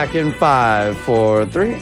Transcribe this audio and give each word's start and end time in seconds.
Back 0.00 0.14
in 0.14 0.32
five, 0.32 0.96
four, 1.00 1.44
three. 1.44 1.74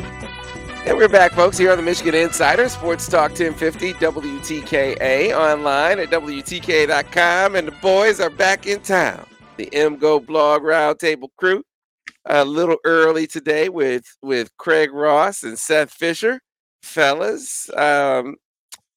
And 0.87 0.99
we're 0.99 1.09
back, 1.09 1.35
folks, 1.35 1.57
here 1.57 1.71
on 1.71 1.77
the 1.77 1.85
Michigan 1.85 2.17
Insider 2.17 2.69
Sports 2.69 3.09
Talk 3.09 3.31
1050 3.31 3.93
WTKA 3.93 5.39
online 5.39 6.01
at 6.01 6.11
WTKA.com. 6.11 7.55
And 7.55 7.69
the 7.69 7.73
boys 7.81 8.19
are 8.19 8.29
back 8.29 8.67
in 8.67 8.81
town. 8.81 9.25
The 9.57 9.67
MGO 9.67 10.27
Blog 10.27 10.63
Roundtable 10.63 11.29
crew. 11.37 11.63
A 12.25 12.45
little 12.45 12.79
early 12.83 13.29
today 13.29 13.69
with, 13.69 14.03
with 14.21 14.51
Craig 14.57 14.93
Ross 14.93 15.45
and 15.45 15.57
Seth 15.57 15.93
Fisher. 15.93 16.41
Fellas, 16.83 17.71
um, 17.77 18.35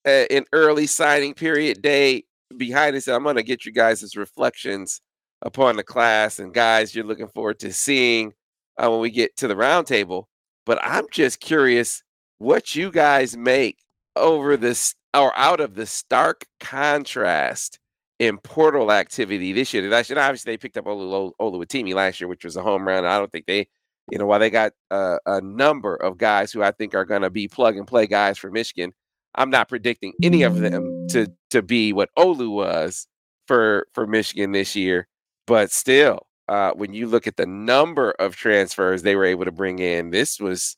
an 0.03 0.45
early 0.51 0.87
signing 0.87 1.35
period 1.35 1.83
day 1.83 2.23
behind 2.57 2.95
us. 2.95 3.07
I'm 3.07 3.21
going 3.21 3.35
to 3.35 3.43
get 3.43 3.67
you 3.67 3.71
guys' 3.71 4.15
reflections 4.15 4.99
upon 5.43 5.75
the 5.75 5.83
class 5.83 6.39
and 6.39 6.55
guys 6.55 6.95
you're 6.95 7.05
looking 7.05 7.27
forward 7.27 7.59
to 7.59 7.71
seeing 7.71 8.33
uh, 8.77 8.89
when 8.89 8.99
we 8.99 9.09
get 9.09 9.35
to 9.37 9.47
the 9.47 9.55
roundtable. 9.55 10.25
But 10.65 10.79
I'm 10.83 11.05
just 11.11 11.39
curious 11.39 12.03
what 12.37 12.75
you 12.75 12.91
guys 12.91 13.35
make 13.35 13.77
over 14.15 14.57
this 14.57 14.95
or 15.13 15.37
out 15.37 15.59
of 15.59 15.75
the 15.75 15.85
stark 15.85 16.45
contrast 16.59 17.79
in 18.19 18.37
portal 18.37 18.91
activity 18.91 19.51
this 19.51 19.73
year. 19.73 19.89
Last 19.89 20.09
year, 20.09 20.19
obviously, 20.19 20.53
they 20.53 20.57
picked 20.57 20.77
up 20.77 20.85
Olu, 20.85 21.31
Oluwatimi 21.41 21.93
last 21.93 22.21
year, 22.21 22.27
which 22.27 22.45
was 22.45 22.55
a 22.55 22.61
home 22.61 22.87
run. 22.87 23.03
I 23.03 23.17
don't 23.17 23.31
think 23.31 23.45
they, 23.47 23.67
you 24.11 24.17
know, 24.17 24.25
while 24.25 24.39
they 24.39 24.49
got 24.49 24.73
uh, 24.91 25.17
a 25.25 25.41
number 25.41 25.95
of 25.95 26.17
guys 26.17 26.51
who 26.51 26.61
I 26.61 26.71
think 26.71 26.93
are 26.93 27.05
going 27.05 27.23
to 27.23 27.29
be 27.29 27.47
plug 27.47 27.77
and 27.77 27.87
play 27.87 28.07
guys 28.07 28.37
for 28.37 28.51
Michigan, 28.51 28.93
I'm 29.35 29.49
not 29.49 29.69
predicting 29.69 30.13
any 30.21 30.43
of 30.43 30.59
them 30.59 31.07
to 31.09 31.27
to 31.51 31.61
be 31.61 31.93
what 31.93 32.09
Olu 32.17 32.51
was 32.51 33.07
for 33.47 33.87
for 33.93 34.05
Michigan 34.05 34.51
this 34.51 34.75
year. 34.75 35.07
But 35.47 35.71
still, 35.71 36.27
uh, 36.51 36.73
when 36.73 36.93
you 36.93 37.07
look 37.07 37.27
at 37.27 37.37
the 37.37 37.45
number 37.45 38.11
of 38.11 38.35
transfers 38.35 39.03
they 39.03 39.15
were 39.15 39.23
able 39.23 39.45
to 39.45 39.53
bring 39.53 39.79
in, 39.79 40.09
this 40.09 40.37
was 40.37 40.75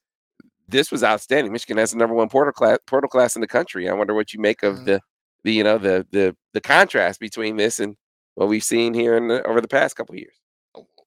this 0.68 0.92
was 0.92 1.04
outstanding. 1.04 1.52
Michigan 1.52 1.78
has 1.78 1.92
the 1.92 1.98
number 1.98 2.14
one 2.14 2.30
portal 2.30 2.54
class 2.54 2.78
portal 2.86 3.10
class 3.10 3.36
in 3.36 3.42
the 3.42 3.48
country. 3.48 3.90
I 3.90 3.94
wonder 3.94 4.14
what 4.14 4.34
you 4.34 4.40
make 4.40 4.62
of 4.62 4.76
mm-hmm. 4.76 4.86
the 4.86 5.02
the 5.44 5.52
you 5.52 5.64
know 5.64 5.80
the 5.80 6.06
the 6.12 6.36
the 6.54 6.62
contrast 6.62 7.20
between 7.20 7.58
this 7.58 7.80
and 7.80 7.96
what 8.36 8.50
we've 8.50 8.64
seen 8.64 8.94
here 8.94 9.18
in 9.18 9.30
the, 9.30 9.42
over 9.48 9.62
the 9.62 9.68
past 9.68 9.96
couple 9.96 10.16
years 10.16 10.43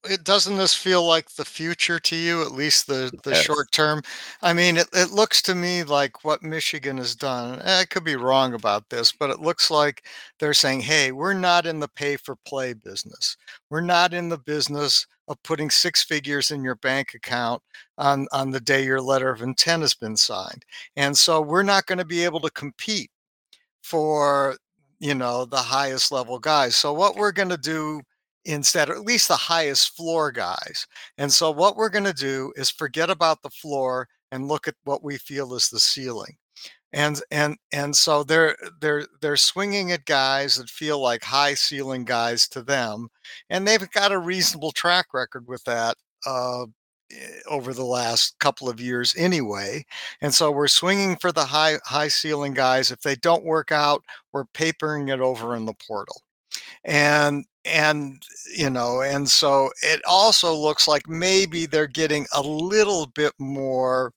it 0.09 0.25
doesn't 0.25 0.57
this 0.57 0.75
feel 0.75 1.07
like 1.07 1.31
the 1.31 1.45
future 1.45 1.99
to 2.01 2.17
you 2.17 2.43
at 2.43 2.53
least 2.53 2.87
the 2.87 3.11
the 3.25 3.31
yes. 3.31 3.43
short 3.43 3.71
term? 3.73 4.03
I 4.43 4.53
mean 4.53 4.77
it, 4.77 4.89
it 4.93 5.11
looks 5.11 5.43
to 5.43 5.55
me 5.55 5.83
like 5.85 6.25
what 6.25 6.43
michigan 6.43 6.99
has 6.99 7.15
done 7.15 7.61
i 7.63 7.85
could 7.85 8.05
be 8.05 8.17
wrong 8.17 8.55
about 8.55 8.89
this 8.89 9.13
but 9.13 9.31
it 9.31 9.41
looks 9.41 9.71
like 9.71 10.05
they're 10.39 10.55
saying 10.55 10.81
hey 10.81 11.13
we're 11.13 11.35
not 11.35 11.67
in 11.67 11.81
the 11.81 11.89
pay 11.89 12.17
for 12.17 12.37
play 12.47 12.73
business. 12.73 13.37
We're 13.71 13.81
not 13.81 14.15
in 14.15 14.29
the 14.29 14.39
business 14.39 15.07
of 15.29 15.43
putting 15.43 15.71
six 15.71 16.03
figures 16.03 16.51
in 16.51 16.63
your 16.63 16.77
bank 16.77 17.15
account 17.15 17.63
on 17.99 18.27
on 18.33 18.51
the 18.51 18.61
day 18.61 18.85
your 18.85 19.01
letter 19.01 19.31
of 19.31 19.43
intent 19.43 19.83
has 19.83 19.95
been 19.95 20.17
signed. 20.17 20.65
And 20.97 21.17
so 21.17 21.41
we're 21.41 21.63
not 21.63 21.87
going 21.87 21.99
to 21.99 22.05
be 22.05 22.25
able 22.25 22.41
to 22.41 22.51
compete 22.51 23.11
for 23.83 24.57
you 25.01 25.15
know 25.15 25.45
the 25.45 25.57
highest 25.57 26.13
level 26.13 26.39
guys. 26.39 26.77
So 26.77 26.93
what 26.93 27.17
we're 27.17 27.33
going 27.33 27.49
to 27.51 27.57
do 27.59 28.03
instead, 28.47 28.89
or 28.89 28.95
at 28.95 29.03
least 29.03 29.29
the 29.29 29.37
highest 29.37 29.97
floor 29.97 30.31
guys. 30.33 30.87
And 31.19 31.33
so 31.33 31.51
what 31.51 31.77
we're 31.77 31.91
going 31.91 32.05
to 32.05 32.13
do 32.13 32.53
is 32.57 32.71
forget 32.71 33.11
about 33.11 33.43
the 33.43 33.51
floor 33.51 34.09
and 34.33 34.49
look 34.49 34.69
at 34.69 34.75
what 34.85 35.03
we 35.05 35.19
feel 35.19 35.55
is 35.55 35.69
the 35.69 35.81
ceiling. 35.81 36.37
And 36.93 37.21
and 37.31 37.57
and 37.73 37.95
so 37.95 38.23
they're 38.23 38.57
they're 38.81 39.07
they're 39.21 39.37
swinging 39.37 39.93
at 39.93 40.05
guys 40.07 40.57
that 40.57 40.71
feel 40.71 41.01
like 41.01 41.23
high 41.23 41.55
ceiling 41.55 42.05
guys 42.05 42.49
to 42.49 42.63
them, 42.63 43.09
and 43.51 43.67
they've 43.67 43.91
got 43.91 44.13
a 44.13 44.19
reasonable 44.19 44.73
track 44.73 45.07
record 45.13 45.47
with 45.49 45.63
that 45.65 45.97
uh, 46.27 46.63
eh, 47.13 47.41
over 47.51 47.75
the 47.75 47.85
last 47.85 48.39
couple 48.39 48.69
of 48.69 48.81
years 48.81 49.15
anyway. 49.19 49.85
And 50.23 50.33
so 50.33 50.51
we're 50.51 50.69
swinging 50.69 51.17
for 51.17 51.33
the 51.33 51.45
high 51.45 51.79
high 51.85 52.09
ceiling 52.09 52.55
guys. 52.55 52.91
If 52.91 53.01
they 53.03 53.17
don't 53.17 53.45
work 53.45 53.73
out, 53.73 54.03
we're 54.33 54.47
papering 54.47 55.09
it 55.09 55.21
over 55.21 55.57
in 55.57 55.67
the 55.67 55.75
portal. 55.87 56.23
And 56.85 57.45
and 57.67 58.23
you 58.57 58.71
know 58.71 59.03
and 59.03 59.29
so 59.29 59.71
it 59.83 60.01
also 60.07 60.55
looks 60.55 60.87
like 60.89 61.09
maybe 61.09 61.67
they're 61.67 61.87
getting 61.87 62.27
a 62.35 62.43
little 62.43 63.07
bit 63.15 63.33
more 63.39 64.13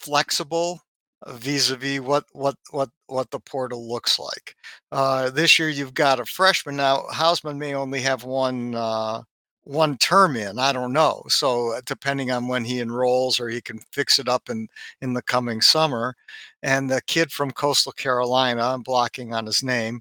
flexible 0.00 0.80
vis-a-vis 1.28 2.00
what 2.00 2.24
what 2.32 2.56
what 2.70 2.90
what 3.06 3.30
the 3.30 3.40
portal 3.40 3.88
looks 3.88 4.18
like. 4.18 4.56
Uh, 4.90 5.30
this 5.30 5.58
year 5.58 5.68
you've 5.68 5.94
got 5.94 6.20
a 6.20 6.24
freshman. 6.24 6.76
Now 6.76 7.04
hausmann 7.12 7.58
may 7.58 7.74
only 7.74 8.00
have 8.00 8.24
one 8.24 8.74
uh, 8.74 9.22
one 9.64 9.96
term 9.98 10.36
in. 10.36 10.58
I 10.58 10.72
don't 10.72 10.92
know. 10.92 11.22
So 11.28 11.74
uh, 11.74 11.80
depending 11.86 12.30
on 12.32 12.48
when 12.48 12.64
he 12.64 12.80
enrolls 12.80 13.38
or 13.38 13.48
he 13.48 13.60
can 13.60 13.78
fix 13.92 14.18
it 14.18 14.28
up 14.28 14.48
in 14.50 14.68
in 15.00 15.12
the 15.14 15.22
coming 15.22 15.60
summer. 15.60 16.14
And 16.62 16.90
the 16.90 17.02
kid 17.06 17.32
from 17.32 17.50
coastal 17.52 17.92
carolina 17.92 18.62
i'm 18.62 18.82
blocking 18.82 19.34
on 19.34 19.46
his 19.46 19.62
name 19.62 20.00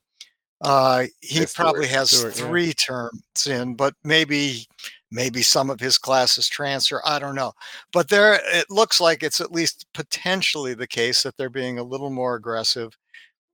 uh, 0.62 1.06
he 1.22 1.46
probably 1.54 1.88
has 1.88 2.12
Stewart, 2.12 2.34
three 2.34 2.68
yeah. 2.68 2.74
terms 2.74 3.48
in, 3.48 3.76
but 3.76 3.96
maybe 4.04 4.68
maybe 5.12 5.42
some 5.42 5.70
of 5.70 5.80
his 5.80 5.98
classes 5.98 6.48
transfer. 6.48 7.02
I 7.06 7.20
don't 7.20 7.36
know, 7.36 7.54
but 7.92 8.10
there 8.10 8.40
it 8.54 8.70
looks 8.70 9.02
like 9.02 9.24
it's 9.24 9.42
at 9.42 9.52
least 9.52 9.88
potentially 9.94 10.74
the 10.74 10.88
case 10.88 11.24
that 11.24 11.36
they're 11.36 11.50
being 11.50 11.80
a 11.80 11.84
little 11.84 12.12
more 12.12 12.36
aggressive 12.36 12.96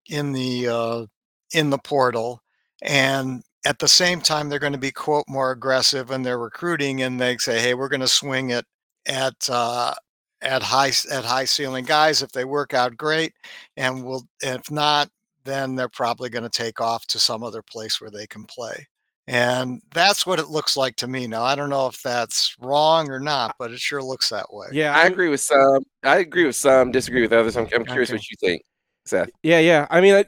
in 0.10 0.34
the 0.34 0.68
uh, 0.68 1.06
in 1.54 1.70
the 1.70 1.78
portal, 1.78 2.42
and 2.82 3.44
at 3.66 3.80
the 3.80 3.88
same 3.88 4.22
time 4.22 4.50
they're 4.50 4.60
going 4.60 4.74
to 4.74 4.80
be 4.80 4.92
quote 4.92 5.26
more 5.30 5.52
aggressive 5.52 6.12
in 6.12 6.24
their 6.24 6.38
recruiting, 6.40 7.04
and 7.04 7.20
they 7.20 7.38
say, 7.38 7.60
hey, 7.60 7.74
we're 7.74 7.90
going 7.90 8.02
to 8.02 8.08
swing 8.08 8.50
it 8.50 8.66
at 9.08 9.36
uh, 9.50 9.94
at 10.42 10.62
high 10.62 10.92
at 11.12 11.24
high 11.24 11.46
ceiling 11.46 11.86
guys 11.86 12.22
if 12.22 12.32
they 12.34 12.46
work 12.46 12.74
out 12.74 12.98
great, 12.98 13.34
and 13.78 14.04
we'll 14.04 14.28
if 14.42 14.70
not 14.70 15.10
then 15.48 15.76
they're 15.76 15.90
probably 15.90 16.30
going 16.30 16.44
to 16.44 16.50
take 16.50 16.82
off 16.82 17.08
to 17.08 17.20
some 17.20 17.44
other 17.44 17.62
place 17.62 18.02
where 18.02 18.12
they 18.12 18.28
can 18.28 18.44
play. 18.44 18.88
And 19.30 19.82
that's 19.94 20.26
what 20.26 20.40
it 20.40 20.50
looks 20.50 20.78
like 20.78 20.96
to 20.98 21.08
me. 21.08 21.28
Now, 21.28 21.44
I 21.44 21.56
don't 21.56 21.70
know 21.70 21.88
if 21.88 22.02
that's 22.02 22.56
wrong 22.62 23.10
or 23.10 23.20
not, 23.20 23.56
but 23.60 23.72
it 23.72 23.80
sure 23.80 24.02
looks 24.02 24.30
that 24.30 24.54
way. 24.54 24.68
Yeah, 24.72 24.96
I 24.96 25.06
agree 25.06 25.28
with 25.28 25.42
some. 25.42 25.84
I 26.04 26.20
agree 26.20 26.46
with 26.46 26.56
some, 26.56 26.92
disagree 26.92 27.24
with 27.24 27.34
others. 27.34 27.58
I'm, 27.58 27.68
I'm 27.76 27.84
curious 27.84 28.10
okay. 28.10 28.16
what 28.16 28.30
you 28.30 28.38
think, 28.40 28.62
Seth. 29.06 29.30
Yeah, 29.44 29.60
yeah. 29.60 29.86
I 29.90 30.00
mean, 30.00 30.14
I, 30.14 30.26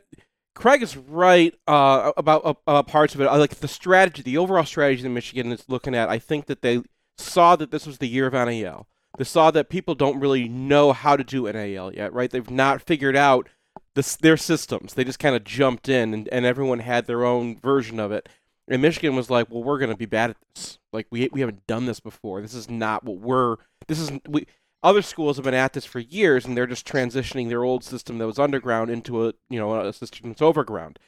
Craig 0.53 0.83
is 0.83 0.97
right 0.97 1.55
uh, 1.65 2.11
about 2.17 2.61
uh, 2.67 2.83
parts 2.83 3.15
of 3.15 3.21
it. 3.21 3.27
I 3.27 3.37
like 3.37 3.55
the 3.55 3.69
strategy, 3.69 4.21
the 4.21 4.37
overall 4.37 4.65
strategy 4.65 5.03
that 5.03 5.09
Michigan 5.09 5.53
is 5.53 5.63
looking 5.69 5.95
at. 5.95 6.09
I 6.09 6.19
think 6.19 6.47
that 6.47 6.61
they 6.61 6.81
saw 7.17 7.55
that 7.55 7.71
this 7.71 7.87
was 7.87 7.99
the 7.99 8.07
year 8.07 8.27
of 8.27 8.33
NIL. 8.33 8.85
They 9.17 9.23
saw 9.23 9.51
that 9.51 9.69
people 9.69 9.95
don't 9.95 10.19
really 10.19 10.49
know 10.49 10.91
how 10.91 11.15
to 11.15 11.23
do 11.23 11.49
NIL 11.49 11.93
yet, 11.93 12.11
right? 12.11 12.29
They've 12.29 12.49
not 12.49 12.81
figured 12.81 13.15
out 13.15 13.47
this, 13.95 14.15
their 14.15 14.37
systems. 14.37 14.93
They 14.93 15.03
just 15.03 15.19
kind 15.19 15.35
of 15.35 15.43
jumped 15.43 15.89
in, 15.89 16.13
and, 16.13 16.27
and 16.29 16.45
everyone 16.45 16.79
had 16.79 17.05
their 17.07 17.25
own 17.25 17.57
version 17.57 17.99
of 17.99 18.11
it. 18.11 18.29
And 18.67 18.81
Michigan 18.81 19.15
was 19.15 19.29
like, 19.29 19.49
"Well, 19.49 19.63
we're 19.63 19.79
going 19.79 19.91
to 19.91 19.97
be 19.97 20.05
bad 20.05 20.31
at 20.31 20.37
this. 20.55 20.79
Like 20.93 21.07
we 21.11 21.29
we 21.31 21.41
haven't 21.41 21.65
done 21.67 21.85
this 21.85 21.99
before. 21.99 22.41
This 22.41 22.53
is 22.53 22.69
not 22.69 23.03
what 23.03 23.17
we're. 23.19 23.57
This 23.87 23.99
is 23.99 24.11
we." 24.27 24.45
Other 24.81 25.01
schools 25.01 25.35
have 25.35 25.43
been 25.43 25.53
at 25.53 25.73
this 25.73 25.83
for 25.85 25.99
years, 25.99 26.45
and 26.45 26.55
they're 26.55 26.65
just 26.67 26.87
transitioning 26.87 27.49
their 27.49 27.65
old 27.65 27.83
system 27.83 28.17
that 28.17 28.27
was 28.27 28.39
underground 28.39 28.89
into 28.89 29.27
a 29.27 29.33
you 29.49 29.59
know 29.59 29.79
a 29.79 29.91
system 29.93 30.29
that's 30.29 30.41
overground. 30.41 30.99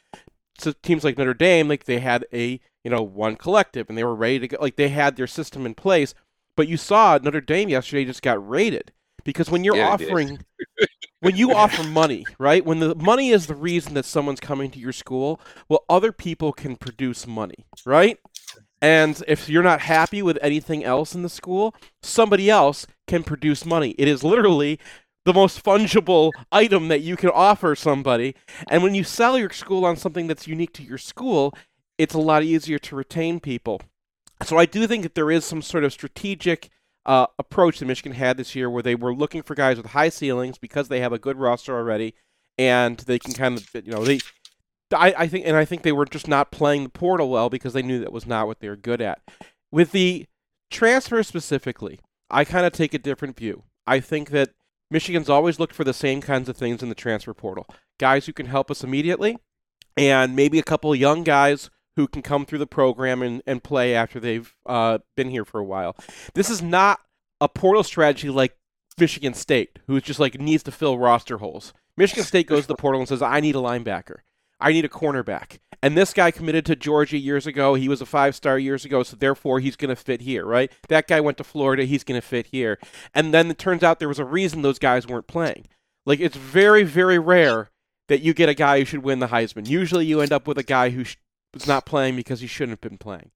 So 0.58 0.74
teams 0.84 1.04
like 1.04 1.18
Notre 1.18 1.34
Dame, 1.34 1.68
like 1.68 1.86
they 1.86 2.00
had 2.00 2.26
a 2.34 2.60
you 2.84 2.92
know 2.92 3.02
one 3.02 3.36
collective, 3.36 3.90
and 3.90 3.98
they 3.98 4.04
were 4.04 4.16
ready 4.16 4.40
to 4.40 4.48
go. 4.50 4.58
Like 4.62 4.76
they 4.76 4.90
had 4.90 5.16
their 5.16 5.28
system 5.28 5.66
in 5.66 5.76
place, 5.76 6.14
But 6.56 6.68
you 6.68 6.78
saw 6.78 7.18
Notre 7.22 7.42
Dame 7.42 7.70
yesterday 7.70 8.06
just 8.06 8.22
got 8.22 8.48
raided 8.48 8.92
because 9.24 9.50
when 9.50 9.64
you're 9.64 9.82
Yeah, 9.82 9.84
offering 9.84 10.46
when 11.22 11.38
you 11.38 11.54
offer 11.54 11.84
money, 11.84 12.26
right? 12.38 12.66
When 12.66 12.80
the 12.80 12.96
money 12.96 13.30
is 13.30 13.48
the 13.48 13.56
reason 13.56 13.94
that 13.94 14.06
someone's 14.06 14.40
coming 14.40 14.70
to 14.72 14.80
your 14.80 14.92
school, 14.92 15.40
well, 15.70 15.86
other 15.90 16.12
people 16.12 16.52
can 16.52 16.76
produce 16.76 17.26
money, 17.26 17.66
right? 17.86 18.20
And 18.82 19.24
if 19.28 19.48
you're 19.48 19.64
not 19.64 19.82
happy 19.82 20.22
with 20.24 20.40
anything 20.42 20.84
else 20.84 21.14
in 21.14 21.22
the 21.22 21.30
school, 21.30 21.76
somebody 22.02 22.50
else 22.50 22.88
can 23.08 23.24
produce 23.24 23.66
money. 23.66 23.92
It 24.00 24.08
is 24.08 24.24
literally 24.24 24.80
the 25.24 25.34
most 25.34 25.64
fungible 25.64 26.32
item 26.52 26.88
that 26.88 27.02
you 27.02 27.16
can 27.16 27.30
offer 27.30 27.76
somebody. 27.76 28.36
And 28.68 28.82
when 28.82 28.96
you 28.96 29.04
sell 29.04 29.38
your 29.38 29.52
school 29.52 29.86
on 29.86 29.98
something 29.98 30.26
that's 30.26 30.48
unique 30.48 30.74
to 30.74 30.84
your 30.84 30.98
school, 30.98 31.54
it's 32.00 32.16
a 32.16 32.20
lot 32.20 32.42
easier 32.44 32.80
to 32.80 32.96
retain 32.96 33.40
people. 33.40 33.82
So 34.44 34.58
I 34.58 34.66
do 34.66 34.88
think 34.88 35.04
that 35.04 35.14
there 35.14 35.30
is 35.30 35.46
some 35.46 35.62
sort 35.62 35.84
of 35.84 35.94
strategic 35.94 36.72
uh, 37.06 37.28
approach 37.40 37.80
that 37.80 37.86
Michigan 37.86 38.14
had 38.14 38.38
this 38.38 38.56
year 38.56 38.70
where 38.70 38.84
they 38.84 38.96
were 38.96 39.14
looking 39.14 39.42
for 39.42 39.56
guys 39.56 39.78
with 39.78 39.88
high 39.88 40.10
ceilings 40.10 40.58
because 40.58 40.88
they 40.88 41.00
have 41.00 41.14
a 41.14 41.20
good 41.20 41.38
roster 41.38 41.76
already 41.76 42.14
and 42.58 42.98
they 43.00 43.20
can 43.20 43.34
kind 43.34 43.58
of, 43.58 43.68
you 43.74 43.92
know, 43.92 44.06
they. 44.06 44.20
I, 44.94 45.14
I 45.20 45.28
think, 45.28 45.48
and 45.48 45.56
I 45.56 45.64
think 45.64 45.84
they 45.84 45.94
were 45.94 46.06
just 46.06 46.28
not 46.28 46.52
playing 46.52 46.84
the 46.84 46.90
portal 46.90 47.30
well 47.30 47.50
because 47.50 47.72
they 47.72 47.82
knew 47.82 48.00
that 48.00 48.12
was 48.12 48.28
not 48.28 48.46
what 48.46 48.60
they 48.60 48.68
were 48.68 48.76
good 48.76 49.02
at. 49.02 49.22
With 49.72 49.94
the 49.94 50.28
transfer 50.70 51.24
specifically, 51.24 52.02
I 52.30 52.44
kind 52.44 52.66
of 52.66 52.74
take 52.74 52.94
a 52.94 53.00
different 53.00 53.38
view. 53.38 53.64
I 53.88 54.02
think 54.02 54.32
that 54.32 54.50
Michigan's 54.90 55.30
always 55.30 55.60
looked 55.60 55.74
for 55.74 55.86
the 55.86 55.94
same 55.94 56.20
kinds 56.20 56.50
of 56.50 56.58
things 56.58 56.84
in 56.84 56.90
the 56.90 56.96
transfer 56.96 57.34
portal 57.34 57.68
guys 58.00 58.26
who 58.26 58.34
can 58.34 58.48
help 58.48 58.70
us 58.70 58.84
immediately, 58.84 59.38
and 59.96 60.36
maybe 60.36 60.60
a 60.60 60.64
couple 60.64 60.94
young 60.94 61.24
guys 61.24 61.70
who 61.96 62.08
can 62.08 62.22
come 62.22 62.46
through 62.46 62.60
the 62.60 62.68
program 62.68 63.22
and, 63.22 63.42
and 63.46 63.64
play 63.64 63.94
after 63.94 64.20
they've 64.20 64.54
uh, 64.66 65.00
been 65.16 65.30
here 65.30 65.46
for 65.46 65.60
a 65.60 65.64
while. 65.64 65.96
This 66.34 66.50
is 66.50 66.62
not 66.62 67.00
a 67.40 67.50
portal 67.50 67.84
strategy 67.84 68.30
like 68.30 68.56
Michigan 69.00 69.34
State, 69.34 69.80
who 69.88 70.00
just 70.00 70.20
like 70.20 70.40
needs 70.40 70.64
to 70.64 70.72
fill 70.72 70.98
roster 70.98 71.38
holes. 71.38 71.74
Michigan 71.98 72.24
State 72.24 72.48
goes 72.48 72.64
to 72.64 72.68
the 72.68 72.76
portal 72.76 73.02
and 73.02 73.08
says, 73.10 73.22
I 73.22 73.40
need 73.40 73.56
a 73.56 73.60
linebacker. 73.60 74.20
I 74.60 74.72
need 74.72 74.86
a 74.86 74.90
cornerback. 74.90 75.58
And 75.82 75.98
this 75.98 76.14
guy 76.14 76.30
committed 76.30 76.66
to 76.68 76.76
Georgia 76.76 77.18
years 77.18 77.48
ago. 77.48 77.74
He 77.74 77.90
was 77.90 78.02
a 78.02 78.06
five 78.06 78.36
star 78.36 78.60
years 78.60 78.86
ago, 78.86 79.02
so 79.02 79.16
therefore 79.16 79.60
he's 79.60 79.76
going 79.76 79.90
to 79.90 79.96
fit 79.96 80.22
here, 80.22 80.46
right? 80.46 80.72
That 80.90 81.08
guy 81.08 81.20
went 81.20 81.38
to 81.40 81.44
Florida. 81.44 81.86
He's 81.86 82.04
going 82.04 82.22
to 82.22 82.26
fit 82.26 82.48
here. 82.48 82.78
And 83.14 83.34
then 83.34 83.50
it 83.50 83.58
turns 83.58 83.82
out 83.82 84.00
there 84.00 84.08
was 84.08 84.20
a 84.20 84.26
reason 84.26 84.62
those 84.62 84.80
guys 84.80 85.08
weren't 85.08 85.28
playing. 85.28 85.68
Like, 86.06 86.20
it's 86.20 86.38
very, 86.38 86.84
very 86.84 87.18
rare 87.18 87.72
that 88.08 88.22
you 88.22 88.34
get 88.34 88.50
a 88.50 88.54
guy 88.54 88.80
who 88.80 88.86
should 88.86 89.04
win 89.04 89.20
the 89.20 89.28
Heisman. 89.28 89.68
Usually 89.68 90.06
you 90.06 90.22
end 90.22 90.32
up 90.32 90.48
with 90.48 90.58
a 90.58 90.64
guy 90.64 90.90
who 90.90 91.04
sh- 91.04 91.18
was 91.54 91.68
not 91.68 91.86
playing 91.86 92.16
because 92.16 92.42
he 92.42 92.48
shouldn't 92.48 92.82
have 92.82 92.90
been 92.90 92.98
playing. 92.98 93.32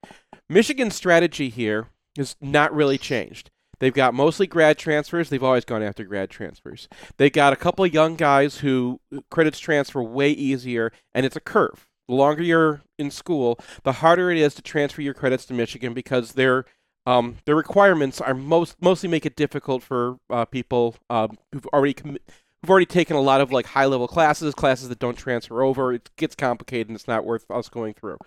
Michigan's 0.49 0.95
strategy 0.95 1.49
here 1.49 1.87
has 2.17 2.35
not 2.41 2.73
really 2.73 2.97
changed. 2.97 3.49
They've 3.79 3.93
got 3.93 4.13
mostly 4.13 4.47
grad 4.47 4.77
transfers. 4.77 5.29
They've 5.29 5.43
always 5.43 5.65
gone 5.65 5.83
after 5.83 6.03
grad 6.05 6.29
transfers. 6.29 6.87
They've 7.17 7.31
got 7.31 7.53
a 7.53 7.57
couple 7.57 7.83
of 7.83 7.93
young 7.93 8.15
guys 8.15 8.59
who 8.59 9.01
credits 9.29 9.59
transfer 9.59 10.01
way 10.01 10.31
easier, 10.31 10.91
and 11.13 11.25
it's 11.25 11.35
a 11.35 11.41
curve. 11.41 11.87
The 12.07 12.15
longer 12.15 12.43
you're 12.43 12.81
in 12.97 13.11
school, 13.11 13.59
the 13.83 13.93
harder 13.93 14.31
it 14.31 14.37
is 14.37 14.53
to 14.55 14.61
transfer 14.61 15.01
your 15.01 15.13
credits 15.13 15.45
to 15.47 15.53
Michigan 15.53 15.93
because 15.93 16.33
their 16.33 16.65
um, 17.07 17.37
their 17.45 17.55
requirements 17.55 18.19
are 18.19 18.33
most 18.33 18.81
mostly 18.81 19.09
make 19.09 19.25
it 19.25 19.35
difficult 19.35 19.83
for 19.83 20.17
uh, 20.29 20.45
people 20.45 20.95
um, 21.09 21.37
who've 21.51 21.67
already 21.67 21.93
commi- 21.93 22.17
who've 22.65 22.71
already 22.71 22.87
taken 22.87 23.15
a 23.15 23.21
lot 23.21 23.41
of 23.41 23.51
like 23.51 23.67
high 23.67 23.85
level 23.85 24.07
classes, 24.07 24.55
classes 24.55 24.89
that 24.89 24.97
don't 24.97 25.17
transfer 25.17 25.61
over. 25.61 25.93
It 25.93 26.09
gets 26.17 26.35
complicated, 26.35 26.87
and 26.89 26.95
it's 26.95 27.07
not 27.07 27.23
worth 27.23 27.45
us 27.51 27.69
going 27.69 27.93
through. 27.93 28.17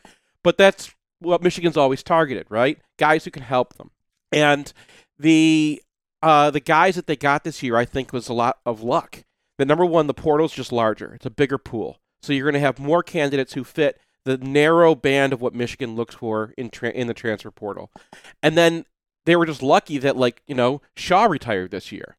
But 0.44 0.56
that's 0.56 0.94
what 1.18 1.42
Michigan's 1.42 1.76
always 1.76 2.04
targeted, 2.04 2.46
right? 2.48 2.78
Guys 2.98 3.24
who 3.24 3.32
can 3.32 3.42
help 3.42 3.74
them, 3.74 3.90
and 4.30 4.72
the 5.18 5.82
uh, 6.22 6.52
the 6.52 6.60
guys 6.60 6.94
that 6.94 7.08
they 7.08 7.16
got 7.16 7.42
this 7.42 7.62
year, 7.64 7.76
I 7.76 7.84
think, 7.84 8.12
was 8.12 8.28
a 8.28 8.32
lot 8.32 8.58
of 8.64 8.80
luck. 8.80 9.24
The 9.58 9.64
number 9.64 9.84
one, 9.84 10.06
the 10.06 10.14
portal's 10.14 10.52
just 10.52 10.70
larger; 10.70 11.14
it's 11.14 11.26
a 11.26 11.30
bigger 11.30 11.58
pool, 11.58 11.98
so 12.22 12.32
you're 12.32 12.46
going 12.46 12.54
to 12.54 12.60
have 12.60 12.78
more 12.78 13.02
candidates 13.02 13.54
who 13.54 13.64
fit 13.64 14.00
the 14.24 14.38
narrow 14.38 14.94
band 14.94 15.32
of 15.32 15.40
what 15.40 15.54
Michigan 15.54 15.96
looks 15.96 16.14
for 16.14 16.54
in 16.56 16.70
tra- 16.70 16.90
in 16.90 17.08
the 17.08 17.14
transfer 17.14 17.50
portal. 17.50 17.90
And 18.40 18.56
then 18.56 18.84
they 19.26 19.34
were 19.34 19.46
just 19.46 19.62
lucky 19.62 19.98
that 19.98 20.16
like 20.16 20.42
you 20.46 20.54
know 20.54 20.80
Shaw 20.94 21.24
retired 21.24 21.72
this 21.72 21.90
year, 21.90 22.16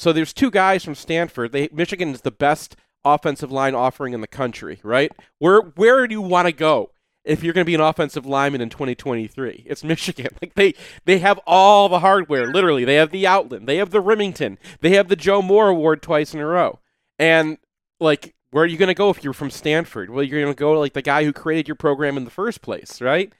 so 0.00 0.12
there's 0.12 0.32
two 0.32 0.50
guys 0.50 0.82
from 0.82 0.94
Stanford. 0.94 1.52
They 1.52 1.68
Michigan 1.72 2.10
is 2.10 2.22
the 2.22 2.30
best 2.30 2.74
offensive 3.04 3.52
line 3.52 3.74
offering 3.74 4.14
in 4.14 4.22
the 4.22 4.26
country, 4.26 4.80
right? 4.82 5.12
Where 5.38 5.60
where 5.60 6.06
do 6.06 6.14
you 6.14 6.22
want 6.22 6.46
to 6.46 6.52
go? 6.52 6.90
if 7.22 7.42
you're 7.42 7.52
going 7.52 7.64
to 7.64 7.66
be 7.66 7.74
an 7.74 7.82
offensive 7.82 8.24
lineman 8.24 8.62
in 8.62 8.70
2023. 8.70 9.64
It's 9.66 9.84
Michigan. 9.84 10.28
Like 10.40 10.54
they 10.54 10.74
they 11.04 11.18
have 11.18 11.38
all 11.46 11.90
the 11.90 11.98
hardware. 11.98 12.46
Literally, 12.46 12.86
they 12.86 12.94
have 12.94 13.10
the 13.10 13.26
Outland, 13.26 13.68
they 13.68 13.76
have 13.76 13.90
the 13.90 14.00
Remington, 14.00 14.56
they 14.80 14.94
have 14.94 15.08
the 15.08 15.16
Joe 15.16 15.42
Moore 15.42 15.68
Award 15.68 16.00
twice 16.00 16.32
in 16.32 16.40
a 16.40 16.46
row. 16.46 16.78
And 17.18 17.58
like, 17.98 18.34
where 18.52 18.64
are 18.64 18.66
you 18.66 18.78
going 18.78 18.88
to 18.88 18.94
go 18.94 19.10
if 19.10 19.22
you're 19.22 19.34
from 19.34 19.50
Stanford? 19.50 20.08
Well, 20.08 20.24
you're 20.24 20.40
going 20.40 20.54
to 20.54 20.58
go 20.58 20.72
like 20.80 20.94
the 20.94 21.02
guy 21.02 21.24
who 21.24 21.34
created 21.34 21.68
your 21.68 21.74
program 21.74 22.16
in 22.16 22.24
the 22.24 22.30
first 22.30 22.62
place, 22.62 23.02
right? 23.02 23.32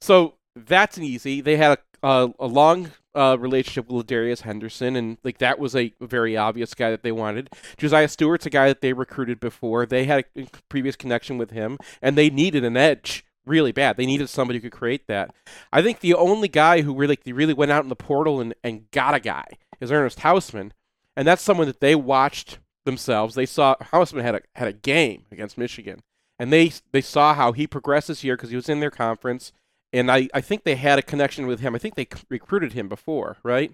So 0.00 0.36
that's 0.54 0.96
an 0.96 1.04
easy. 1.04 1.42
They 1.42 1.56
had 1.56 1.72
a, 1.72 1.78
a, 2.02 2.30
a 2.38 2.46
long 2.46 2.92
uh, 3.14 3.36
relationship 3.38 3.90
with 3.90 4.06
Darius 4.06 4.42
Henderson, 4.42 4.96
and 4.96 5.18
like 5.24 5.38
that 5.38 5.58
was 5.58 5.74
a 5.74 5.92
very 6.00 6.36
obvious 6.36 6.74
guy 6.74 6.90
that 6.90 7.02
they 7.02 7.12
wanted. 7.12 7.50
Josiah 7.76 8.08
Stewart's 8.08 8.46
a 8.46 8.50
guy 8.50 8.68
that 8.68 8.80
they 8.80 8.92
recruited 8.92 9.40
before. 9.40 9.86
They 9.86 10.04
had 10.04 10.24
a 10.36 10.46
previous 10.68 10.96
connection 10.96 11.38
with 11.38 11.50
him, 11.50 11.78
and 12.02 12.16
they 12.16 12.30
needed 12.30 12.64
an 12.64 12.76
edge 12.76 13.24
really 13.46 13.72
bad. 13.72 13.96
They 13.96 14.06
needed 14.06 14.28
somebody 14.28 14.58
who 14.58 14.64
could 14.64 14.78
create 14.78 15.06
that. 15.06 15.34
I 15.72 15.80
think 15.80 16.00
the 16.00 16.14
only 16.14 16.48
guy 16.48 16.82
who 16.82 16.94
really 16.94 17.18
really 17.26 17.54
went 17.54 17.70
out 17.70 17.84
in 17.84 17.88
the 17.88 17.96
portal 17.96 18.40
and, 18.40 18.54
and 18.62 18.90
got 18.90 19.14
a 19.14 19.20
guy 19.20 19.46
is 19.80 19.92
Ernest 19.92 20.18
Hausmann, 20.20 20.72
and 21.16 21.26
that's 21.26 21.42
someone 21.42 21.66
that 21.66 21.80
they 21.80 21.94
watched 21.94 22.58
themselves. 22.84 23.34
They 23.34 23.46
saw 23.46 23.76
Hausmann 23.76 24.22
had 24.22 24.34
a 24.34 24.40
had 24.56 24.68
a 24.68 24.72
game 24.72 25.24
against 25.30 25.56
Michigan, 25.56 26.00
and 26.38 26.52
they 26.52 26.72
they 26.92 27.00
saw 27.00 27.34
how 27.34 27.52
he 27.52 27.66
progresses 27.66 28.20
here 28.20 28.36
because 28.36 28.50
he 28.50 28.56
was 28.56 28.68
in 28.68 28.80
their 28.80 28.90
conference, 28.90 29.52
and 29.92 30.10
I 30.10 30.28
I 30.34 30.40
think 30.40 30.64
they 30.64 30.76
had 30.76 30.98
a 30.98 31.02
connection 31.02 31.46
with 31.46 31.60
him. 31.60 31.74
I 31.74 31.78
think 31.78 31.94
they 31.94 32.08
recruited 32.28 32.72
him 32.72 32.88
before, 32.88 33.38
right? 33.42 33.70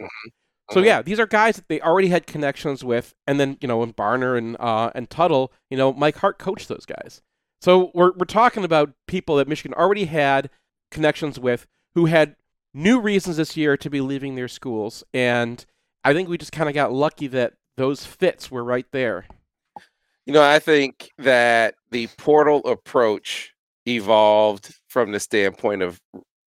So 0.71 0.81
yeah, 0.81 1.03
these 1.03 1.21
are 1.21 1.27
guys 1.27 1.57
that 1.57 1.69
they 1.69 1.81
already 1.81 2.09
had 2.09 2.27
connections 2.27 2.83
with, 2.83 3.15
and 3.27 3.39
then 3.39 3.59
you 3.61 3.69
know, 3.69 3.79
when 3.79 3.93
Barner 3.93 4.39
and 4.39 4.57
uh, 4.59 4.91
and 4.95 5.11
Tuttle, 5.11 5.53
you 5.69 5.77
know, 5.77 5.93
Mike 5.93 6.17
Hart 6.17 6.39
coached 6.39 6.69
those 6.69 6.87
guys. 6.87 7.21
So 7.61 7.91
we're 7.95 8.13
we're 8.13 8.25
talking 8.25 8.65
about 8.65 8.93
people 9.07 9.37
that 9.37 9.49
Michigan 9.49 9.75
already 9.75 10.07
had 10.07 10.51
connections 10.91 11.39
with, 11.39 11.67
who 11.95 12.07
had 12.07 12.37
new 12.73 13.01
reasons 13.01 13.37
this 13.37 13.57
year 13.57 13.77
to 13.77 13.91
be 13.91 14.01
leaving 14.01 14.35
their 14.35 14.49
schools, 14.49 15.05
and 15.13 15.65
I 16.05 16.15
think 16.15 16.29
we 16.29 16.39
just 16.39 16.53
kind 16.53 16.69
of 16.69 16.75
got 16.75 16.93
lucky 16.93 17.27
that 17.29 17.55
those 17.77 18.07
fits 18.07 18.51
were 18.51 18.65
right 18.65 18.87
there. 18.93 19.27
You 20.25 20.33
know, 20.33 20.43
I 20.43 20.59
think 20.59 21.11
that 21.19 21.75
the 21.91 22.07
portal 22.17 22.61
approach 22.65 23.53
evolved 23.87 24.75
from 24.93 25.13
the 25.13 25.21
standpoint 25.21 25.83
of 25.83 26.01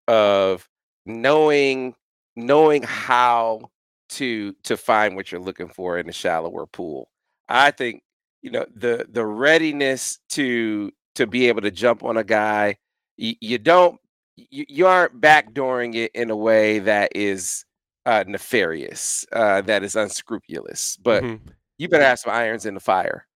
of 0.08 0.68
knowing 1.06 1.96
knowing 2.36 2.84
how 2.84 3.70
to 4.10 4.54
to 4.64 4.78
find 4.78 5.16
what 5.16 5.32
you're 5.32 5.42
looking 5.42 5.70
for 5.70 5.98
in 6.00 6.10
a 6.10 6.14
shallower 6.14 6.66
pool. 6.68 7.10
I 7.50 7.72
think 7.72 8.04
you 8.42 8.52
know 8.52 8.66
the 8.74 9.06
the 9.10 9.26
readiness 9.26 10.20
to 10.30 10.92
to 11.16 11.28
be 11.28 11.48
able 11.48 11.62
to 11.62 11.72
jump 11.72 12.04
on 12.04 12.18
a 12.18 12.24
guy. 12.24 12.78
You, 13.18 13.36
you 13.42 13.58
don't 13.58 14.00
you, 14.38 14.66
you 14.70 14.88
aren't 14.88 15.20
backdooring 15.22 15.96
it 15.96 16.12
in 16.16 16.30
a 16.30 16.38
way 16.38 16.80
that 16.80 17.12
is 17.16 17.66
uh, 18.06 18.24
nefarious, 18.28 19.26
uh, 19.34 19.62
that 19.62 19.84
is 19.84 19.96
unscrupulous. 19.96 20.98
But 20.98 21.26
Mhm. 21.26 21.56
you 21.78 21.90
better 21.90 22.06
have 22.06 22.20
some 22.20 22.34
irons 22.34 22.66
in 22.66 22.74
the 22.76 22.80
fire 22.80 23.28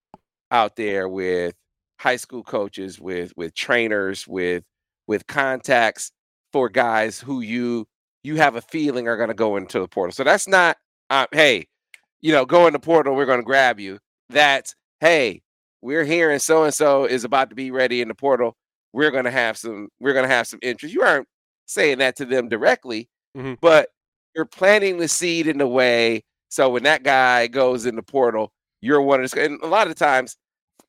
out 0.52 0.76
there 0.76 1.08
with 1.10 1.56
high 2.00 2.18
school 2.18 2.44
coaches, 2.44 3.00
with 3.00 3.34
with 3.38 3.54
trainers, 3.56 4.28
with 4.28 4.64
with 5.08 5.28
contacts 5.28 6.12
for 6.52 6.70
guys 6.70 7.20
who 7.20 7.42
you 7.42 7.88
you 8.24 8.38
have 8.38 8.56
a 8.56 8.62
feeling 8.62 9.08
are 9.08 9.18
going 9.18 9.30
to 9.30 9.34
go 9.34 9.58
into 9.58 9.80
the 9.80 9.88
portal. 9.88 10.14
So 10.14 10.24
that's 10.24 10.48
not, 10.48 10.78
uh, 11.10 11.28
hey, 11.34 11.66
you 12.22 12.32
know, 12.32 12.46
go 12.46 12.68
in 12.68 12.74
the 12.74 12.80
portal, 12.80 13.16
we're 13.16 13.26
going 13.26 13.40
to 13.40 13.46
grab 13.46 13.80
you. 13.80 14.00
That's 14.30 14.76
hey, 15.02 15.42
we're 15.82 16.06
hearing 16.06 16.40
so 16.40 16.64
and 16.64 16.74
so 16.74 17.06
is 17.06 17.26
about 17.26 17.50
to 17.50 17.56
be 17.56 17.72
ready 17.72 18.02
in 18.02 18.08
the 18.08 18.16
portal. 18.16 18.56
We're 18.94 19.12
going 19.12 19.26
to 19.26 19.32
have 19.32 19.58
some. 19.58 19.90
We're 20.00 20.14
going 20.14 20.28
to 20.28 20.34
have 20.34 20.48
some 20.48 20.60
interest. 20.62 20.94
You 20.96 21.02
aren't 21.02 21.28
saying 21.66 21.98
that 22.00 22.16
to 22.18 22.26
them 22.26 22.48
directly, 22.50 23.10
Mhm. 23.38 23.58
but 23.62 23.90
you're 24.36 24.46
planting 24.46 24.98
the 24.98 25.08
seed 25.08 25.48
in 25.48 25.60
a 25.62 25.68
way 25.68 26.24
so 26.50 26.70
when 26.70 26.84
that 26.84 27.04
guy 27.04 27.48
goes 27.48 27.86
in 27.86 27.96
the 27.96 28.04
portal, 28.04 28.52
you're 28.82 29.02
one 29.02 29.24
of 29.24 29.30
the. 29.32 29.44
And 29.46 29.60
a 29.64 29.68
lot 29.68 29.88
of 29.88 29.96
times, 29.96 30.38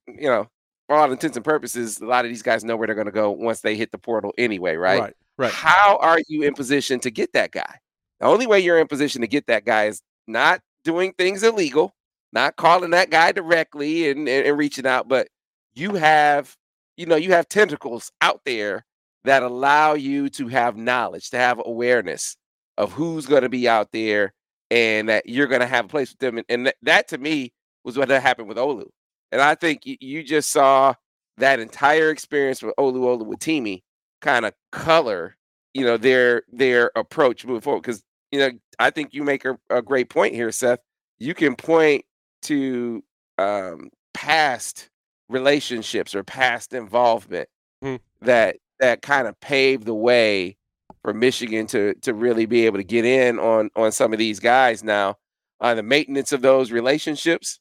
you 0.08 0.28
know, 0.28 0.48
for 0.88 0.96
all 0.96 1.10
intents 1.10 1.36
and 1.36 1.44
purposes, 1.44 2.00
a 2.00 2.06
lot 2.06 2.24
of 2.24 2.30
these 2.30 2.42
guys 2.42 2.64
know 2.64 2.76
where 2.76 2.86
they're 2.86 2.94
going 2.94 3.06
to 3.06 3.12
go 3.12 3.30
once 3.30 3.60
they 3.60 3.76
hit 3.76 3.92
the 3.92 3.98
portal 3.98 4.32
anyway, 4.38 4.76
right? 4.76 5.00
Right. 5.00 5.14
Right. 5.36 5.52
How 5.52 5.98
are 6.00 6.20
you 6.28 6.42
in 6.42 6.54
position 6.54 7.00
to 7.00 7.10
get 7.10 7.32
that 7.32 7.50
guy? 7.50 7.78
The 8.20 8.26
only 8.26 8.46
way 8.46 8.60
you're 8.60 8.78
in 8.78 8.86
position 8.86 9.20
to 9.22 9.26
get 9.26 9.46
that 9.48 9.64
guy 9.64 9.86
is 9.86 10.00
not 10.26 10.60
doing 10.84 11.12
things 11.18 11.42
illegal, 11.42 11.94
not 12.32 12.56
calling 12.56 12.90
that 12.90 13.10
guy 13.10 13.32
directly 13.32 14.10
and, 14.10 14.28
and, 14.28 14.46
and 14.46 14.56
reaching 14.56 14.86
out, 14.86 15.08
but 15.08 15.28
you 15.74 15.94
have, 15.94 16.56
you 16.96 17.06
know, 17.06 17.16
you 17.16 17.32
have 17.32 17.48
tentacles 17.48 18.12
out 18.20 18.42
there 18.44 18.84
that 19.24 19.42
allow 19.42 19.94
you 19.94 20.28
to 20.28 20.46
have 20.48 20.76
knowledge, 20.76 21.30
to 21.30 21.36
have 21.36 21.60
awareness. 21.64 22.36
of 22.76 22.92
who's 22.92 23.26
going 23.26 23.42
to 23.42 23.48
be 23.48 23.68
out 23.68 23.90
there 23.92 24.32
and 24.70 25.08
that 25.08 25.28
you're 25.28 25.46
going 25.46 25.60
to 25.60 25.66
have 25.66 25.84
a 25.84 25.88
place 25.88 26.10
with 26.10 26.18
them. 26.18 26.38
And, 26.38 26.46
and 26.48 26.66
that, 26.66 26.76
that, 26.82 27.08
to 27.08 27.18
me 27.18 27.52
was 27.84 27.96
what 27.96 28.08
happened 28.08 28.48
with 28.48 28.56
Olu. 28.56 28.88
And 29.34 29.42
I 29.42 29.56
think 29.56 29.80
you, 29.84 30.22
just 30.22 30.52
saw 30.52 30.94
that 31.38 31.58
entire 31.58 32.10
experience 32.10 32.62
with 32.62 32.72
Olu 32.78 33.18
Oluwatimi 33.18 33.82
kind 34.20 34.46
of 34.46 34.54
color, 34.70 35.36
you 35.74 35.84
know, 35.84 35.96
their 35.96 36.44
their 36.52 36.92
approach 36.94 37.44
moving 37.44 37.60
forward. 37.60 37.82
Because 37.82 38.04
you 38.30 38.38
know, 38.38 38.50
I 38.78 38.90
think 38.90 39.12
you 39.12 39.24
make 39.24 39.44
a, 39.44 39.58
a, 39.68 39.82
great 39.82 40.08
point 40.08 40.34
here, 40.34 40.52
Seth. 40.52 40.78
You 41.18 41.34
can 41.34 41.56
point 41.56 42.04
to 42.42 43.02
um, 43.36 43.90
past 44.12 44.88
relationships 45.28 46.14
or 46.14 46.22
past 46.22 46.72
involvement 46.72 47.48
mm-hmm. 47.82 47.96
that 48.24 48.58
that 48.78 49.02
kind 49.02 49.26
of 49.26 49.38
paved 49.40 49.84
the 49.84 49.94
way 49.94 50.56
for 51.02 51.12
Michigan 51.12 51.66
to 51.66 51.94
to 52.02 52.14
really 52.14 52.46
be 52.46 52.66
able 52.66 52.78
to 52.78 52.84
get 52.84 53.04
in 53.04 53.40
on 53.40 53.68
on 53.74 53.90
some 53.90 54.12
of 54.12 54.20
these 54.20 54.38
guys 54.38 54.84
now. 54.84 55.16
Uh, 55.60 55.74
the 55.74 55.82
maintenance 55.82 56.30
of 56.30 56.40
those 56.40 56.70
relationships, 56.70 57.58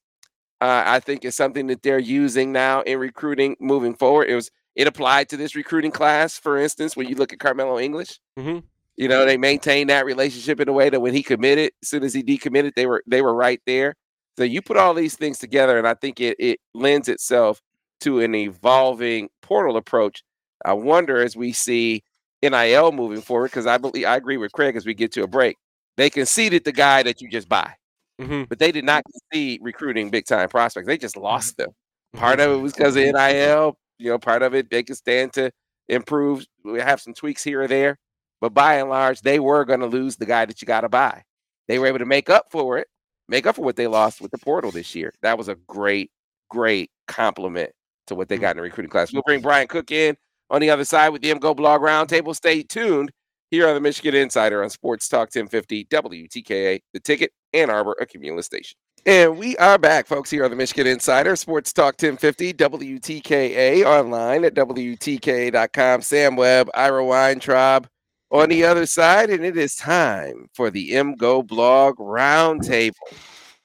uh, 0.64 0.84
I 0.86 1.02
think, 1.02 1.26
is 1.26 1.36
something 1.36 1.68
that 1.68 1.84
they're 1.84 2.00
using 2.00 2.54
now 2.54 2.84
in 2.84 2.98
recruiting 2.98 3.58
moving 3.60 3.94
forward. 3.94 4.30
It 4.30 4.36
was 4.36 4.50
it 4.76 4.88
applied 4.88 5.28
to 5.30 5.38
this 5.38 5.56
recruiting 5.56 5.92
class, 5.92 6.38
for 6.38 6.58
instance, 6.58 6.96
when 6.96 7.10
you 7.10 7.16
look 7.16 7.34
at 7.34 7.40
Carmelo 7.40 7.78
English. 7.80 8.18
Mm-hmm. 8.40 8.60
You 8.96 9.08
know, 9.10 9.26
they 9.26 9.36
maintained 9.36 9.90
that 9.90 10.06
relationship 10.06 10.62
in 10.62 10.70
a 10.70 10.72
way 10.72 10.90
that 10.90 11.02
when 11.02 11.14
he 11.14 11.22
committed, 11.22 11.72
as 11.82 11.90
soon 11.90 12.04
as 12.04 12.14
he 12.14 12.24
decommitted, 12.24 12.76
they 12.76 12.86
were 12.86 13.04
they 13.06 13.22
were 13.22 13.36
right 13.36 13.62
there. 13.66 13.96
So 14.38 14.46
you 14.46 14.62
put 14.62 14.78
all 14.78 14.94
these 14.94 15.18
things 15.18 15.38
together, 15.38 15.78
and 15.78 15.86
I 15.86 15.96
think 15.96 16.22
it 16.22 16.38
it 16.40 16.62
lends 16.74 17.10
itself 17.10 17.62
to 18.00 18.22
an 18.22 18.34
evolving 18.34 19.28
portal 19.42 19.76
approach. 19.76 20.24
I 20.64 20.72
wonder 20.74 21.22
as 21.22 21.36
we 21.36 21.52
see 21.52 22.04
NIL 22.42 22.94
moving 22.94 23.22
forward 23.22 23.52
because 23.52 23.68
I 23.68 23.78
believe 23.78 24.06
I 24.06 24.16
agree 24.16 24.38
with 24.38 24.54
Craig 24.54 24.78
as 24.78 24.86
we 24.86 24.94
get 24.94 25.12
to 25.14 25.24
a 25.24 25.28
break. 25.28 25.58
They 25.98 26.10
conceded 26.10 26.64
the 26.64 26.72
guy 26.72 27.04
that 27.04 27.22
you 27.22 27.30
just 27.30 27.50
buy, 27.50 27.74
mm-hmm. 28.20 28.44
but 28.44 28.60
they 28.60 28.72
did 28.72 28.86
not 28.86 29.04
see 29.32 29.60
recruiting 29.62 30.10
big 30.10 30.26
time 30.26 30.50
prospects. 30.50 30.88
They 30.88 30.98
just 30.98 31.18
lost 31.18 31.58
them. 31.58 31.70
Part 32.16 32.40
of 32.40 32.52
it 32.52 32.62
was 32.62 32.74
because 32.74 32.96
of 32.96 33.04
NIL. 33.04 33.78
You 33.98 34.12
know, 34.12 34.20
part 34.20 34.44
of 34.44 34.54
it 34.54 34.70
they 34.70 34.84
could 34.84 34.98
stand 34.98 35.34
to 35.34 35.52
improve. 35.88 36.46
We 36.64 36.80
have 36.80 37.02
some 37.02 37.14
tweaks 37.14 37.44
here 37.44 37.62
or 37.62 37.68
there, 37.68 37.98
but 38.42 38.54
by 38.54 38.76
and 38.76 38.90
large, 38.90 39.22
they 39.22 39.40
were 39.40 39.66
going 39.66 39.80
to 39.80 39.88
lose 39.88 40.16
the 40.16 40.26
guy 40.26 40.46
that 40.46 40.62
you 40.62 40.66
got 40.66 40.82
to 40.82 40.90
buy. 40.90 41.24
They 41.68 41.80
were 41.80 41.88
able 41.88 42.00
to 42.00 42.06
make 42.06 42.30
up 42.30 42.48
for 42.52 42.78
it, 42.78 42.88
make 43.28 43.48
up 43.48 43.56
for 43.56 43.64
what 43.64 43.76
they 43.76 43.88
lost 43.88 44.22
with 44.22 44.32
the 44.32 44.38
portal 44.38 44.72
this 44.72 44.94
year. 44.96 45.14
That 45.22 45.38
was 45.38 45.48
a 45.48 45.56
great, 45.68 46.12
great 46.50 46.92
compliment 47.08 47.72
to 48.08 48.16
what 48.16 48.28
they 48.28 48.36
mm-hmm. 48.36 48.42
got 48.42 48.52
in 48.52 48.58
the 48.58 48.64
recruiting 48.64 48.90
class. 48.90 49.14
We'll 49.14 49.24
bring 49.26 49.42
Brian 49.42 49.68
Cook 49.68 49.92
in 49.92 50.18
on 50.50 50.62
the 50.62 50.70
other 50.70 50.86
side 50.86 51.10
with 51.10 51.22
the 51.22 51.32
MGO 51.32 51.56
Blog 51.56 51.82
Roundtable. 51.82 52.36
Stay 52.36 52.64
tuned 52.64 53.12
here 53.50 53.68
on 53.68 53.76
the 53.76 53.82
Michigan 53.82 54.16
Insider 54.16 54.64
on 54.64 54.70
Sports 54.70 55.08
Talk 55.08 55.30
1050 55.34 55.86
WTKA, 55.86 56.82
the 56.94 57.00
ticket, 57.00 57.32
Ann 57.54 57.70
Arbor, 57.70 57.96
a 58.00 58.06
Cumulus 58.06 58.46
station. 58.46 58.78
And 59.06 59.38
we 59.38 59.58
are 59.58 59.78
back, 59.78 60.08
folks, 60.08 60.30
here 60.30 60.46
on 60.46 60.50
the 60.50 60.56
Michigan 60.56 60.88
Insider, 60.88 61.36
Sports 61.36 61.74
Talk 61.74 62.02
1050, 62.02 62.54
WTKA, 62.54 63.84
online 63.84 64.46
at 64.46 64.54
WTKA.com. 64.54 66.02
Sam 66.02 66.38
Webb, 66.38 66.70
Ira 66.74 67.04
Weintraub 67.04 67.88
on 68.32 68.48
the 68.48 68.64
other 68.64 68.86
side. 68.86 69.30
And 69.30 69.44
it 69.44 69.58
is 69.58 69.76
time 69.76 70.48
for 70.54 70.72
the 70.72 70.92
MGO 70.92 71.46
Blog 71.46 71.98
Roundtable, 71.98 72.94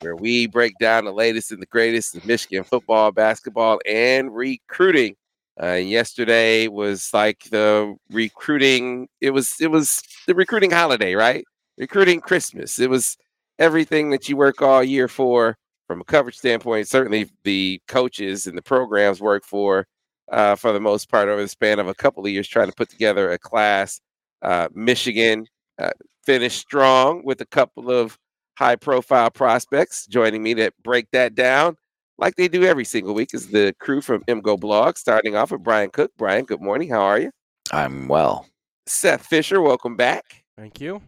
where 0.00 0.16
we 0.16 0.48
break 0.48 0.72
down 0.80 1.04
the 1.04 1.12
latest 1.12 1.52
and 1.52 1.62
the 1.62 1.66
greatest 1.66 2.16
in 2.16 2.22
Michigan 2.24 2.64
football, 2.64 3.12
basketball, 3.12 3.78
and 3.86 4.34
recruiting. 4.34 5.14
Uh, 5.60 5.74
yesterday 5.74 6.66
was 6.66 7.10
like 7.14 7.44
the 7.50 7.94
recruiting. 8.10 9.06
It 9.20 9.30
was 9.30 9.54
it 9.60 9.68
was 9.68 10.02
the 10.26 10.34
recruiting 10.34 10.72
holiday, 10.72 11.14
right? 11.14 11.44
Recruiting 11.76 12.20
Christmas. 12.20 12.80
It 12.80 12.90
was 12.90 13.16
everything 13.58 14.10
that 14.10 14.28
you 14.28 14.36
work 14.36 14.62
all 14.62 14.82
year 14.82 15.08
for 15.08 15.56
from 15.86 16.00
a 16.00 16.04
coverage 16.04 16.36
standpoint. 16.36 16.88
Certainly, 16.88 17.30
the 17.44 17.80
coaches 17.88 18.46
and 18.46 18.56
the 18.56 18.62
programs 18.62 19.20
work 19.20 19.44
for 19.44 19.86
uh, 20.30 20.54
for 20.54 20.72
the 20.72 20.80
most 20.80 21.10
part 21.10 21.28
over 21.28 21.40
the 21.40 21.48
span 21.48 21.78
of 21.78 21.88
a 21.88 21.94
couple 21.94 22.24
of 22.24 22.30
years, 22.30 22.48
trying 22.48 22.68
to 22.68 22.74
put 22.76 22.90
together 22.90 23.30
a 23.30 23.38
class. 23.38 24.00
Uh, 24.42 24.68
Michigan 24.74 25.46
uh, 25.78 25.90
finished 26.24 26.60
strong 26.60 27.22
with 27.24 27.40
a 27.40 27.46
couple 27.46 27.90
of 27.90 28.18
high 28.56 28.76
profile 28.76 29.30
prospects 29.30 30.06
joining 30.06 30.42
me 30.42 30.54
to 30.54 30.70
break 30.82 31.06
that 31.12 31.34
down 31.34 31.76
like 32.18 32.34
they 32.34 32.48
do 32.48 32.64
every 32.64 32.84
single 32.84 33.14
week, 33.14 33.32
is 33.32 33.48
the 33.48 33.74
crew 33.78 34.00
from 34.00 34.24
MGO 34.24 34.58
Blog, 34.58 34.98
starting 34.98 35.36
off 35.36 35.52
with 35.52 35.62
Brian 35.62 35.90
Cook. 35.90 36.10
Brian, 36.18 36.44
good 36.44 36.60
morning. 36.60 36.90
How 36.90 37.00
are 37.00 37.18
you? 37.18 37.30
I'm 37.72 38.08
well. 38.08 38.46
Seth 38.86 39.24
Fisher, 39.24 39.60
welcome 39.62 39.96
back. 39.96 40.44
Thank 40.56 40.80
you. 40.80 41.00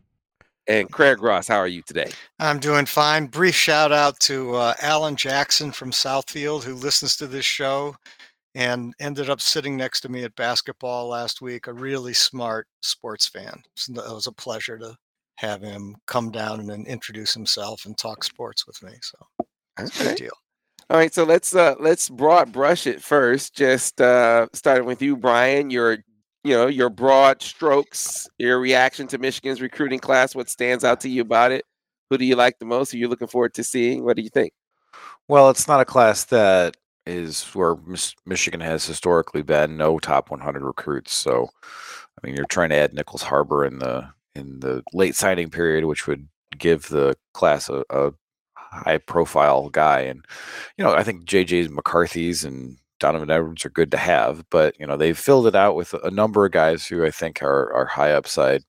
And 0.67 0.91
Craig 0.91 1.23
Ross, 1.23 1.49
how 1.49 1.57
are 1.57 1.67
you 1.67 1.83
today? 1.83 2.11
I'm 2.39 2.61
doing 2.61 2.87
fine. 2.87 3.27
Brief 3.27 3.55
shout 3.55 3.93
out 3.93 4.21
to 4.21 4.55
uh, 4.55 4.75
Alan 4.81 5.17
Jackson 5.17 5.73
from 5.73 5.91
Southfield, 5.91 6.63
who 6.63 6.75
listens 6.75 7.17
to 7.17 7.27
this 7.27 7.45
show 7.45 7.97
and 8.55 8.95
ended 9.01 9.31
up 9.31 9.41
sitting 9.41 9.77
next 9.77 10.01
to 10.01 10.09
me 10.09 10.25
at 10.25 10.35
basketball 10.37 11.09
last 11.09 11.41
week. 11.41 11.67
A 11.67 11.73
really 11.73 12.13
smart 12.13 12.67
sports 12.83 13.27
fan. 13.27 13.63
So 13.77 13.93
it 13.95 14.15
was 14.15 14.27
a 14.27 14.33
pleasure 14.33 14.79
to 14.79 14.97
have 15.37 15.63
him 15.63 15.97
come 16.07 16.31
down 16.31 16.69
and 16.69 16.87
introduce 16.87 17.33
himself 17.33 17.87
and 17.87 17.97
talk 17.97 18.23
sports 18.23 18.67
with 18.67 18.83
me. 18.83 18.93
So 19.01 19.47
it's 19.79 20.01
a 20.01 20.05
good 20.05 20.17
deal. 20.17 20.37
All 20.91 20.97
right, 20.97 21.15
so 21.15 21.23
let's 21.23 21.55
uh 21.55 21.77
let's 21.79 22.09
broad 22.09 22.53
brush 22.53 22.87
it 22.87 23.01
first. 23.01 23.55
Just 23.55 24.01
uh 24.01 24.49
starting 24.53 24.87
with 24.87 25.01
you, 25.01 25.17
Brian. 25.17 25.71
Your 25.71 25.99
you 26.45 26.55
know 26.55 26.67
your 26.67 26.91
broad 26.91 27.43
strokes, 27.43 28.29
your 28.39 28.59
reaction 28.59 29.07
to 29.09 29.19
Michigan's 29.19 29.61
recruiting 29.61 29.99
class. 29.99 30.35
What 30.35 30.49
stands 30.49 30.85
out 30.85 31.01
to 31.03 31.09
you 31.09 31.23
about 31.23 31.53
it? 31.53 31.65
Who 32.09 32.19
do 32.19 32.25
you 32.25 32.37
like 32.37 32.59
the 32.59 32.65
most? 32.65 32.93
Are 32.93 32.97
you 32.99 33.09
looking 33.09 33.29
forward 33.29 33.55
to 33.55 33.65
seeing? 33.65 34.05
What 34.05 34.17
do 34.17 34.23
you 34.23 34.31
think? 34.31 34.53
Well, 35.29 35.51
it's 35.51 35.69
not 35.69 35.81
a 35.81 35.85
class 35.85 36.25
that 36.25 36.77
is 37.07 37.45
where 37.55 37.77
Michigan 38.27 38.61
has 38.61 38.85
historically 38.85 39.43
been. 39.43 39.77
No 39.77 39.99
top 39.99 40.31
100 40.31 40.63
recruits. 40.63 41.15
So, 41.15 41.51
I 41.63 42.27
mean, 42.27 42.35
you're 42.35 42.47
trying 42.47 42.71
to 42.71 42.77
add 42.77 42.93
Nyckoles 42.93 43.23
Harbor 43.23 43.65
in 43.65 43.79
the 43.79 44.09
in 44.35 44.61
the 44.61 44.83
late 44.93 45.15
signing 45.15 45.51
period, 45.51 45.85
which 45.85 46.07
would 46.07 46.29
give 46.57 46.89
the 46.89 47.17
class 47.33 47.69
a, 47.69 47.85
a 47.91 48.13
high 48.55 48.99
profile 48.99 49.69
guy. 49.71 50.01
And, 50.01 50.25
you 50.77 50.85
know, 50.85 50.95
I 50.95 51.03
think 51.03 51.25
JJ 51.25 51.71
McCarthy's 51.71 52.45
and 52.45 52.79
Donovan 53.01 53.31
Edwards 53.31 53.65
are 53.67 53.71
good 53.71 53.91
to 53.91 53.97
have, 53.97 54.45
but, 54.51 54.79
you 54.79 54.87
know, 54.87 54.97
they've 54.97 55.19
filled 55.19 55.47
it 55.47 55.57
out 55.57 55.75
with 55.75 55.95
a 55.95 56.11
number 56.11 56.47
of 56.47 56.53
guys 56.53 56.87
who 56.87 57.05
I 57.05 57.11
think 57.11 57.43
are, 57.43 57.73
are 57.73 57.87
high 57.87 58.13
upside 58.13 58.63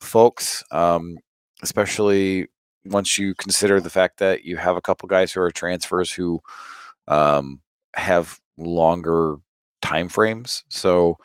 folks, 0.00 0.64
um, 0.72 1.16
especially 1.62 2.48
once 2.84 3.18
you 3.18 3.34
consider 3.36 3.80
the 3.80 3.90
fact 3.90 4.18
that 4.18 4.44
you 4.44 4.56
have 4.56 4.76
a 4.76 4.80
couple 4.80 5.06
guys 5.06 5.32
who 5.32 5.40
are 5.40 5.50
transfers 5.50 6.10
who 6.10 6.40
um, 7.06 7.60
have 7.94 8.40
longer 8.56 9.36
time 9.82 10.08
frames. 10.08 10.64
So, 10.68 11.16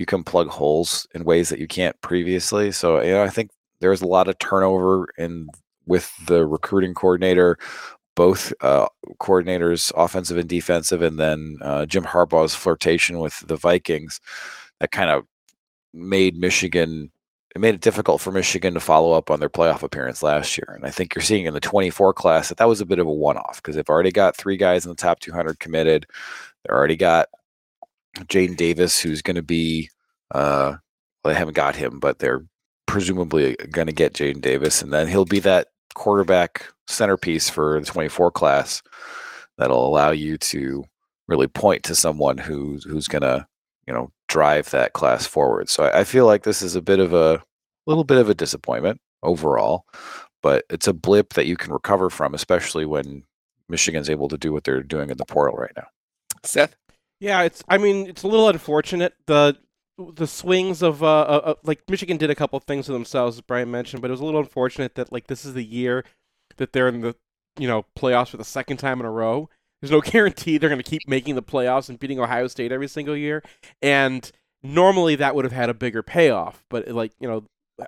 you 0.00 0.06
can 0.06 0.24
plug 0.24 0.48
holes 0.48 1.06
in 1.14 1.24
ways 1.24 1.50
that 1.50 1.58
you 1.58 1.66
can't 1.66 2.00
previously. 2.00 2.72
So, 2.72 3.02
you 3.02 3.10
know, 3.10 3.22
I 3.22 3.28
think 3.28 3.50
there's 3.80 4.00
a 4.00 4.06
lot 4.06 4.28
of 4.28 4.38
turnover 4.38 5.08
in 5.18 5.46
with 5.84 6.10
the 6.26 6.46
recruiting 6.46 6.94
coordinator, 6.94 7.58
both 8.20 8.52
uh, 8.60 8.86
coordinators, 9.18 9.90
offensive 9.96 10.36
and 10.36 10.46
defensive, 10.46 11.00
and 11.00 11.18
then 11.18 11.56
uh, 11.62 11.86
Jim 11.86 12.04
Harbaugh's 12.04 12.54
flirtation 12.54 13.18
with 13.18 13.42
the 13.46 13.56
Vikings, 13.56 14.20
that 14.78 14.90
kind 14.90 15.08
of 15.08 15.24
made 15.94 16.36
Michigan. 16.36 17.10
It 17.54 17.62
made 17.62 17.74
it 17.74 17.80
difficult 17.80 18.20
for 18.20 18.30
Michigan 18.30 18.74
to 18.74 18.80
follow 18.80 19.12
up 19.12 19.30
on 19.30 19.40
their 19.40 19.48
playoff 19.48 19.82
appearance 19.82 20.22
last 20.22 20.58
year, 20.58 20.70
and 20.76 20.84
I 20.84 20.90
think 20.90 21.14
you're 21.14 21.22
seeing 21.22 21.46
in 21.46 21.54
the 21.54 21.60
24 21.60 22.12
class 22.12 22.50
that 22.50 22.58
that 22.58 22.68
was 22.68 22.82
a 22.82 22.84
bit 22.84 22.98
of 22.98 23.06
a 23.06 23.10
one-off 23.10 23.56
because 23.56 23.74
they've 23.74 23.88
already 23.88 24.12
got 24.12 24.36
three 24.36 24.58
guys 24.58 24.84
in 24.84 24.90
the 24.90 24.96
top 24.96 25.20
200 25.20 25.58
committed. 25.58 26.04
They 26.64 26.74
already 26.74 26.96
got 26.96 27.28
Jadyn 28.18 28.54
Davis, 28.54 29.00
who's 29.00 29.22
going 29.22 29.36
to 29.36 29.42
be. 29.42 29.88
Uh, 30.30 30.76
well, 31.24 31.32
they 31.32 31.38
haven't 31.38 31.54
got 31.54 31.74
him, 31.74 32.00
but 32.00 32.18
they're 32.18 32.44
presumably 32.84 33.56
going 33.70 33.86
to 33.86 33.94
get 33.94 34.12
Jadyn 34.12 34.42
Davis, 34.42 34.82
and 34.82 34.92
then 34.92 35.08
he'll 35.08 35.24
be 35.24 35.40
that 35.40 35.68
quarterback 35.94 36.66
centerpiece 36.90 37.48
for 37.48 37.80
the 37.80 37.86
24 37.86 38.30
class 38.30 38.82
that'll 39.58 39.86
allow 39.86 40.10
you 40.10 40.36
to 40.38 40.84
really 41.28 41.46
point 41.46 41.84
to 41.84 41.94
someone 41.94 42.38
who's 42.38 42.84
who's 42.84 43.06
going 43.06 43.22
to 43.22 43.46
you 43.86 43.94
know 43.94 44.10
drive 44.28 44.70
that 44.70 44.92
class 44.92 45.26
forward. 45.26 45.68
So 45.68 45.84
I, 45.84 46.00
I 46.00 46.04
feel 46.04 46.26
like 46.26 46.42
this 46.42 46.62
is 46.62 46.76
a 46.76 46.82
bit 46.82 46.98
of 46.98 47.12
a 47.12 47.42
little 47.86 48.04
bit 48.04 48.18
of 48.18 48.28
a 48.28 48.34
disappointment 48.34 49.00
overall, 49.22 49.84
but 50.42 50.64
it's 50.70 50.88
a 50.88 50.92
blip 50.92 51.34
that 51.34 51.46
you 51.46 51.56
can 51.56 51.72
recover 51.72 52.10
from, 52.10 52.34
especially 52.34 52.86
when 52.86 53.24
Michigan's 53.68 54.10
able 54.10 54.28
to 54.28 54.38
do 54.38 54.52
what 54.52 54.64
they're 54.64 54.82
doing 54.82 55.10
in 55.10 55.16
the 55.16 55.24
portal 55.24 55.56
right 55.56 55.72
now. 55.76 55.86
Seth. 56.44 56.76
Yeah, 57.20 57.42
it's. 57.42 57.62
I 57.68 57.78
mean, 57.78 58.06
it's 58.08 58.22
a 58.22 58.28
little 58.28 58.48
unfortunate. 58.48 59.14
The 59.26 59.56
the 60.14 60.26
swings 60.26 60.82
of 60.82 61.02
uh, 61.02 61.20
uh, 61.20 61.40
uh, 61.44 61.54
like 61.62 61.82
Michigan 61.88 62.16
did 62.16 62.30
a 62.30 62.34
couple 62.34 62.58
things 62.60 62.86
to 62.86 62.92
themselves, 62.92 63.36
as 63.36 63.42
Brian 63.42 63.70
mentioned, 63.70 64.00
but 64.00 64.08
it 64.08 64.12
was 64.12 64.20
a 64.20 64.24
little 64.24 64.40
unfortunate 64.40 64.94
that 64.94 65.12
like 65.12 65.26
this 65.26 65.44
is 65.44 65.52
the 65.52 65.64
year 65.64 66.04
that 66.60 66.72
they're 66.72 66.88
in 66.88 67.00
the 67.00 67.16
you 67.58 67.66
know 67.66 67.84
playoffs 67.98 68.28
for 68.28 68.36
the 68.36 68.44
second 68.44 68.76
time 68.76 69.00
in 69.00 69.06
a 69.06 69.10
row. 69.10 69.48
There's 69.80 69.90
no 69.90 70.00
guarantee 70.04 70.58
they're 70.58 70.70
going 70.70 70.82
to 70.82 70.88
keep 70.88 71.08
making 71.08 71.34
the 71.34 71.42
playoffs 71.42 71.88
and 71.88 71.98
beating 71.98 72.20
Ohio 72.20 72.46
State 72.46 72.70
every 72.70 72.86
single 72.86 73.16
year, 73.16 73.42
and 73.82 74.30
normally 74.62 75.16
that 75.16 75.34
would 75.34 75.44
have 75.44 75.52
had 75.52 75.70
a 75.70 75.74
bigger 75.74 76.02
payoff. 76.02 76.62
But 76.68 76.88
like 76.88 77.12
you 77.18 77.26
know, 77.26 77.44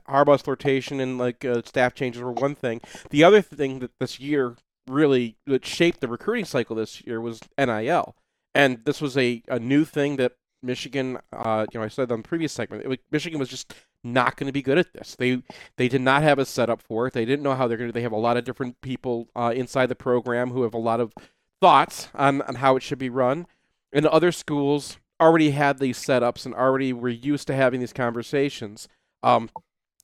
Harbaugh's 0.09 0.43
flirtation 0.43 0.99
and 0.99 1.19
like 1.19 1.45
uh, 1.45 1.62
staff 1.64 1.95
changes 1.95 2.23
were 2.23 2.33
one 2.33 2.57
thing. 2.57 2.81
The 3.11 3.23
other 3.23 3.43
thing 3.43 3.79
that 3.79 3.93
this 4.00 4.19
year 4.19 4.57
really 4.88 5.37
that 5.47 5.64
shaped 5.64 6.00
the 6.00 6.09
recruiting 6.09 6.45
cycle 6.45 6.75
this 6.75 7.07
year 7.07 7.21
was 7.21 7.41
NIL, 7.57 8.17
and 8.55 8.85
this 8.85 9.00
was 9.00 9.17
a, 9.17 9.43
a 9.49 9.61
new 9.61 9.85
thing 9.85 10.17
that 10.17 10.33
Michigan. 10.62 11.19
Uh, 11.33 11.66
you 11.73 11.81
know, 11.81 11.85
I 11.85 11.88
said 11.88 12.11
on 12.12 12.23
the 12.23 12.28
previous 12.28 12.52
segment, 12.52 12.87
was, 12.87 12.99
Michigan 13.11 13.38
was 13.38 13.49
just 13.49 13.75
not 14.04 14.37
going 14.37 14.47
to 14.47 14.52
be 14.52 14.62
good 14.62 14.78
at 14.78 14.92
this. 14.92 15.16
They 15.16 15.42
they 15.76 15.88
did 15.88 16.00
not 16.00 16.23
have 16.23 16.38
a 16.38 16.45
setup 16.45 16.83
for 16.83 17.07
it. 17.07 17.14
They 17.14 17.25
didn't 17.25 17.42
know 17.42 17.54
how 17.54 17.69
they're 17.69 17.76
going 17.76 17.88
to. 17.88 17.92
They 17.92 18.02
have 18.02 18.12
a 18.12 18.16
lot 18.16 18.37
of 18.37 18.45
different 18.45 18.81
people 18.81 19.28
uh, 19.37 19.52
inside 19.54 19.87
the 19.87 19.95
program 19.95 20.50
who 20.50 20.62
have 20.62 20.75
a 20.75 20.78
lot 20.78 21.00
of 21.00 21.12
thoughts 21.61 22.09
on, 22.14 22.42
on 22.42 22.57
how 22.57 22.76
it 22.76 22.83
should 22.83 22.99
be 22.99 23.09
run. 23.09 23.47
And 23.92 24.07
other 24.07 24.33
schools 24.33 24.99
already 25.21 25.50
had 25.50 25.78
these 25.78 25.99
setups 25.99 26.45
and 26.45 26.54
already 26.54 26.92
were 26.92 27.09
used 27.09 27.47
to 27.47 27.54
having 27.54 27.81
these 27.81 27.92
conversations. 27.92 28.88
Um, 29.23 29.49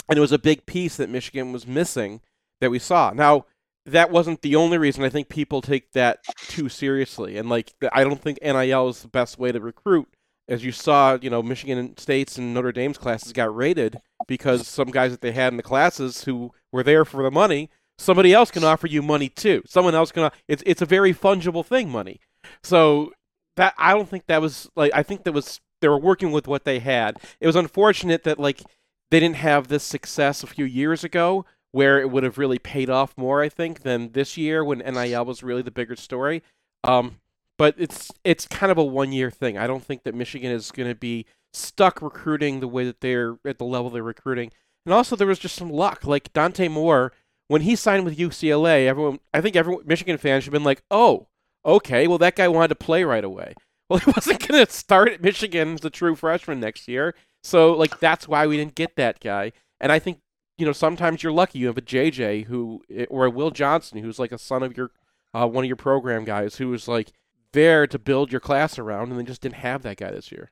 and 0.08 0.16
it 0.16 0.20
was 0.20 0.32
a 0.32 0.38
big 0.38 0.64
piece 0.64 0.96
that 0.96 1.10
Michigan 1.10 1.52
was 1.52 1.66
missing 1.66 2.20
that 2.60 2.70
we 2.70 2.78
saw. 2.78 3.12
Now, 3.12 3.46
that 3.84 4.10
wasn't 4.10 4.42
the 4.42 4.54
only 4.54 4.78
reason. 4.78 5.02
I 5.02 5.08
think 5.08 5.28
people 5.28 5.60
take 5.60 5.92
that 5.92 6.20
too 6.48 6.68
seriously. 6.68 7.36
And, 7.36 7.48
like, 7.48 7.72
I 7.92 8.04
don't 8.04 8.20
think 8.20 8.38
NIL 8.42 8.88
is 8.88 9.02
the 9.02 9.08
best 9.08 9.38
way 9.38 9.50
to 9.50 9.60
recruit 9.60 10.08
as 10.48 10.64
you 10.64 10.72
saw, 10.72 11.18
you 11.20 11.30
know, 11.30 11.42
Michigan 11.42 11.96
State's 11.98 12.38
and 12.38 12.54
Notre 12.54 12.72
Dame's 12.72 12.98
classes 12.98 13.32
got 13.32 13.54
raided 13.54 14.00
because 14.26 14.66
some 14.66 14.90
guys 14.90 15.10
that 15.10 15.20
they 15.20 15.32
had 15.32 15.52
in 15.52 15.56
the 15.56 15.62
classes 15.62 16.24
who 16.24 16.52
were 16.72 16.82
there 16.82 17.04
for 17.04 17.22
the 17.22 17.30
money, 17.30 17.70
somebody 17.98 18.32
else 18.32 18.50
can 18.50 18.64
offer 18.64 18.86
you 18.86 19.02
money 19.02 19.28
too. 19.28 19.62
Someone 19.66 19.94
else 19.94 20.10
can. 20.10 20.30
It's 20.46 20.62
it's 20.64 20.82
a 20.82 20.86
very 20.86 21.12
fungible 21.12 21.64
thing, 21.64 21.90
money. 21.90 22.20
So 22.62 23.12
that 23.56 23.74
I 23.76 23.92
don't 23.92 24.08
think 24.08 24.26
that 24.26 24.40
was 24.40 24.70
like 24.74 24.92
I 24.94 25.02
think 25.02 25.24
that 25.24 25.32
was 25.32 25.60
they 25.80 25.88
were 25.88 25.98
working 25.98 26.32
with 26.32 26.48
what 26.48 26.64
they 26.64 26.78
had. 26.78 27.18
It 27.40 27.46
was 27.46 27.56
unfortunate 27.56 28.24
that 28.24 28.38
like 28.38 28.62
they 29.10 29.20
didn't 29.20 29.36
have 29.36 29.68
this 29.68 29.84
success 29.84 30.42
a 30.42 30.46
few 30.46 30.64
years 30.64 31.04
ago 31.04 31.44
where 31.72 32.00
it 32.00 32.10
would 32.10 32.24
have 32.24 32.38
really 32.38 32.58
paid 32.58 32.88
off 32.88 33.16
more. 33.16 33.42
I 33.42 33.48
think 33.48 33.82
than 33.82 34.12
this 34.12 34.36
year 34.36 34.64
when 34.64 34.78
NIL 34.78 35.24
was 35.24 35.42
really 35.42 35.62
the 35.62 35.70
bigger 35.70 35.96
story. 35.96 36.42
Um, 36.84 37.16
but 37.58 37.74
it's 37.76 38.10
it's 38.24 38.46
kind 38.46 38.72
of 38.72 38.78
a 38.78 38.84
one 38.84 39.12
year 39.12 39.30
thing. 39.30 39.58
I 39.58 39.66
don't 39.66 39.84
think 39.84 40.04
that 40.04 40.14
Michigan 40.14 40.50
is 40.50 40.70
going 40.70 40.88
to 40.88 40.94
be 40.94 41.26
stuck 41.52 42.00
recruiting 42.00 42.60
the 42.60 42.68
way 42.68 42.84
that 42.84 43.00
they're 43.00 43.36
at 43.44 43.58
the 43.58 43.64
level 43.64 43.90
they're 43.90 44.02
recruiting. 44.02 44.52
And 44.86 44.94
also, 44.94 45.16
there 45.16 45.26
was 45.26 45.38
just 45.38 45.56
some 45.56 45.70
luck. 45.70 46.04
Like 46.06 46.32
Dante 46.32 46.68
Moore, 46.68 47.12
when 47.48 47.62
he 47.62 47.76
signed 47.76 48.04
with 48.04 48.16
UCLA, 48.16 48.86
everyone, 48.86 49.18
I 49.34 49.40
think 49.40 49.56
everyone, 49.56 49.82
Michigan 49.84 50.16
fans 50.16 50.44
should 50.44 50.52
have 50.52 50.60
been 50.60 50.64
like, 50.64 50.82
"Oh, 50.90 51.26
okay, 51.66 52.06
well 52.06 52.18
that 52.18 52.36
guy 52.36 52.48
wanted 52.48 52.68
to 52.68 52.74
play 52.76 53.04
right 53.04 53.24
away." 53.24 53.54
Well, 53.90 54.00
he 54.00 54.10
wasn't 54.10 54.46
going 54.46 54.66
to 54.66 54.70
start 54.70 55.08
at 55.08 55.22
Michigan 55.22 55.72
as 55.72 55.82
a 55.82 55.88
true 55.88 56.14
freshman 56.14 56.60
next 56.60 56.88
year, 56.88 57.14
so 57.42 57.72
like 57.72 57.98
that's 57.98 58.28
why 58.28 58.46
we 58.46 58.58
didn't 58.58 58.74
get 58.74 58.96
that 58.96 59.18
guy. 59.18 59.52
And 59.80 59.90
I 59.90 59.98
think 59.98 60.20
you 60.58 60.66
know 60.66 60.72
sometimes 60.72 61.22
you're 61.22 61.32
lucky 61.32 61.58
you 61.58 61.68
have 61.68 61.78
a 61.78 61.80
JJ 61.80 62.44
who 62.44 62.82
or 63.08 63.24
a 63.24 63.30
Will 63.30 63.50
Johnson 63.50 64.02
who's 64.02 64.18
like 64.18 64.30
a 64.30 64.36
son 64.36 64.62
of 64.62 64.76
your 64.76 64.90
uh, 65.32 65.46
one 65.46 65.64
of 65.64 65.68
your 65.68 65.76
program 65.76 66.26
guys 66.26 66.56
who 66.56 66.68
was 66.68 66.86
like 66.86 67.12
there 67.52 67.86
to 67.86 67.98
build 67.98 68.30
your 68.30 68.40
class 68.40 68.78
around, 68.78 69.10
and 69.10 69.18
they 69.18 69.24
just 69.24 69.40
didn't 69.40 69.56
have 69.56 69.82
that 69.82 69.96
guy 69.96 70.10
this 70.10 70.30
year. 70.30 70.50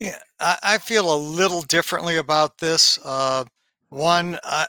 Yeah, 0.00 0.18
I, 0.40 0.58
I 0.62 0.78
feel 0.78 1.14
a 1.14 1.16
little 1.16 1.62
differently 1.62 2.16
about 2.16 2.58
this. 2.58 2.98
Uh, 3.04 3.44
one, 3.90 4.38
I, 4.42 4.66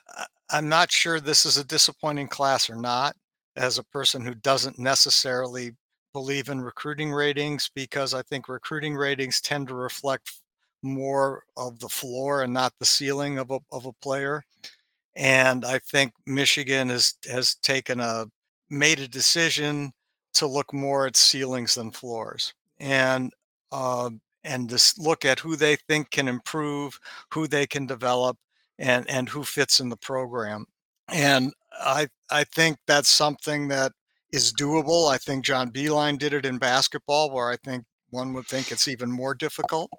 I'm 0.51 0.69
not 0.69 0.91
sure 0.91 1.19
this 1.19 1.45
is 1.45 1.57
a 1.57 1.63
disappointing 1.63 2.27
class 2.27 2.69
or 2.69 2.75
not, 2.75 3.15
as 3.55 3.77
a 3.77 3.83
person 3.83 4.23
who 4.23 4.35
doesn't 4.35 4.77
necessarily 4.77 5.71
believe 6.13 6.49
in 6.49 6.61
recruiting 6.61 7.11
ratings, 7.11 7.71
because 7.73 8.13
I 8.13 8.21
think 8.21 8.47
recruiting 8.47 8.95
ratings 8.95 9.41
tend 9.41 9.67
to 9.69 9.75
reflect 9.75 10.31
more 10.83 11.43
of 11.57 11.79
the 11.79 11.89
floor 11.89 12.43
and 12.43 12.53
not 12.53 12.73
the 12.77 12.85
ceiling 12.85 13.39
of 13.39 13.49
a, 13.49 13.59
of 13.71 13.85
a 13.85 13.93
player. 13.93 14.43
And 15.15 15.63
I 15.65 15.79
think 15.79 16.13
Michigan 16.25 16.89
has 16.89 17.15
has 17.31 17.55
taken 17.55 17.99
a 17.99 18.25
made 18.69 18.99
a 18.99 19.07
decision 19.07 19.93
to 20.33 20.47
look 20.47 20.73
more 20.73 21.07
at 21.07 21.15
ceilings 21.15 21.75
than 21.75 21.91
floors 21.91 22.53
and 22.79 23.31
uh, 23.71 24.09
and 24.43 24.71
look 24.97 25.25
at 25.25 25.39
who 25.39 25.55
they 25.55 25.75
think 25.75 26.11
can 26.11 26.27
improve 26.27 26.99
who 27.31 27.47
they 27.47 27.65
can 27.65 27.85
develop 27.85 28.37
and 28.79 29.09
and 29.09 29.29
who 29.29 29.43
fits 29.43 29.79
in 29.79 29.89
the 29.89 29.97
program. 29.97 30.65
And 31.09 31.53
i 31.81 32.07
i 32.31 32.43
think 32.43 32.77
that's 32.87 33.09
something 33.09 33.67
that 33.69 33.91
is 34.31 34.53
doable. 34.53 35.11
I 35.11 35.17
think 35.17 35.45
john 35.45 35.71
beilein 35.71 36.17
did 36.17 36.33
it 36.33 36.45
in 36.45 36.57
basketball 36.57 37.31
where 37.31 37.49
i 37.49 37.57
think 37.57 37.83
one 38.09 38.33
would 38.33 38.47
think 38.47 38.71
it's 38.71 38.87
even 38.87 39.11
more 39.11 39.33
difficult. 39.33 39.89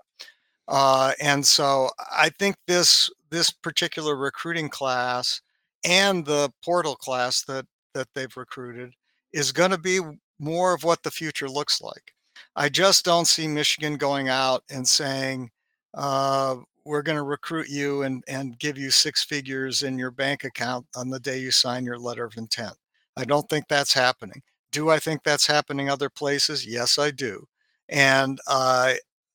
Uh, 0.69 1.13
and 1.21 1.47
so 1.47 1.89
i 2.13 2.31
think 2.39 2.57
this 2.67 3.11
this 3.31 3.51
particular 3.51 4.17
recruiting 4.17 4.69
class 4.69 5.41
and 5.85 6.25
the 6.25 6.51
portal 6.65 6.97
class 6.97 7.43
that 7.45 7.67
that 7.95 8.09
they've 8.15 8.37
recruited 8.37 8.93
is 9.33 9.53
going 9.53 9.71
to 9.71 9.79
be 9.79 10.01
more 10.45 10.75
of 10.75 10.85
what 10.85 11.03
the 11.03 11.11
future 11.11 11.49
looks 11.49 11.81
like. 11.81 12.15
I 12.57 12.69
just 12.69 13.05
don't 13.05 13.27
see 13.27 13.49
Michigan 13.49 13.97
going 13.97 14.29
out 14.29 14.63
and 14.71 14.87
saying, 14.87 15.51
uh, 15.95 16.57
we're 16.85 17.03
going 17.03 17.17
to 17.17 17.23
recruit 17.23 17.69
you 17.69 18.03
and, 18.03 18.23
and 18.29 18.59
give 18.59 18.77
you 18.77 18.91
six 18.91 19.25
figures 19.25 19.83
in 19.83 19.99
your 19.99 20.11
bank 20.11 20.45
account 20.45 20.87
on 20.95 21.09
the 21.09 21.21
day 21.21 21.39
you 21.39 21.51
sign 21.51 21.85
your 21.85 21.99
letter 21.99 22.25
of 22.25 22.37
intent. 22.37 22.75
I 23.17 23.25
don't 23.25 23.49
think 23.49 23.67
that's 23.69 23.95
happening. 23.95 24.43
Do 24.71 24.91
I 24.91 24.99
think 24.99 25.23
that's 25.23 25.47
happening 25.47 25.89
other 25.89 26.11
places? 26.11 26.67
Yes, 26.67 26.99
I 26.99 27.11
do. 27.11 27.47
And 27.89 28.39
uh, 28.47 28.95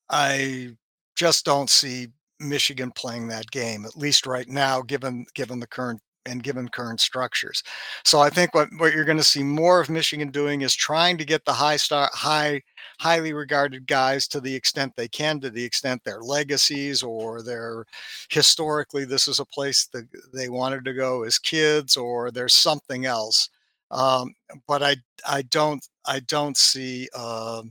I 0.09 0.75
just 1.15 1.45
don't 1.45 1.69
see 1.69 2.07
Michigan 2.39 2.91
playing 2.91 3.27
that 3.29 3.49
game, 3.51 3.85
at 3.85 3.97
least 3.97 4.25
right 4.25 4.47
now, 4.47 4.81
given 4.81 5.25
given 5.33 5.59
the 5.59 5.67
current 5.67 6.01
and 6.25 6.43
given 6.43 6.67
current 6.69 6.99
structures. 6.99 7.63
So 8.03 8.19
I 8.19 8.29
think 8.29 8.53
what, 8.53 8.69
what 8.77 8.93
you're 8.93 9.05
going 9.05 9.17
to 9.17 9.23
see 9.23 9.43
more 9.43 9.79
of 9.79 9.89
Michigan 9.89 10.29
doing 10.29 10.61
is 10.61 10.75
trying 10.75 11.17
to 11.17 11.25
get 11.25 11.45
the 11.45 11.53
high 11.53 11.77
star, 11.77 12.09
high, 12.13 12.61
highly 12.99 13.33
regarded 13.33 13.87
guys 13.87 14.27
to 14.29 14.41
the 14.41 14.53
extent 14.53 14.93
they 14.95 15.07
can, 15.07 15.39
to 15.41 15.49
the 15.49 15.63
extent 15.63 16.03
their 16.03 16.21
legacies 16.21 17.03
or 17.03 17.41
their 17.41 17.85
historically 18.29 19.05
this 19.05 19.27
is 19.27 19.39
a 19.39 19.45
place 19.45 19.87
that 19.93 20.07
they 20.33 20.49
wanted 20.49 20.85
to 20.85 20.93
go 20.93 21.23
as 21.23 21.39
kids 21.39 21.97
or 21.97 22.31
there's 22.31 22.53
something 22.53 23.05
else. 23.05 23.49
Um, 23.91 24.35
but 24.67 24.83
I 24.83 24.97
I 25.27 25.41
don't 25.43 25.85
I 26.05 26.19
don't 26.21 26.57
see. 26.57 27.09
Uh, 27.13 27.63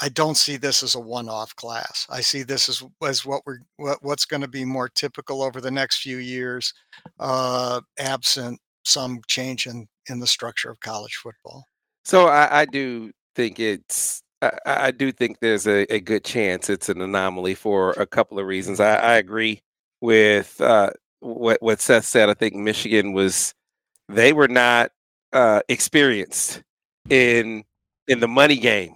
I 0.00 0.10
don't 0.10 0.36
see 0.36 0.56
this 0.56 0.82
as 0.82 0.94
a 0.94 1.00
one-off 1.00 1.56
class. 1.56 2.06
I 2.10 2.20
see 2.20 2.42
this 2.42 2.68
as 2.68 2.82
as 3.02 3.24
what 3.24 3.42
we're 3.46 3.60
what, 3.76 3.98
what's 4.02 4.26
going 4.26 4.42
to 4.42 4.48
be 4.48 4.64
more 4.64 4.88
typical 4.88 5.42
over 5.42 5.60
the 5.60 5.70
next 5.70 5.98
few 5.98 6.18
years, 6.18 6.74
uh, 7.18 7.80
absent 7.98 8.60
some 8.84 9.20
change 9.26 9.66
in 9.66 9.86
in 10.08 10.20
the 10.20 10.26
structure 10.26 10.70
of 10.70 10.80
college 10.80 11.16
football. 11.16 11.64
So 12.04 12.26
I, 12.26 12.60
I 12.60 12.64
do 12.66 13.10
think 13.34 13.58
it's 13.58 14.22
I, 14.42 14.52
I, 14.66 14.90
do 14.90 15.10
think 15.12 15.40
there's 15.40 15.66
a, 15.66 15.92
a, 15.92 15.98
good 15.98 16.24
chance 16.24 16.68
it's 16.68 16.88
an 16.88 17.00
anomaly 17.00 17.54
for 17.54 17.92
a 17.92 18.06
couple 18.06 18.38
of 18.38 18.46
reasons. 18.46 18.80
I, 18.80 18.96
I 18.96 19.16
agree 19.16 19.62
with 20.00 20.60
uh, 20.60 20.90
what 21.20 21.60
what 21.62 21.80
Seth 21.80 22.04
said. 22.04 22.28
I 22.28 22.34
think 22.34 22.54
Michigan 22.54 23.12
was 23.12 23.54
they 24.08 24.32
were 24.32 24.48
not 24.48 24.92
uh, 25.32 25.62
experienced 25.68 26.62
in 27.08 27.64
in 28.08 28.20
the 28.20 28.28
money 28.28 28.56
game 28.56 28.95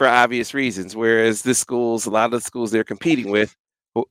for 0.00 0.08
obvious 0.08 0.54
reasons. 0.54 0.96
Whereas 0.96 1.42
the 1.42 1.54
schools, 1.54 2.06
a 2.06 2.10
lot 2.10 2.24
of 2.24 2.30
the 2.30 2.40
schools 2.40 2.70
they're 2.70 2.84
competing 2.84 3.30
with 3.30 3.54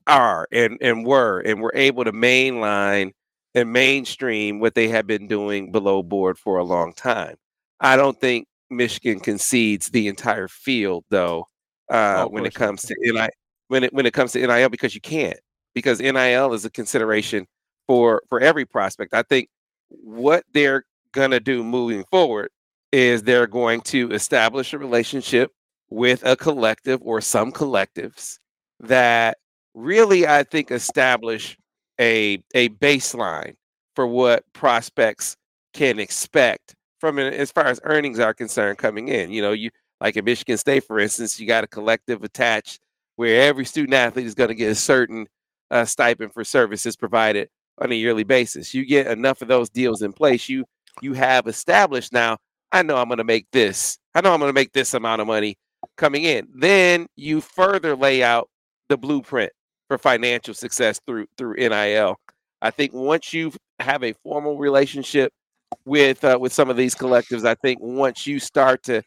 are 0.06 0.46
and, 0.52 0.78
and 0.80 1.04
were 1.04 1.40
and 1.40 1.60
were 1.60 1.72
able 1.74 2.04
to 2.04 2.12
mainline 2.12 3.10
and 3.56 3.72
mainstream 3.72 4.60
what 4.60 4.76
they 4.76 4.86
have 4.86 5.08
been 5.08 5.26
doing 5.26 5.72
below 5.72 6.04
board 6.04 6.38
for 6.38 6.58
a 6.58 6.64
long 6.64 6.92
time. 6.92 7.34
I 7.80 7.96
don't 7.96 8.16
think 8.20 8.46
Michigan 8.70 9.18
concedes 9.18 9.88
the 9.88 10.06
entire 10.06 10.46
field 10.46 11.06
though 11.10 11.46
uh, 11.90 12.22
oh, 12.24 12.28
when 12.28 12.46
it 12.46 12.54
comes 12.54 12.82
to 12.82 12.94
NIL 13.00 13.26
when 13.66 13.82
it 13.82 13.92
when 13.92 14.06
it 14.06 14.12
comes 14.12 14.30
to 14.30 14.46
NIL 14.46 14.68
because 14.68 14.94
you 14.94 15.00
can't 15.00 15.40
because 15.74 15.98
NIL 15.98 16.52
is 16.52 16.64
a 16.64 16.70
consideration 16.70 17.48
for 17.88 18.22
for 18.28 18.38
every 18.38 18.64
prospect. 18.64 19.12
I 19.12 19.22
think 19.22 19.48
what 19.88 20.44
they're 20.54 20.84
gonna 21.10 21.40
do 21.40 21.64
moving 21.64 22.04
forward 22.12 22.50
is 22.92 23.24
they're 23.24 23.48
going 23.48 23.80
to 23.80 24.12
establish 24.12 24.72
a 24.72 24.78
relationship 24.78 25.50
with 25.90 26.24
a 26.24 26.36
collective 26.36 27.00
or 27.02 27.20
some 27.20 27.52
collectives 27.52 28.38
that 28.80 29.38
really 29.74 30.26
I 30.26 30.44
think 30.44 30.70
establish 30.70 31.56
a 32.00 32.42
a 32.54 32.70
baseline 32.70 33.54
for 33.94 34.06
what 34.06 34.44
prospects 34.52 35.36
can 35.74 35.98
expect 35.98 36.74
from 36.98 37.18
it 37.18 37.34
as 37.34 37.50
far 37.50 37.66
as 37.66 37.80
earnings 37.84 38.18
are 38.18 38.34
concerned 38.34 38.78
coming 38.78 39.08
in. 39.08 39.30
You 39.30 39.42
know, 39.42 39.52
you 39.52 39.70
like 40.00 40.16
at 40.16 40.24
Michigan 40.24 40.56
State, 40.56 40.84
for 40.84 40.98
instance, 40.98 41.38
you 41.38 41.46
got 41.46 41.64
a 41.64 41.68
collective 41.68 42.24
attached 42.24 42.80
where 43.16 43.42
every 43.42 43.64
student 43.64 43.94
athlete 43.94 44.26
is 44.26 44.34
going 44.34 44.48
to 44.48 44.54
get 44.54 44.70
a 44.70 44.74
certain 44.74 45.26
uh, 45.70 45.84
stipend 45.84 46.32
for 46.32 46.44
services 46.44 46.96
provided 46.96 47.48
on 47.78 47.92
a 47.92 47.94
yearly 47.94 48.24
basis. 48.24 48.72
You 48.74 48.86
get 48.86 49.06
enough 49.06 49.42
of 49.42 49.48
those 49.48 49.68
deals 49.70 50.02
in 50.02 50.12
place, 50.12 50.48
you 50.48 50.64
you 51.02 51.12
have 51.14 51.46
established 51.46 52.12
now. 52.12 52.38
I 52.72 52.82
know 52.82 52.96
I'm 52.96 53.08
going 53.08 53.18
to 53.18 53.24
make 53.24 53.46
this. 53.52 53.98
I 54.14 54.20
know 54.20 54.32
I'm 54.32 54.40
going 54.40 54.48
to 54.48 54.54
make 54.54 54.72
this 54.72 54.94
amount 54.94 55.20
of 55.20 55.26
money 55.26 55.56
coming 55.96 56.24
in. 56.24 56.48
Then 56.54 57.06
you 57.16 57.40
further 57.40 57.96
lay 57.96 58.22
out 58.22 58.48
the 58.88 58.96
blueprint 58.96 59.52
for 59.88 59.98
financial 59.98 60.54
success 60.54 61.00
through 61.06 61.26
through 61.36 61.54
NIL. 61.54 62.16
I 62.62 62.70
think 62.70 62.92
once 62.92 63.32
you 63.32 63.52
have 63.80 64.04
a 64.04 64.12
formal 64.22 64.58
relationship 64.58 65.32
with 65.84 66.24
uh, 66.24 66.38
with 66.40 66.52
some 66.52 66.70
of 66.70 66.76
these 66.76 66.94
collectives, 66.94 67.44
I 67.44 67.54
think 67.54 67.80
once 67.80 68.26
you 68.26 68.38
start 68.38 68.82
to 68.84 69.02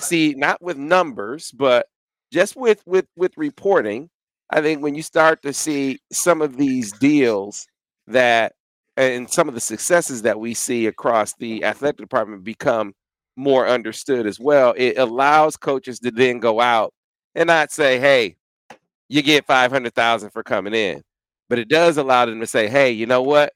see 0.00 0.34
not 0.36 0.62
with 0.62 0.76
numbers, 0.76 1.50
but 1.52 1.86
just 2.32 2.56
with 2.56 2.82
with 2.86 3.06
with 3.16 3.32
reporting, 3.36 4.10
I 4.50 4.60
think 4.60 4.82
when 4.82 4.94
you 4.94 5.02
start 5.02 5.42
to 5.42 5.52
see 5.52 5.98
some 6.12 6.42
of 6.42 6.56
these 6.56 6.92
deals 6.92 7.66
that 8.06 8.52
and 8.96 9.30
some 9.30 9.48
of 9.48 9.54
the 9.54 9.60
successes 9.60 10.22
that 10.22 10.40
we 10.40 10.54
see 10.54 10.86
across 10.86 11.34
the 11.38 11.64
athletic 11.64 11.98
department 11.98 12.44
become 12.44 12.94
more 13.38 13.68
understood 13.68 14.26
as 14.26 14.40
well, 14.40 14.74
it 14.76 14.98
allows 14.98 15.56
coaches 15.56 16.00
to 16.00 16.10
then 16.10 16.40
go 16.40 16.60
out 16.60 16.92
and 17.34 17.46
not 17.48 17.72
say, 17.72 17.98
"Hey, 18.00 18.36
you 19.08 19.22
get 19.22 19.46
500,000 19.46 20.30
for 20.30 20.42
coming 20.42 20.74
in." 20.74 21.02
But 21.48 21.58
it 21.58 21.68
does 21.68 21.96
allow 21.98 22.26
them 22.26 22.40
to 22.40 22.46
say, 22.46 22.68
"Hey, 22.68 22.90
you 22.92 23.06
know 23.06 23.22
what? 23.22 23.52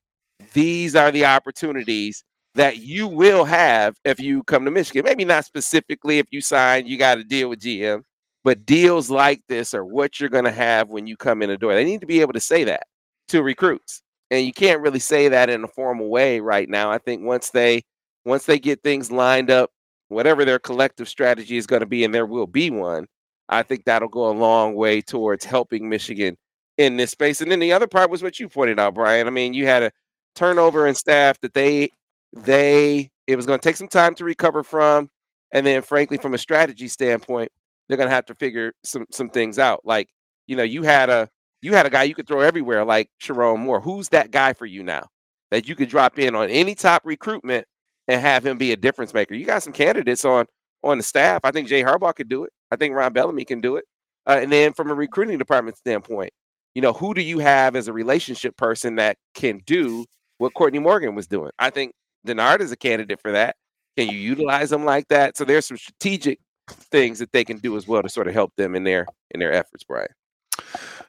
These 0.55 0.97
are 0.97 1.11
the 1.13 1.27
opportunities 1.27 2.25
that 2.55 2.79
you 2.79 3.09
will 3.09 3.45
have 3.45 3.97
if 4.05 4.21
you 4.21 4.43
come 4.45 4.65
to 4.65 4.71
Michigan. 4.71 5.05
Maybe 5.05 5.25
not 5.25 5.45
specifically 5.45 6.19
if 6.19 6.27
you 6.31 6.41
sign, 6.41 6.87
you 6.87 6.99
got 6.99 7.17
to 7.17 7.25
deal 7.25 7.49
with 7.49 7.61
GM, 7.61 8.03
but 8.45 8.67
deals 8.67 9.11
like 9.11 9.43
this 9.49 9.75
are 9.75 9.85
what 9.85 10.21
you're 10.21 10.29
going 10.29 10.45
to 10.45 10.53
have 10.53 10.89
when 10.91 11.07
you 11.07 11.17
come 11.17 11.43
in 11.43 11.49
the 11.49 11.57
door. 11.57 11.75
They 11.75 11.85
need 11.85 12.01
to 12.03 12.07
be 12.07 12.21
able 12.21 12.35
to 12.35 12.41
say 12.41 12.65
that 12.65 12.85
to 13.29 13.43
recruits. 13.43 14.03
And 14.31 14.47
you 14.47 14.53
can't 14.53 14.81
really 14.81 14.99
say 14.99 15.29
that 15.29 15.51
in 15.51 15.65
a 15.65 15.69
formal 15.69 16.09
way 16.09 16.41
right 16.41 16.69
now. 16.69 16.91
I 16.91 16.99
think 16.99 17.23
once 17.23 17.51
they 17.51 17.83
once 18.25 18.47
they 18.47 18.59
get 18.59 18.83
things 18.83 19.11
lined 19.11 19.51
up, 19.51 19.71
whatever 20.09 20.45
their 20.45 20.59
collective 20.59 21.09
strategy 21.09 21.57
is 21.57 21.67
going 21.67 21.81
to 21.81 21.87
be 21.87 22.05
and 22.05 22.15
there 22.15 22.27
will 22.27 22.47
be 22.47 22.71
one, 22.71 23.07
I 23.49 23.63
think 23.63 23.85
that'll 23.85 24.09
go 24.09 24.29
a 24.29 24.33
long 24.33 24.75
way 24.75 25.01
towards 25.01 25.45
helping 25.45 25.89
Michigan 25.89 26.37
in 26.79 26.97
this 26.97 27.11
space. 27.11 27.41
And 27.41 27.51
then 27.51 27.61
the 27.61 27.73
other 27.73 27.87
part 27.87 28.11
was 28.11 28.23
what 28.23 28.41
you 28.41 28.49
pointed 28.49 28.79
out, 28.79 28.95
Brian. 28.95 29.27
I 29.27 29.31
mean, 29.31 29.55
you 29.55 29.67
had 29.67 29.83
a 29.83 29.93
turnover 30.35 30.87
in 30.87 30.95
staff 30.95 31.41
that 31.41 31.55
they 31.55 31.91
they 32.35 33.11
it 33.27 33.37
was 33.37 33.47
going 33.47 33.59
to 33.59 33.63
take 33.63 33.77
some 33.77 33.89
time 33.89 34.15
to 34.17 34.25
recover 34.25 34.63
from, 34.63 35.11
and 35.53 35.67
then 35.67 35.83
frankly, 35.83 36.17
from 36.17 36.35
a 36.35 36.39
strategy 36.39 36.89
standpoint, 36.89 37.51
they're 37.89 37.97
going 37.97 38.09
to 38.09 38.15
have 38.15 38.27
to 38.27 38.35
figure 38.35 38.73
some 38.85 39.07
some 39.11 39.29
things 39.29 39.59
out. 39.59 39.81
Like 39.85 40.09
you 40.47 40.57
know, 40.57 40.63
you 40.63 40.83
had 40.83 41.11
a 41.11 41.29
you 41.61 41.75
had 41.75 41.87
a 41.87 41.91
guy 41.91 42.05
you 42.05 42.15
could 42.15 42.27
throw 42.27 42.41
everywhere, 42.41 42.85
like 42.85 43.11
Sherrone 43.23 43.61
Moore. 43.61 43.81
Who's 43.81 44.09
that 44.11 44.31
guy 44.31 44.53
for 44.55 44.67
you 44.67 44.83
now 44.83 45.09
that 45.51 45.69
you 45.69 45.75
could 45.77 45.89
drop 45.89 46.19
in 46.19 46.35
on 46.35 46.49
any 46.49 46.75
top 46.75 47.03
recruitment 47.05 47.67
and 48.09 48.21
have 48.21 48.47
him 48.47 48.59
be 48.59 48.73
a 48.73 48.77
difference 48.77 49.15
maker? 49.15 49.35
You 49.35 49.45
got 49.45 49.63
some 49.63 49.73
candidates 49.73 50.25
on 50.25 50.47
on 50.85 50.99
the 50.99 51.05
staff. 51.05 51.41
I 51.45 51.51
think 51.51 51.69
Jay 51.69 51.83
Harbaugh 51.83 52.15
could 52.15 52.29
do 52.29 52.45
it. 52.45 52.53
I 52.71 52.77
think 52.77 52.95
Ron 52.95 53.13
Bellamy 53.13 53.45
can 53.45 53.61
do 53.61 53.77
it. 53.77 53.85
Uh, 54.27 54.39
and 54.43 54.53
then 54.53 54.73
from 54.73 54.91
a 54.91 54.95
recruiting 54.95 55.39
department 55.39 55.77
standpoint, 55.77 56.33
you 56.75 56.83
know, 56.83 56.93
who 56.93 57.15
do 57.15 57.23
you 57.23 57.39
have 57.39 57.77
as 57.77 57.89
a 57.89 57.93
relationship 57.93 58.57
person 58.57 58.97
that 58.97 59.17
can 59.35 59.61
do 59.67 60.05
what 60.39 60.55
Courtney 60.55 60.79
Morgan 60.79 61.15
was 61.15 61.27
doing? 61.27 61.51
I 61.59 61.71
think 61.71 61.93
Denard 62.27 62.61
is 62.61 62.73
a 62.73 62.77
candidate 62.77 63.21
for 63.21 63.33
that. 63.33 63.57
Can 63.97 64.09
you 64.09 64.17
utilize 64.17 64.71
them 64.71 64.85
like 64.85 65.09
that? 65.09 65.37
So 65.37 65.45
there's 65.45 65.67
some 65.67 65.77
strategic 65.77 66.39
things 66.71 67.19
that 67.19 67.33
they 67.33 67.45
can 67.45 67.59
do 67.59 67.77
as 67.77 67.87
well 67.87 68.03
to 68.03 68.09
sort 68.09 68.29
of 68.29 68.35
help 68.35 68.53
them 68.57 68.75
in 68.75 68.85
their 68.85 69.07
in 69.33 69.41
their 69.41 69.53
efforts, 69.53 69.85
Brian. 69.85 70.09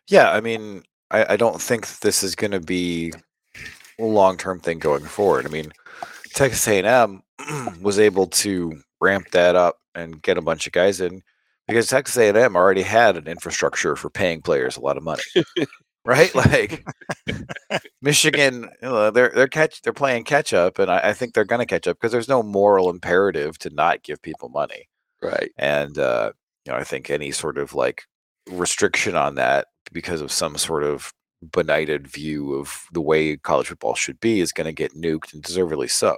Yeah, 0.09 0.31
I 0.31 0.41
mean, 0.41 0.83
I, 1.11 1.33
I 1.33 1.37
don't 1.37 1.61
think 1.61 1.99
this 1.99 2.23
is 2.23 2.35
going 2.35 2.51
to 2.51 2.59
be 2.59 3.13
a 3.99 4.03
long 4.03 4.37
term 4.37 4.59
thing 4.59 4.79
going 4.79 5.05
forward. 5.05 5.45
I 5.45 5.49
mean, 5.49 5.71
Texas 6.33 6.67
A&M 6.67 7.21
was 7.81 7.99
able 7.99 8.27
to 8.27 8.81
ramp 8.99 9.27
that 9.31 9.55
up 9.55 9.77
and 9.95 10.21
get 10.21 10.37
a 10.37 10.41
bunch 10.41 10.65
of 10.67 10.73
guys 10.73 10.99
in 11.01 11.21
because 11.67 11.87
Texas 11.87 12.17
A&M 12.17 12.55
already 12.55 12.81
had 12.81 13.15
an 13.15 13.27
infrastructure 13.27 13.95
for 13.95 14.09
paying 14.09 14.41
players 14.41 14.77
a 14.77 14.81
lot 14.81 14.97
of 14.97 15.03
money. 15.03 15.21
right? 16.05 16.33
Like 16.43 16.85
Michigan, 18.01 18.69
you 18.81 18.89
know, 18.89 19.11
they're 19.11 19.31
they're 19.33 19.47
catch 19.47 19.81
they're 19.81 19.93
playing 19.93 20.25
catch 20.25 20.53
up, 20.53 20.79
and 20.79 20.91
I, 20.91 20.99
I 21.09 21.13
think 21.13 21.33
they're 21.33 21.45
going 21.45 21.59
to 21.59 21.65
catch 21.65 21.87
up 21.87 21.97
because 21.97 22.11
there's 22.11 22.27
no 22.27 22.43
moral 22.43 22.89
imperative 22.89 23.57
to 23.59 23.69
not 23.69 24.03
give 24.03 24.21
people 24.21 24.49
money, 24.49 24.89
right? 25.21 25.51
And 25.57 25.97
uh, 25.97 26.31
you 26.65 26.71
know, 26.71 26.77
I 26.77 26.83
think 26.83 27.09
any 27.09 27.31
sort 27.31 27.57
of 27.57 27.73
like 27.73 28.03
restriction 28.49 29.15
on 29.15 29.35
that 29.35 29.67
because 29.91 30.21
of 30.21 30.31
some 30.31 30.57
sort 30.57 30.83
of 30.83 31.13
benighted 31.51 32.07
view 32.07 32.53
of 32.53 32.85
the 32.91 33.01
way 33.01 33.37
college 33.37 33.67
football 33.67 33.95
should 33.95 34.19
be 34.19 34.39
is 34.39 34.51
going 34.51 34.65
to 34.65 34.73
get 34.73 34.95
nuked 34.95 35.33
and 35.33 35.43
deservedly 35.43 35.87
so. 35.87 36.15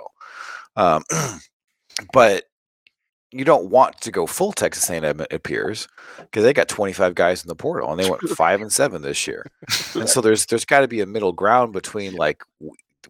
Um, 0.75 1.03
but 2.13 2.45
you 3.31 3.43
don't 3.43 3.69
want 3.69 3.99
to 4.01 4.11
go 4.11 4.25
full 4.25 4.53
Texas 4.53 4.89
A&M 4.89 5.19
it 5.19 5.33
appears 5.33 5.88
because 6.19 6.43
they 6.43 6.53
got 6.53 6.69
25 6.69 7.15
guys 7.15 7.43
in 7.43 7.49
the 7.49 7.55
portal 7.55 7.91
and 7.91 7.99
they 7.99 8.09
went 8.09 8.21
five 8.29 8.61
and 8.61 8.71
seven 8.71 9.01
this 9.01 9.27
year, 9.27 9.45
and 9.95 10.07
so 10.07 10.21
there's 10.21 10.45
there's 10.45 10.65
got 10.65 10.81
to 10.81 10.88
be 10.88 11.01
a 11.01 11.05
middle 11.05 11.33
ground 11.33 11.73
between 11.73 12.13
like 12.13 12.43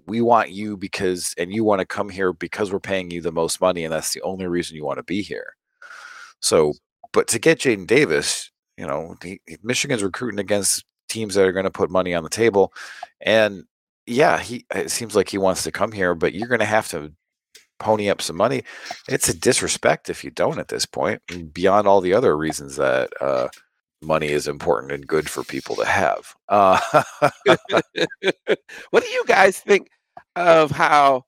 we 0.07 0.21
want 0.21 0.51
you 0.51 0.77
because 0.77 1.33
and 1.37 1.53
you 1.53 1.63
want 1.63 1.79
to 1.79 1.85
come 1.85 2.09
here 2.09 2.33
because 2.33 2.71
we're 2.71 2.79
paying 2.79 3.11
you 3.11 3.21
the 3.21 3.31
most 3.31 3.61
money 3.61 3.83
and 3.83 3.93
that's 3.93 4.13
the 4.13 4.21
only 4.21 4.47
reason 4.47 4.75
you 4.75 4.85
want 4.85 4.97
to 4.97 5.03
be 5.03 5.21
here. 5.21 5.55
So, 6.39 6.73
but 7.11 7.27
to 7.29 7.39
get 7.39 7.59
Jadyn 7.59 7.87
Davis, 7.87 8.51
you 8.77 8.85
know, 8.85 9.15
he, 9.23 9.39
Michigan's 9.63 10.03
recruiting 10.03 10.39
against 10.39 10.83
teams 11.15 11.35
that 11.35 11.45
are 11.45 11.51
going 11.51 11.65
to 11.65 11.71
put 11.71 11.89
money 11.89 12.13
on 12.13 12.23
the 12.23 12.29
table, 12.29 12.73
and 13.21 13.63
yeah, 14.05 14.39
he 14.39 14.65
it 14.73 14.91
seems 14.91 15.15
like 15.15 15.29
he 15.29 15.37
wants 15.37 15.63
to 15.63 15.71
come 15.71 15.91
here, 15.91 16.13
but 16.13 16.33
you're 16.33 16.47
going 16.47 16.59
to 16.59 16.65
have 16.65 16.87
to 16.89 17.13
pony 17.79 18.09
up 18.09 18.21
some 18.21 18.35
money. 18.35 18.63
It's 19.09 19.29
a 19.29 19.37
disrespect 19.37 20.09
if 20.09 20.23
you 20.23 20.31
don't 20.31 20.59
at 20.59 20.67
this 20.67 20.85
point, 20.85 21.21
beyond 21.53 21.87
all 21.87 22.01
the 22.01 22.13
other 22.13 22.37
reasons 22.37 22.75
that 22.75 23.09
uh, 23.21 23.47
money 24.01 24.27
is 24.27 24.47
important 24.47 24.91
and 24.91 25.07
good 25.07 25.29
for 25.29 25.43
people 25.43 25.75
to 25.77 25.85
have. 25.85 26.35
Uh, 26.49 26.79
what 28.91 29.03
do 29.03 29.09
you 29.09 29.23
guys 29.25 29.59
think 29.59 29.89
of 30.35 30.71
how 30.71 31.23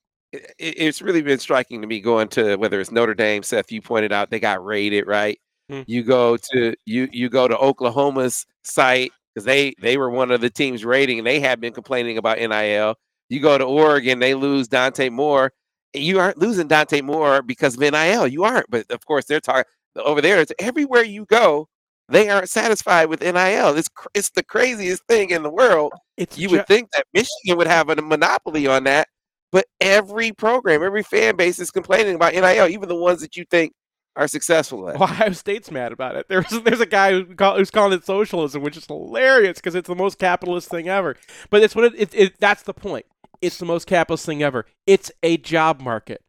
it's 0.59 1.01
really 1.01 1.21
been 1.21 1.39
striking 1.39 1.81
to 1.81 1.87
me 1.87 2.01
going 2.01 2.27
to 2.27 2.57
whether 2.57 2.79
it's 2.79 2.91
Notre 2.91 3.13
Dame, 3.13 3.43
Seth, 3.43 3.71
you 3.71 3.81
pointed 3.81 4.11
out 4.11 4.29
they 4.29 4.39
got 4.39 4.63
raided, 4.63 5.07
right? 5.07 5.39
Hmm. 5.69 5.81
You 5.87 6.03
go 6.03 6.37
to 6.51 6.75
you 6.85 7.09
you 7.11 7.29
go 7.29 7.47
to 7.47 7.57
Oklahoma's 7.57 8.45
site 8.63 9.11
because 9.37 9.45
they 9.45 9.73
they 9.81 9.97
were 9.97 10.09
one 10.09 10.31
of 10.31 10.41
the 10.41 10.49
teams 10.49 10.85
rating 10.85 11.19
and 11.19 11.27
they 11.27 11.39
have 11.39 11.59
been 11.59 11.73
complaining 11.73 12.17
about 12.17 12.39
NIL. 12.39 12.95
You 13.29 13.39
go 13.39 13.57
to 13.57 13.65
Oregon, 13.65 14.19
they 14.19 14.33
lose 14.33 14.67
Dante 14.67 15.09
Moore 15.09 15.51
you 15.93 16.19
aren't 16.19 16.37
losing 16.37 16.67
Dante 16.67 17.01
Moore 17.01 17.41
because 17.41 17.75
of 17.75 17.79
NIL. 17.79 18.27
You 18.27 18.43
aren't. 18.43 18.69
But 18.69 18.89
of 18.91 19.05
course, 19.05 19.25
they're 19.25 19.39
talking 19.39 19.65
over 19.95 20.21
there. 20.21 20.39
It's 20.39 20.51
everywhere 20.59 21.03
you 21.03 21.25
go, 21.25 21.67
they 22.09 22.29
aren't 22.29 22.49
satisfied 22.49 23.05
with 23.05 23.21
NIL. 23.21 23.77
It's 23.77 23.89
it's 24.13 24.29
the 24.31 24.43
craziest 24.43 25.03
thing 25.07 25.31
in 25.31 25.43
the 25.43 25.49
world. 25.49 25.93
It's 26.17 26.37
you 26.37 26.49
ju- 26.49 26.57
would 26.57 26.67
think 26.67 26.91
that 26.91 27.05
Michigan 27.13 27.57
would 27.57 27.67
have 27.67 27.89
a 27.89 27.95
monopoly 28.01 28.67
on 28.67 28.83
that, 28.85 29.07
but 29.51 29.65
every 29.81 30.31
program, 30.31 30.83
every 30.83 31.03
fan 31.03 31.35
base 31.35 31.59
is 31.59 31.71
complaining 31.71 32.15
about 32.15 32.33
NIL, 32.33 32.67
even 32.67 32.89
the 32.89 32.95
ones 32.95 33.21
that 33.21 33.35
you 33.35 33.45
think 33.49 33.73
are 34.17 34.27
successful 34.27 34.89
at. 34.89 34.95
Ohio 35.01 35.31
State's 35.31 35.71
mad 35.71 35.93
about 35.93 36.15
it. 36.17 36.27
There's 36.27 36.49
there's 36.63 36.81
a 36.81 36.85
guy 36.85 37.11
who 37.11 37.35
call, 37.35 37.57
who's 37.57 37.71
calling 37.71 37.93
it 37.93 38.05
socialism, 38.05 38.61
which 38.61 38.75
is 38.75 38.85
hilarious 38.85 39.59
because 39.59 39.75
it's 39.75 39.87
the 39.87 39.95
most 39.95 40.19
capitalist 40.19 40.69
thing 40.69 40.89
ever. 40.89 41.15
But 41.49 41.63
it's 41.63 41.75
what 41.75 41.85
it, 41.85 41.93
it, 41.95 42.13
it 42.13 42.39
that's 42.39 42.63
the 42.63 42.73
point. 42.73 43.05
It's 43.41 43.59
the 43.59 43.65
most 43.65 43.87
capitalist 43.87 44.25
thing 44.25 44.43
ever. 44.43 44.65
It's 44.85 45.11
a 45.23 45.37
job 45.37 45.79
market. 45.79 46.21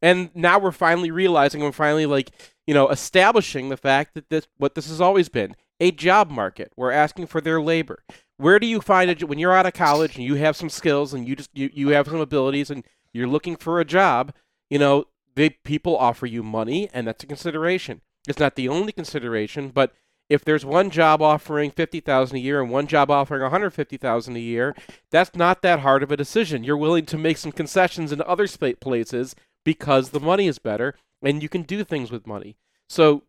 And 0.00 0.30
now 0.34 0.58
we're 0.58 0.72
finally 0.72 1.10
realizing, 1.10 1.60
we're 1.60 1.72
finally 1.72 2.06
like, 2.06 2.30
you 2.66 2.74
know, 2.74 2.88
establishing 2.88 3.68
the 3.68 3.76
fact 3.76 4.14
that 4.14 4.30
this, 4.30 4.48
what 4.56 4.74
this 4.74 4.88
has 4.88 5.00
always 5.00 5.28
been, 5.28 5.54
a 5.78 5.90
job 5.90 6.30
market. 6.30 6.72
We're 6.76 6.90
asking 6.90 7.26
for 7.26 7.40
their 7.40 7.60
labor. 7.60 8.02
Where 8.38 8.58
do 8.58 8.66
you 8.66 8.80
find 8.80 9.10
it 9.10 9.28
when 9.28 9.38
you're 9.38 9.54
out 9.54 9.66
of 9.66 9.74
college 9.74 10.16
and 10.16 10.24
you 10.24 10.34
have 10.36 10.56
some 10.56 10.70
skills 10.70 11.12
and 11.14 11.28
you 11.28 11.36
just 11.36 11.50
you, 11.52 11.70
you 11.72 11.88
have 11.90 12.06
some 12.06 12.20
abilities 12.20 12.70
and 12.70 12.84
you're 13.12 13.28
looking 13.28 13.56
for 13.56 13.78
a 13.78 13.84
job? 13.84 14.32
You 14.70 14.78
know, 14.78 15.04
they 15.34 15.50
people 15.50 15.96
offer 15.96 16.26
you 16.26 16.42
money, 16.42 16.88
and 16.92 17.06
that's 17.06 17.24
a 17.24 17.26
consideration. 17.26 18.00
It's 18.28 18.38
not 18.38 18.56
the 18.56 18.68
only 18.68 18.92
consideration, 18.92 19.68
but 19.68 19.92
if 20.30 20.44
there's 20.44 20.64
one 20.64 20.90
job 20.90 21.20
offering 21.20 21.70
50,000 21.70 22.36
a 22.36 22.40
year 22.40 22.62
and 22.62 22.70
one 22.70 22.86
job 22.86 23.10
offering 23.10 23.42
150,000 23.42 24.36
a 24.36 24.40
year, 24.40 24.74
that's 25.10 25.36
not 25.36 25.60
that 25.62 25.80
hard 25.80 26.02
of 26.02 26.10
a 26.10 26.16
decision. 26.16 26.64
You're 26.64 26.76
willing 26.76 27.04
to 27.06 27.18
make 27.18 27.36
some 27.36 27.52
concessions 27.52 28.10
in 28.10 28.22
other 28.22 28.48
places 28.80 29.34
because 29.64 30.10
the 30.10 30.20
money 30.20 30.46
is 30.46 30.58
better 30.58 30.94
and 31.22 31.42
you 31.42 31.48
can 31.48 31.62
do 31.62 31.84
things 31.84 32.10
with 32.10 32.26
money. 32.26 32.56
So 32.88 33.24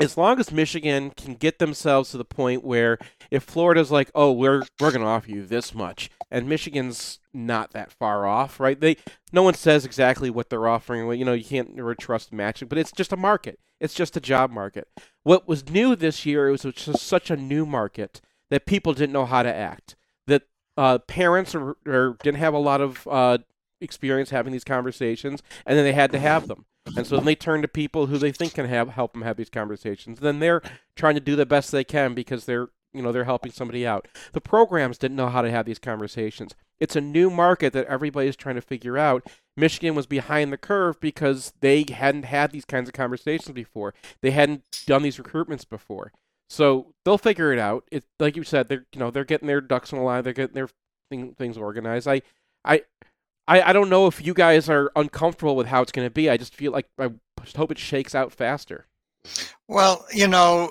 as 0.00 0.16
long 0.16 0.38
as 0.38 0.52
Michigan 0.52 1.10
can 1.10 1.34
get 1.34 1.58
themselves 1.58 2.10
to 2.10 2.18
the 2.18 2.24
point 2.24 2.64
where 2.64 2.98
if 3.30 3.42
Florida's 3.42 3.90
like, 3.90 4.10
"Oh, 4.14 4.32
we're 4.32 4.62
we're 4.80 4.90
going 4.90 5.02
to 5.02 5.06
offer 5.06 5.30
you 5.30 5.44
this 5.44 5.74
much," 5.74 6.10
and 6.30 6.48
Michigan's 6.48 7.18
not 7.34 7.72
that 7.72 7.92
far 7.92 8.26
off, 8.26 8.60
right? 8.60 8.80
They 8.80 8.96
no 9.32 9.42
one 9.42 9.54
says 9.54 9.84
exactly 9.84 10.30
what 10.30 10.50
they're 10.50 10.68
offering. 10.68 11.18
You 11.18 11.24
know, 11.24 11.32
you 11.32 11.44
can't 11.44 11.74
never 11.74 11.94
trust 11.94 12.32
matching, 12.32 12.68
but 12.68 12.78
it's 12.78 12.92
just 12.92 13.12
a 13.12 13.16
market. 13.16 13.58
It's 13.80 13.94
just 13.94 14.16
a 14.16 14.20
job 14.20 14.50
market. 14.50 14.88
What 15.22 15.48
was 15.48 15.68
new 15.68 15.94
this 15.94 16.26
year 16.26 16.50
was 16.50 16.62
just 16.62 17.06
such 17.06 17.30
a 17.30 17.36
new 17.36 17.66
market 17.66 18.20
that 18.50 18.66
people 18.66 18.92
didn't 18.92 19.12
know 19.12 19.26
how 19.26 19.42
to 19.42 19.54
act. 19.54 19.96
That 20.26 20.42
uh, 20.76 20.98
parents 20.98 21.54
or, 21.54 21.76
or, 21.86 22.16
didn't 22.22 22.38
have 22.38 22.54
a 22.54 22.58
lot 22.58 22.80
of 22.80 23.06
uh, 23.08 23.38
experience 23.80 24.30
having 24.30 24.52
these 24.52 24.64
conversations, 24.64 25.42
and 25.66 25.76
then 25.76 25.84
they 25.84 25.92
had 25.92 26.12
to 26.12 26.18
have 26.18 26.48
them. 26.48 26.64
And 26.96 27.06
so 27.06 27.16
then 27.16 27.24
they 27.24 27.34
turn 27.34 27.62
to 27.62 27.68
people 27.68 28.06
who 28.06 28.18
they 28.18 28.32
think 28.32 28.54
can 28.54 28.66
have 28.66 28.90
help 28.90 29.12
them 29.12 29.22
have 29.22 29.36
these 29.36 29.50
conversations. 29.50 30.20
Then 30.20 30.38
they're 30.38 30.62
trying 30.96 31.14
to 31.14 31.20
do 31.20 31.36
the 31.36 31.46
best 31.46 31.70
they 31.70 31.84
can 31.84 32.14
because 32.14 32.44
they're 32.44 32.68
you 32.92 33.02
know 33.02 33.12
they're 33.12 33.24
helping 33.24 33.52
somebody 33.52 33.86
out. 33.86 34.08
The 34.32 34.40
programs 34.40 34.98
didn't 34.98 35.16
know 35.16 35.28
how 35.28 35.42
to 35.42 35.50
have 35.50 35.66
these 35.66 35.78
conversations. 35.78 36.54
It's 36.80 36.96
a 36.96 37.00
new 37.00 37.28
market 37.30 37.72
that 37.72 37.86
everybody's 37.86 38.36
trying 38.36 38.54
to 38.54 38.60
figure 38.60 38.96
out. 38.96 39.26
Michigan 39.56 39.94
was 39.94 40.06
behind 40.06 40.52
the 40.52 40.56
curve 40.56 41.00
because 41.00 41.52
they 41.60 41.84
hadn't 41.88 42.24
had 42.24 42.52
these 42.52 42.64
kinds 42.64 42.88
of 42.88 42.94
conversations 42.94 43.52
before. 43.52 43.94
They 44.22 44.30
hadn't 44.30 44.62
done 44.86 45.02
these 45.02 45.18
recruitments 45.18 45.68
before. 45.68 46.12
So 46.48 46.94
they'll 47.04 47.18
figure 47.18 47.52
it 47.52 47.58
out. 47.58 47.84
It 47.90 48.04
like 48.18 48.36
you 48.36 48.44
said, 48.44 48.68
they're 48.68 48.86
you 48.92 49.00
know 49.00 49.10
they're 49.10 49.24
getting 49.24 49.48
their 49.48 49.60
ducks 49.60 49.92
in 49.92 49.98
a 49.98 50.04
line. 50.04 50.22
They're 50.24 50.32
getting 50.32 50.54
their 50.54 50.68
thing, 51.10 51.34
things 51.34 51.56
organized. 51.56 52.08
I, 52.08 52.22
I, 52.64 52.82
I, 53.48 53.70
I 53.70 53.72
don't 53.72 53.88
know 53.88 54.06
if 54.06 54.24
you 54.24 54.34
guys 54.34 54.68
are 54.68 54.92
uncomfortable 54.94 55.56
with 55.56 55.66
how 55.66 55.80
it's 55.82 55.90
going 55.90 56.06
to 56.06 56.12
be. 56.12 56.28
I 56.28 56.36
just 56.36 56.54
feel 56.54 56.70
like 56.70 56.86
I 56.98 57.08
just 57.42 57.56
hope 57.56 57.72
it 57.72 57.78
shakes 57.78 58.14
out 58.14 58.30
faster. 58.30 58.86
Well, 59.66 60.06
you 60.12 60.28
know, 60.28 60.70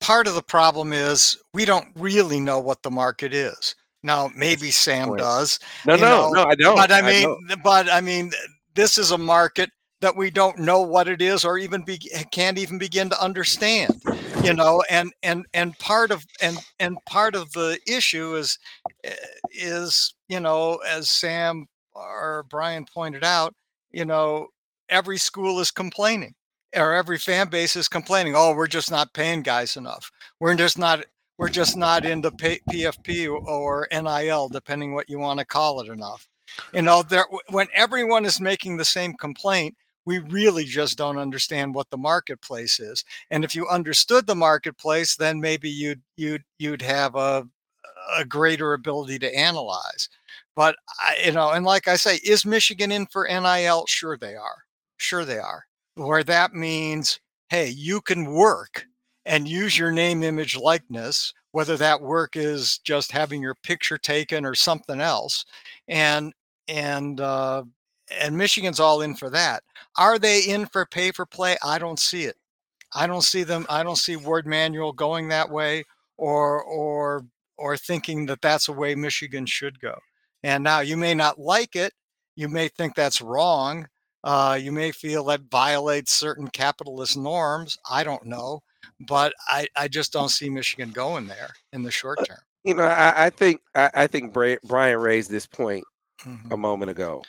part 0.00 0.26
of 0.26 0.34
the 0.34 0.42
problem 0.42 0.92
is 0.92 1.36
we 1.52 1.66
don't 1.66 1.88
really 1.94 2.40
know 2.40 2.58
what 2.58 2.82
the 2.82 2.90
market 2.90 3.34
is. 3.34 3.74
Now, 4.02 4.30
maybe 4.34 4.70
Sam 4.70 5.14
does. 5.16 5.60
No, 5.86 5.96
no, 5.96 6.02
know, 6.02 6.30
no, 6.30 6.44
I 6.44 6.54
don't. 6.54 6.76
But 6.76 6.90
I 6.90 7.00
I 7.00 7.02
mean, 7.02 7.22
don't. 7.22 7.62
but 7.62 7.90
I 7.90 8.00
mean, 8.00 8.32
this 8.74 8.96
is 8.96 9.10
a 9.10 9.18
market 9.18 9.70
that 10.00 10.16
we 10.16 10.30
don't 10.30 10.58
know 10.58 10.80
what 10.80 11.08
it 11.08 11.20
is 11.20 11.44
or 11.44 11.58
even 11.58 11.84
be, 11.84 11.98
can't 12.32 12.56
even 12.56 12.78
begin 12.78 13.10
to 13.10 13.22
understand 13.22 14.00
you 14.42 14.54
know 14.54 14.82
and 14.88 15.12
and 15.22 15.44
and 15.52 15.78
part 15.78 16.10
of 16.10 16.24
and 16.40 16.56
and 16.78 16.96
part 17.06 17.34
of 17.34 17.52
the 17.52 17.78
issue 17.86 18.34
is 18.34 18.58
eh, 19.04 19.14
is 19.52 20.14
you 20.30 20.40
know 20.40 20.76
as 20.88 21.10
sam 21.10 21.66
or 21.92 22.46
brian 22.48 22.86
pointed 22.86 23.24
out 23.24 23.54
you 23.90 24.04
know 24.04 24.46
every 24.88 25.18
school 25.18 25.60
is 25.60 25.70
complaining 25.70 26.34
or 26.76 26.94
every 26.94 27.18
fan 27.18 27.48
base 27.48 27.76
is 27.76 27.88
complaining 27.88 28.34
oh 28.36 28.54
we're 28.54 28.66
just 28.66 28.90
not 28.90 29.12
paying 29.12 29.42
guys 29.42 29.76
enough. 29.76 30.10
We're 30.38 30.54
just 30.54 30.78
not 30.78 31.04
we're 31.36 31.48
just 31.48 31.76
not 31.76 32.04
into 32.04 32.30
pfp 32.30 33.28
or 33.28 33.88
nil 33.90 34.48
depending 34.48 34.94
what 34.94 35.10
you 35.10 35.18
want 35.18 35.40
to 35.40 35.44
call 35.46 35.80
it 35.80 35.88
enough. 35.88 36.28
You 36.72 36.82
know 36.82 37.02
there 37.02 37.26
when 37.48 37.66
everyone 37.74 38.24
is 38.24 38.40
making 38.40 38.76
the 38.76 38.84
same 38.84 39.14
complaint 39.14 39.76
we 40.06 40.18
really 40.18 40.64
just 40.64 40.96
don't 40.96 41.18
understand 41.18 41.74
what 41.74 41.90
the 41.90 41.98
marketplace 41.98 42.80
is. 42.80 43.04
And 43.30 43.44
if 43.44 43.54
you 43.54 43.68
understood 43.68 44.26
the 44.26 44.34
marketplace 44.34 45.16
then 45.16 45.40
maybe 45.40 45.70
you'd 45.70 46.02
you'd 46.16 46.44
you'd 46.58 46.82
have 46.82 47.16
a 47.16 47.48
a 48.16 48.24
greater 48.24 48.74
ability 48.74 49.18
to 49.18 49.34
analyze 49.34 50.08
but 50.56 50.76
I, 51.00 51.16
you 51.26 51.32
know 51.32 51.50
and 51.50 51.64
like 51.64 51.88
i 51.88 51.96
say 51.96 52.16
is 52.24 52.44
michigan 52.44 52.92
in 52.92 53.06
for 53.06 53.26
nil 53.28 53.84
sure 53.86 54.16
they 54.16 54.34
are 54.36 54.64
sure 54.96 55.24
they 55.24 55.38
are 55.38 55.64
where 55.94 56.24
that 56.24 56.54
means 56.54 57.20
hey 57.48 57.68
you 57.68 58.00
can 58.00 58.32
work 58.32 58.86
and 59.26 59.48
use 59.48 59.78
your 59.78 59.92
name 59.92 60.22
image 60.22 60.56
likeness 60.56 61.34
whether 61.52 61.76
that 61.76 62.00
work 62.00 62.36
is 62.36 62.78
just 62.78 63.12
having 63.12 63.42
your 63.42 63.56
picture 63.56 63.98
taken 63.98 64.44
or 64.44 64.54
something 64.54 65.00
else 65.00 65.44
and 65.88 66.32
and 66.68 67.20
uh 67.20 67.62
and 68.18 68.36
Michigan's 68.36 68.80
all 68.80 69.02
in 69.02 69.14
for 69.14 69.30
that. 69.30 69.62
Are 69.96 70.18
they 70.18 70.40
in 70.42 70.66
for 70.66 70.86
pay 70.86 71.12
for 71.12 71.26
play? 71.26 71.56
I 71.62 71.78
don't 71.78 71.98
see 71.98 72.24
it. 72.24 72.36
I 72.94 73.06
don't 73.06 73.22
see 73.22 73.44
them. 73.44 73.66
I 73.68 73.82
don't 73.82 73.96
see 73.98 74.16
Warde 74.16 74.46
Manuel 74.46 74.92
going 74.92 75.28
that 75.28 75.50
way, 75.50 75.84
or 76.16 76.62
or 76.62 77.24
or 77.60 77.76
thinking 77.76 78.26
that 78.26 78.40
that's 78.40 78.68
a 78.68 78.72
way 78.72 78.94
Michigan 78.94 79.46
should 79.46 79.80
go. 79.80 79.98
And 80.42 80.64
now 80.64 80.80
you 80.80 80.96
may 80.96 81.14
not 81.14 81.38
like 81.38 81.76
it. 81.76 81.92
You 82.34 82.48
may 82.48 82.68
think 82.68 82.94
that's 82.94 83.20
wrong. 83.20 83.86
Uh, 84.24 84.58
you 84.60 84.72
may 84.72 84.92
feel 84.92 85.24
that 85.24 85.42
violates 85.50 86.12
certain 86.12 86.48
capitalist 86.48 87.16
norms. 87.16 87.76
I 87.88 88.04
don't 88.04 88.24
know, 88.26 88.60
but 89.06 89.32
I, 89.48 89.66
I 89.76 89.88
just 89.88 90.12
don't 90.12 90.28
see 90.30 90.50
Michigan 90.50 90.90
going 90.90 91.26
there 91.26 91.50
in 91.72 91.82
the 91.82 91.90
short 91.90 92.18
term. 92.26 92.38
You 92.64 92.74
know, 92.74 92.84
I, 92.84 93.26
I 93.26 93.30
think 93.30 93.60
I, 93.74 93.90
I 93.94 94.06
think 94.06 94.34
Brian 94.34 94.98
raised 94.98 95.30
this 95.30 95.46
point 95.46 95.84
Mhm. 96.26 96.52
a 96.52 96.56
moment 96.58 96.90
ago, 96.90 97.22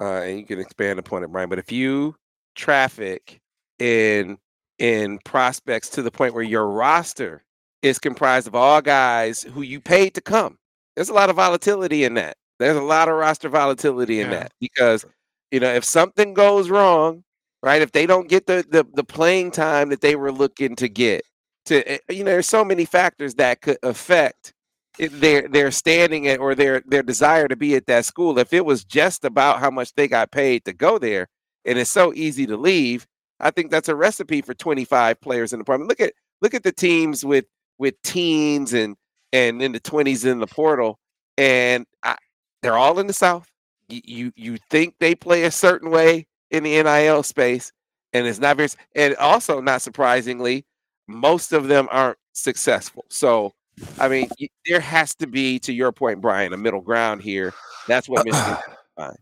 uh, 0.00 0.22
and 0.22 0.38
you 0.38 0.46
can 0.46 0.58
expand 0.58 0.98
upon 0.98 1.22
it, 1.22 1.26
Brian. 1.30 1.50
But 1.50 1.58
if 1.58 1.70
you 1.70 2.16
traffic 2.54 3.40
in 3.78 4.38
in 4.78 5.18
prospects 5.24 5.90
to 5.90 6.02
the 6.02 6.10
point 6.10 6.32
where 6.32 6.42
your 6.42 6.66
roster 6.68 7.44
is 7.82 7.98
comprised 7.98 8.46
of 8.46 8.54
all 8.54 8.80
guys 8.82 9.42
who 9.42 9.62
you 9.62 9.80
paid 9.80 10.14
to 10.14 10.20
come, 10.20 10.58
there's 10.96 11.08
a 11.08 11.14
lot 11.14 11.30
of 11.30 11.36
volatility 11.36 12.04
in 12.04 12.14
that. 12.14 12.36
There's 12.58 12.76
a 12.76 12.82
lot 12.82 13.08
of 13.08 13.14
roster 13.16 13.48
volatility 13.48 14.20
in 14.20 14.30
Yeah. 14.30 14.40
that 14.40 14.52
because 14.60 15.04
you 15.50 15.60
know 15.60 15.72
if 15.72 15.84
something 15.84 16.34
goes 16.34 16.70
wrong, 16.70 17.24
right? 17.62 17.82
If 17.82 17.92
they 17.92 18.06
don't 18.06 18.28
get 18.28 18.46
the 18.46 18.64
the, 18.68 18.84
the 18.94 19.04
playing 19.04 19.50
time 19.52 19.90
that 19.90 20.00
they 20.00 20.16
were 20.16 20.32
looking 20.32 20.76
to 20.76 20.88
get, 20.88 21.22
to 21.66 21.88
eh, 21.88 21.98
you 22.10 22.24
know, 22.24 22.32
there's 22.32 22.48
so 22.48 22.64
many 22.64 22.84
factors 22.84 23.34
that 23.36 23.60
could 23.62 23.78
affect 23.82 24.52
their 24.98 25.46
their 25.48 25.70
standing 25.70 26.26
at 26.28 26.40
or 26.40 26.54
their 26.54 26.82
their 26.86 27.02
desire 27.02 27.46
to 27.48 27.56
be 27.56 27.74
at 27.76 27.86
that 27.86 28.04
school. 28.04 28.38
If 28.38 28.52
it 28.52 28.64
was 28.64 28.84
just 28.84 29.24
about 29.24 29.60
how 29.60 29.70
much 29.70 29.94
they 29.94 30.08
got 30.08 30.32
paid 30.32 30.64
to 30.64 30.72
go 30.72 30.98
there, 30.98 31.28
and 31.64 31.78
it's 31.78 31.90
so 31.90 32.12
easy 32.14 32.46
to 32.46 32.56
leave, 32.56 33.06
I 33.40 33.50
think 33.50 33.70
that's 33.70 33.88
a 33.88 33.94
recipe 33.96 34.42
for 34.42 34.54
25 34.54 35.20
players 35.20 35.52
in 35.52 35.58
the 35.60 35.64
department. 35.64 35.88
Look 35.88 36.00
at 36.00 36.14
look 36.42 36.54
at 36.54 36.64
the 36.64 36.72
teams 36.72 37.24
with 37.24 37.44
with 37.78 38.00
teens 38.02 38.72
and 38.72 38.96
and 39.32 39.60
in 39.62 39.72
the 39.72 39.80
20s 39.80 40.24
in 40.24 40.38
the 40.38 40.46
portal, 40.46 40.98
and 41.36 41.86
I, 42.02 42.16
they're 42.62 42.78
all 42.78 42.98
in 42.98 43.06
the 43.06 43.12
South. 43.12 43.50
You, 43.88 44.32
you 44.36 44.58
think 44.70 44.94
they 45.00 45.14
play 45.14 45.44
a 45.44 45.50
certain 45.50 45.90
way 45.90 46.26
in 46.50 46.62
the 46.62 46.82
NIL 46.82 47.22
space, 47.22 47.72
and 48.12 48.26
it's 48.26 48.38
not 48.38 48.56
very. 48.56 48.68
And 48.94 49.14
also, 49.16 49.60
not 49.60 49.82
surprisingly, 49.82 50.64
most 51.06 51.52
of 51.52 51.68
them 51.68 51.88
aren't 51.90 52.18
successful. 52.32 53.04
So. 53.08 53.52
I 54.00 54.08
mean, 54.08 54.28
y- 54.40 54.48
there 54.66 54.80
has 54.80 55.14
to 55.14 55.28
be, 55.28 55.60
to 55.60 55.72
your 55.72 55.92
point, 55.92 56.20
Brian, 56.20 56.52
a 56.52 56.56
middle 56.56 56.80
ground 56.80 57.22
here. 57.22 57.54
That's 57.86 58.08
what 58.08 58.26
Michigan. 58.26 58.56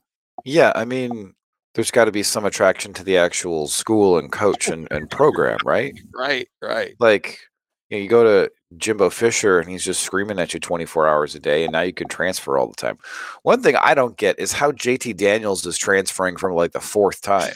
Yeah, 0.44 0.72
I 0.74 0.84
mean, 0.84 1.34
there's 1.74 1.90
got 1.90 2.06
to 2.06 2.12
be 2.12 2.22
some 2.22 2.44
attraction 2.44 2.92
to 2.94 3.04
the 3.04 3.16
actual 3.16 3.66
school 3.66 4.18
and 4.18 4.30
coach 4.30 4.68
and, 4.68 4.86
and 4.90 5.10
program, 5.10 5.58
right? 5.64 5.92
right, 6.14 6.48
right. 6.62 6.94
Like, 6.98 7.40
you, 7.90 8.08
go 8.08 8.24
to 8.24 8.50
Jimbo 8.76 9.10
Fisher 9.10 9.58
and 9.58 9.68
he's 9.68 9.84
just 9.84 10.02
screaming 10.02 10.38
at 10.38 10.54
you 10.54 10.60
24 10.60 11.08
hours 11.08 11.34
a 11.34 11.40
day, 11.40 11.64
and 11.64 11.72
now 11.72 11.82
you 11.82 11.92
can 11.92 12.08
transfer 12.08 12.58
all 12.58 12.68
the 12.68 12.74
time. 12.74 12.98
One 13.42 13.62
thing 13.62 13.76
I 13.76 13.94
don't 13.94 14.16
get 14.16 14.38
is 14.38 14.52
how 14.52 14.72
JT 14.72 15.16
Daniels 15.16 15.64
is 15.66 15.78
transferring 15.78 16.36
from 16.36 16.54
like 16.54 16.72
the 16.72 16.80
fourth 16.80 17.22
time. 17.22 17.54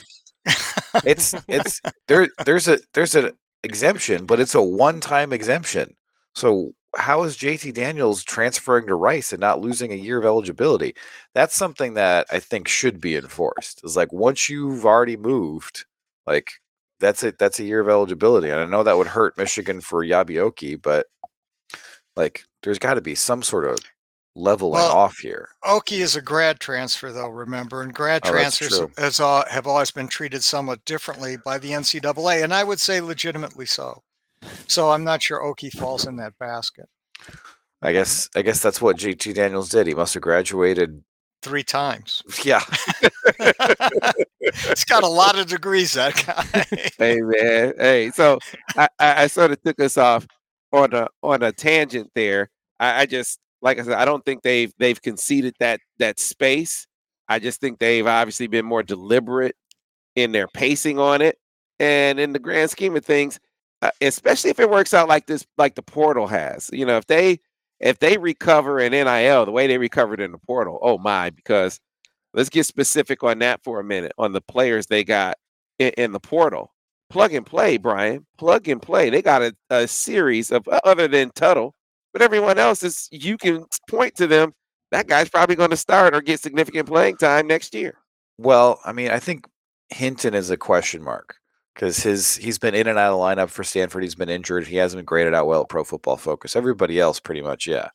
It's 1.05 1.35
it's 1.49 1.81
there. 2.09 2.29
There's 2.45 2.69
a 2.69 2.79
there's 2.95 3.15
an 3.15 3.33
exemption, 3.65 4.27
but 4.27 4.41
it's 4.41 4.55
a 4.55 4.63
one 4.63 5.01
time 5.01 5.33
exemption. 5.33 5.95
So 6.35 6.73
how 6.97 7.23
is 7.23 7.37
JT 7.37 7.75
Daniels 7.75 8.25
transferring 8.25 8.87
to 8.87 8.95
Rice 8.95 9.33
and 9.33 9.41
not 9.41 9.61
losing 9.61 9.93
a 9.93 9.97
year 9.97 10.19
of 10.19 10.25
eligibility? 10.25 10.95
That's 11.35 11.55
something 11.55 11.95
that 11.95 12.27
I 12.33 12.41
think 12.41 12.69
should 12.69 13.01
be 13.01 13.17
enforced. 13.17 13.83
Is 13.85 13.97
like 13.97 14.13
once 14.13 14.49
you've 14.49 14.85
already 14.85 15.17
moved, 15.17 15.85
like 16.27 16.53
that's 17.01 17.23
it. 17.23 17.39
That's 17.39 17.59
a 17.59 17.65
year 17.65 17.81
of 17.81 17.89
eligibility, 17.89 18.51
and 18.51 18.61
I 18.61 18.67
know 18.67 18.83
that 18.83 18.97
would 18.97 19.09
hurt 19.09 19.39
Michigan 19.39 19.81
for 19.81 20.05
Yabioki, 20.05 20.81
but 20.81 21.07
like 22.17 22.45
there's 22.63 22.79
got 22.79 22.95
to 22.95 23.01
be 23.01 23.15
some 23.15 23.43
sort 23.43 23.65
of 23.65 23.79
leveling 24.37 24.75
Well, 24.75 24.97
off 24.97 25.19
here. 25.19 25.49
Oki 25.65 26.03
is 26.03 26.15
a 26.15 26.23
grad 26.23 26.61
transfer, 26.61 27.13
though. 27.13 27.29
Remember, 27.29 27.83
and 27.83 27.93
grad 27.93 28.23
Oh, 28.25 28.31
transfers 28.31 28.81
has 28.97 29.19
al- 29.19 29.47
have 29.49 29.67
always 29.67 29.91
been 29.91 30.09
treated 30.09 30.45
somewhat 30.45 30.85
differently 30.85 31.37
by 31.37 31.59
the 31.59 31.71
NCAA, 31.71 32.45
and 32.45 32.55
I 32.55 32.65
would 32.65 32.81
say 32.81 33.01
legitimately 33.01 33.67
so. 33.67 34.03
So 34.67 34.91
I'm 34.91 35.05
not 35.05 35.23
sure 35.23 35.43
Oki 35.43 35.71
falls 35.71 36.07
in 36.07 36.17
that 36.17 36.39
basket 36.39 36.89
I 37.83 37.93
guess 37.93 38.29
I 38.35 38.43
guess 38.43 38.61
that's 38.61 38.81
what 38.81 38.97
JT 38.97 39.35
Daniels 39.35 39.71
did. 39.71 39.87
He 39.87 39.95
must 39.95 40.15
have 40.15 40.23
graduated. 40.23 41.03
Three 41.43 41.63
times. 41.63 42.23
Yeah, 42.45 42.63
it's 44.41 44.85
got 44.85 45.03
a 45.03 45.09
lot 45.09 45.39
of 45.39 45.47
degrees, 45.47 45.93
that 45.93 46.25
guy. 46.27 46.65
hey 46.99 47.21
man, 47.21 47.75
hey. 47.79 48.11
So 48.11 48.39
I, 48.77 48.89
I, 48.99 49.23
I 49.23 49.27
sort 49.27 49.51
of 49.51 49.63
took 49.63 49.79
us 49.81 49.99
off 49.99 50.27
on 50.73 50.95
a 50.95 51.09
on 51.23 51.43
a 51.43 51.53
tangent 51.53 52.11
there. 52.15 52.51
I, 52.79 53.03
I 53.03 53.07
just 53.07 53.39
like 53.63 53.79
I 53.79 53.83
said, 53.83 53.95
I 53.95 54.05
don't 54.05 54.25
think 54.25 54.43
they've 54.43 54.73
they've 54.79 55.01
conceded 55.01 55.55
that 55.61 55.81
that 55.99 56.19
space. 56.19 56.87
I 57.29 57.39
just 57.39 57.61
think 57.61 57.79
they've 57.79 58.07
obviously 58.07 58.47
been 58.47 58.65
more 58.65 58.83
deliberate 58.83 59.55
in 60.17 60.33
their 60.33 60.49
pacing 60.49 60.99
on 60.99 61.21
it, 61.23 61.39
and 61.79 62.19
in 62.19 62.33
the 62.33 62.39
grand 62.39 62.71
scheme 62.71 62.97
of 62.97 63.05
things, 63.05 63.39
uh, 63.83 63.91
especially 64.01 64.51
if 64.51 64.61
it 64.61 64.71
works 64.71 64.95
out 64.95 65.09
like 65.09 65.27
this, 65.27 65.47
like 65.59 65.75
the 65.75 65.83
portal 65.83 66.27
has. 66.27 66.71
You 66.73 66.87
know, 66.87 66.97
if 66.97 67.07
they 67.07 67.41
if 67.81 67.99
they 67.99 68.19
recover 68.19 68.79
in 68.79 68.93
NIL 68.93 69.47
the 69.47 69.53
way 69.53 69.67
they 69.67 69.79
recovered 69.79 70.21
in 70.21 70.33
the 70.33 70.39
portal, 70.39 70.79
oh 70.83 70.99
my! 70.99 71.31
Because 71.31 71.81
let's 72.35 72.51
get 72.51 72.67
specific 72.67 73.23
on 73.23 73.39
that 73.41 73.63
for 73.65 73.81
a 73.81 73.85
minute 73.85 74.13
on 74.19 74.33
the 74.33 74.41
players 74.41 74.87
they 74.87 75.05
got 75.05 75.37
in, 75.79 75.91
in 75.97 76.13
the 76.13 76.21
portal. 76.21 76.73
Plug 77.09 77.35
and 77.35 77.45
play, 77.45 77.77
Brian. 77.77 78.27
Plug 78.39 78.69
and 78.69 78.81
play. 78.81 79.11
They 79.11 79.23
got 79.23 79.43
a, 79.43 79.57
a 79.71 79.89
series 79.89 80.53
of 80.53 80.67
uh, 80.69 80.81
other 80.85 81.09
than 81.09 81.31
Tuttle, 81.31 81.75
but 82.13 82.23
everyone 82.23 82.59
else 82.59 82.83
is 82.83 83.09
you 83.11 83.37
can 83.37 83.65
point 83.89 84.15
to 84.17 84.27
them. 84.27 84.53
That 84.93 85.09
guy's 85.09 85.29
probably 85.29 85.57
going 85.57 85.71
to 85.71 85.77
start 85.77 86.15
or 86.15 86.21
get 86.21 86.41
significant 86.41 86.89
playing 86.89 87.17
time 87.17 87.47
next 87.47 87.75
year. 87.75 87.95
Well, 88.39 88.81
I 88.85 88.93
mean, 88.93 89.11
I 89.11 89.19
think 89.19 89.47
Hinton 89.91 90.35
is 90.35 90.51
a 90.51 90.57
question 90.57 91.03
mark. 91.03 91.40
Because 91.75 92.03
his 92.03 92.37
he's 92.37 92.59
been 92.59 92.75
in 92.75 92.87
and 92.87 92.99
out 92.99 93.13
of 93.13 93.19
the 93.19 93.25
lineup 93.25 93.51
for 93.51 93.65
Stanford. 93.65 94.03
He's 94.03 94.15
been 94.15 94.29
injured. 94.29 94.67
He 94.67 94.77
hasn't 94.77 94.99
been 94.99 95.05
graded 95.05 95.35
out 95.35 95.47
well 95.47 95.63
at 95.63 95.69
Pro 95.69 95.85
Football 95.85 96.17
Focus. 96.17 96.57
Everybody 96.57 97.01
else, 97.01 97.21
pretty 97.21 97.43
much, 97.43 97.67
yeah. 97.67 97.89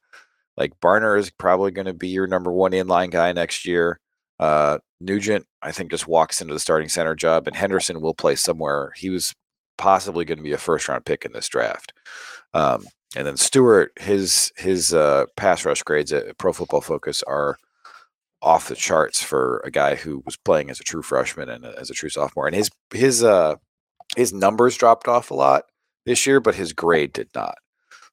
Like 0.58 0.80
Barner 0.80 1.20
is 1.20 1.32
probably 1.32 1.72
going 1.72 1.86
to 1.86 1.94
be 1.94 2.08
your 2.08 2.28
number 2.28 2.52
one 2.52 2.72
inline 2.72 3.12
guy 3.12 3.32
next 3.34 3.66
year. 3.66 4.00
Uh, 4.40 4.80
Nugent, 5.02 5.46
I 5.62 5.72
think, 5.72 5.92
just 5.92 6.08
walks 6.08 6.42
into 6.42 6.54
the 6.54 6.60
starting 6.60 6.90
center 6.90 7.16
job, 7.16 7.48
and 7.48 7.56
Henderson 7.56 8.02
will 8.02 8.14
play 8.14 8.36
somewhere. 8.36 8.94
He 8.96 9.10
was 9.10 9.34
possibly 9.78 10.26
going 10.26 10.38
to 10.38 10.44
be 10.44 10.54
a 10.54 10.58
first 10.58 10.88
round 10.88 11.06
pick 11.06 11.26
in 11.26 11.34
this 11.34 11.50
draft. 11.50 11.94
Um, 12.54 12.86
and 13.16 13.28
then 13.28 13.38
Stewart, 13.38 13.92
his 14.00 14.52
his 14.58 14.94
uh, 14.94 15.26
pass 15.38 15.66
rush 15.66 15.84
grades 15.84 16.12
at 16.14 16.38
Pro 16.38 16.54
Football 16.54 16.82
Focus 16.82 17.24
are 17.24 17.58
off 18.46 18.70
the 18.70 18.76
charts 18.76 19.24
for 19.24 19.62
a 19.66 19.72
guy 19.72 19.96
who 19.96 20.22
was 20.26 20.38
playing 20.38 20.70
as 20.70 20.80
a 20.80 20.84
true 20.84 21.02
freshman 21.02 21.50
and 21.50 21.66
as 21.66 21.90
a 21.90 21.94
true 21.94 22.10
sophomore. 22.10 22.46
And 22.48 22.56
his 22.56 22.70
his 22.94 23.24
uh 23.24 23.56
his 24.16 24.32
numbers 24.32 24.78
dropped 24.78 25.08
off 25.08 25.32
a 25.32 25.34
lot 25.34 25.64
this 26.06 26.26
year, 26.28 26.40
but 26.40 26.56
his 26.56 26.72
grade 26.72 27.12
did 27.12 27.30
not. 27.34 27.58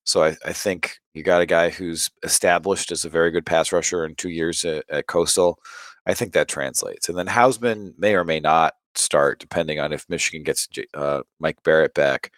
So 0.05 0.25
I, 0.25 0.37
I 0.45 0.53
think 0.53 0.99
you 1.15 1.23
got 1.23 1.43
a 1.43 1.47
guy 1.47 1.69
who's 1.69 2.11
established 2.23 2.91
as 2.91 3.05
a 3.05 3.11
very 3.11 3.31
good 3.31 3.47
pass 3.47 3.71
rusher 3.73 4.05
in 4.05 4.15
two 4.15 4.31
years 4.31 4.65
at, 4.65 4.85
at 4.89 5.07
Coastal. 5.07 5.59
I 6.07 6.15
think 6.15 6.33
that 6.33 6.49
translates. 6.49 7.09
And 7.09 7.17
then 7.17 7.29
Hausmann 7.29 7.93
may 7.99 8.15
or 8.15 8.25
may 8.25 8.41
not 8.41 8.75
start, 8.97 9.39
depending 9.39 9.79
on 9.79 9.93
if 9.93 10.09
Michigan 10.09 10.43
gets 10.43 10.67
uh, 10.95 11.23
Mike 11.39 11.63
Barrett 11.63 11.95
back. 11.95 12.33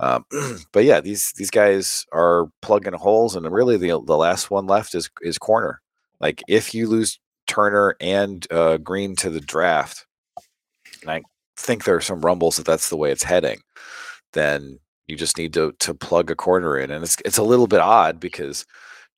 Um, 0.00 0.24
but 0.72 0.84
yeah, 0.84 1.00
these 1.00 1.32
these 1.36 1.50
guys 1.50 2.04
are 2.12 2.48
plugging 2.60 2.94
holes, 2.94 3.36
and 3.36 3.50
really 3.50 3.76
the 3.76 4.00
the 4.04 4.16
last 4.16 4.50
one 4.50 4.66
left 4.66 4.94
is 4.94 5.10
is 5.22 5.38
corner. 5.38 5.80
Like 6.20 6.42
if 6.48 6.74
you 6.74 6.88
lose 6.88 7.18
Turner 7.46 7.96
and 8.00 8.46
uh, 8.52 8.76
Green 8.78 9.16
to 9.16 9.30
the 9.30 9.40
draft, 9.40 10.06
and 11.02 11.10
I 11.10 11.22
think 11.56 11.84
there 11.84 11.96
are 11.96 12.00
some 12.00 12.20
rumbles 12.20 12.56
that 12.56 12.66
that's 12.66 12.88
the 12.90 12.96
way 12.96 13.10
it's 13.10 13.24
heading, 13.24 13.60
then 14.32 14.78
you 15.06 15.16
just 15.16 15.38
need 15.38 15.54
to 15.54 15.72
to 15.80 15.94
plug 15.94 16.30
a 16.30 16.36
corner 16.36 16.78
in, 16.78 16.90
and 16.90 17.04
it's 17.04 17.16
it's 17.24 17.38
a 17.38 17.42
little 17.42 17.66
bit 17.66 17.80
odd 17.80 18.20
because 18.20 18.66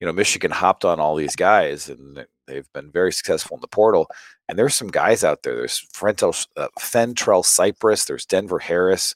you 0.00 0.06
know 0.06 0.12
Michigan 0.12 0.50
hopped 0.50 0.84
on 0.84 1.00
all 1.00 1.16
these 1.16 1.36
guys 1.36 1.88
and 1.88 2.26
they've 2.46 2.72
been 2.72 2.90
very 2.90 3.12
successful 3.12 3.56
in 3.56 3.60
the 3.60 3.68
portal. 3.68 4.08
And 4.48 4.58
there's 4.58 4.76
some 4.76 4.88
guys 4.88 5.24
out 5.24 5.42
there. 5.42 5.56
There's 5.56 5.86
Frentel, 5.94 6.46
uh, 6.56 6.68
Fentrell 6.78 7.44
Cypress. 7.44 8.04
There's 8.04 8.26
Denver 8.26 8.58
Harris, 8.58 9.14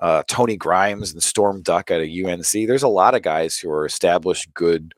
uh, 0.00 0.22
Tony 0.28 0.56
Grimes, 0.56 1.12
and 1.12 1.22
Storm 1.22 1.62
Duck 1.62 1.90
out 1.90 2.00
of 2.00 2.08
UNC. 2.08 2.50
There's 2.52 2.82
a 2.82 2.88
lot 2.88 3.14
of 3.14 3.22
guys 3.22 3.58
who 3.58 3.70
are 3.70 3.84
established, 3.84 4.52
good 4.54 4.94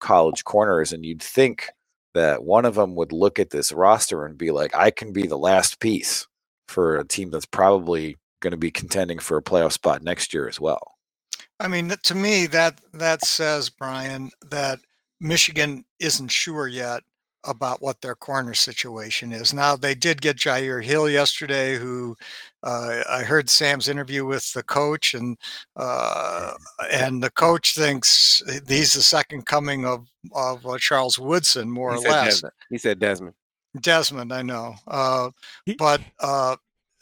college 0.00 0.44
corners, 0.44 0.92
and 0.92 1.04
you'd 1.04 1.22
think 1.22 1.70
that 2.14 2.42
one 2.42 2.64
of 2.64 2.74
them 2.74 2.94
would 2.96 3.12
look 3.12 3.38
at 3.38 3.50
this 3.50 3.72
roster 3.72 4.24
and 4.24 4.38
be 4.38 4.50
like, 4.50 4.74
"I 4.74 4.90
can 4.90 5.12
be 5.12 5.26
the 5.26 5.38
last 5.38 5.80
piece 5.80 6.26
for 6.66 6.96
a 6.96 7.06
team 7.06 7.30
that's 7.30 7.46
probably 7.46 8.16
going 8.40 8.52
to 8.52 8.56
be 8.56 8.70
contending 8.70 9.18
for 9.18 9.36
a 9.36 9.42
playoff 9.42 9.72
spot 9.72 10.02
next 10.02 10.32
year 10.32 10.48
as 10.48 10.60
well." 10.60 10.94
I 11.60 11.68
mean, 11.68 11.88
to 11.88 12.14
me, 12.14 12.46
that 12.48 12.80
that 12.92 13.24
says 13.24 13.68
Brian 13.68 14.30
that 14.50 14.80
Michigan 15.20 15.84
isn't 15.98 16.30
sure 16.30 16.68
yet 16.68 17.02
about 17.44 17.80
what 17.80 18.00
their 18.00 18.14
corner 18.14 18.54
situation 18.54 19.32
is. 19.32 19.54
Now 19.54 19.76
they 19.76 19.94
did 19.94 20.20
get 20.20 20.36
Jyaire 20.36 20.82
Hill 20.82 21.08
yesterday, 21.08 21.76
who 21.76 22.16
uh, 22.62 23.02
I 23.08 23.22
heard 23.22 23.48
Sam's 23.48 23.88
interview 23.88 24.24
with 24.24 24.52
the 24.52 24.62
coach, 24.62 25.14
and 25.14 25.36
uh, 25.76 26.54
and 26.90 27.22
the 27.22 27.30
coach 27.30 27.74
thinks 27.74 28.42
he's 28.68 28.92
the 28.92 29.02
second 29.02 29.46
coming 29.46 29.84
of 29.84 30.06
of 30.32 30.66
uh, 30.66 30.78
Charles 30.78 31.18
Woodson, 31.18 31.70
more 31.70 31.94
he 31.94 31.98
or 31.98 32.10
less. 32.10 32.24
Desmond. 32.26 32.54
He 32.70 32.78
said 32.78 32.98
Desmond. 32.98 33.34
Desmond, 33.80 34.32
I 34.32 34.42
know, 34.42 34.74
uh, 34.88 35.30
but 35.78 36.00
uh, 36.20 36.56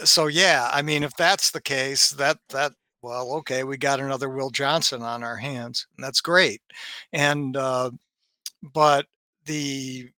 so 0.05 0.27
yeah, 0.27 0.69
I 0.73 0.83
mean, 0.83 1.03
if 1.03 1.17
that's 1.17 1.51
the 1.51 1.63
case, 1.63 2.11
that 2.11 2.39
that 2.51 2.73
well, 3.03 3.33
okay, 3.35 3.65
we 3.65 3.77
got 3.79 4.01
another 4.01 4.29
Will 4.29 4.51
Johnson 4.51 5.01
on 5.03 5.23
our 5.23 5.37
hands, 5.37 5.87
and 5.97 6.05
that's 6.05 6.21
great, 6.21 6.61
and 7.13 7.57
uh, 7.57 7.91
but 8.75 9.07
the 9.47 10.11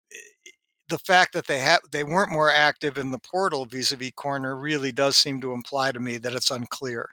the 0.88 0.98
fact 0.98 1.33
that 1.35 1.46
they 1.46 1.59
have 1.59 1.81
they 1.90 2.05
weren't 2.05 2.33
more 2.33 2.51
active 2.51 2.98
in 2.98 3.11
the 3.11 3.18
portal 3.18 3.66
vis-a-vis 3.66 4.12
corner 4.16 4.57
really 4.57 4.92
does 4.92 5.16
seem 5.16 5.40
to 5.40 5.53
imply 5.53 5.92
to 5.92 6.01
me 6.01 6.16
that 6.18 6.35
it's 6.35 6.51
unclear 6.51 7.09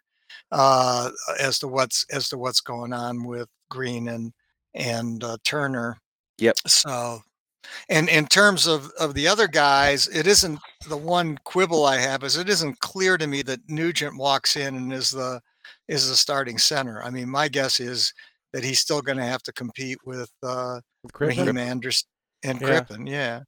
uh, 0.52 1.10
as 1.40 1.60
to 1.60 1.68
what's 1.68 2.06
as 2.12 2.30
to 2.30 2.38
what's 2.38 2.62
going 2.62 2.94
on 2.94 3.24
with 3.24 3.48
Green 3.70 4.08
and 4.10 4.34
and 4.74 5.24
uh, 5.24 5.38
Turner. 5.44 5.98
Yep. 6.38 6.56
So, 6.68 7.22
and 7.90 8.10
in 8.10 8.28
terms 8.28 8.68
of 8.68 8.92
of 9.00 9.14
the 9.14 9.28
other 9.28 9.48
guys, 9.48 10.08
it 10.08 10.28
isn't 10.28 10.60
the 10.88 10.98
one 10.98 11.38
quibble 11.44 11.86
I 11.86 11.98
have 11.98 12.24
is 12.24 12.38
it 12.38 12.50
isn't 12.50 12.80
clear 12.80 13.18
to 13.18 13.28
me 13.28 13.42
that 13.44 13.68
Nugent 13.68 14.18
walks 14.18 14.56
in 14.56 14.76
and 14.76 14.94
is 14.94 15.12
the 15.12 15.42
is 15.88 16.10
the 16.10 16.16
starting 16.16 16.58
center. 16.58 17.04
I 17.04 17.10
mean, 17.10 17.30
my 17.30 17.48
guess 17.48 17.80
is 17.80 18.14
that 18.54 18.64
he's 18.64 18.80
still 18.80 19.02
going 19.02 19.18
to 19.18 19.26
have 19.26 19.44
to 19.44 19.54
compete 19.54 19.98
with 20.06 20.32
uh, 20.42 20.80
Raheem 21.20 21.58
Anderson 21.58 22.08
and 22.44 22.62
yeah. 22.62 22.68
Crippen. 22.68 23.08
Yeah. 23.08 23.42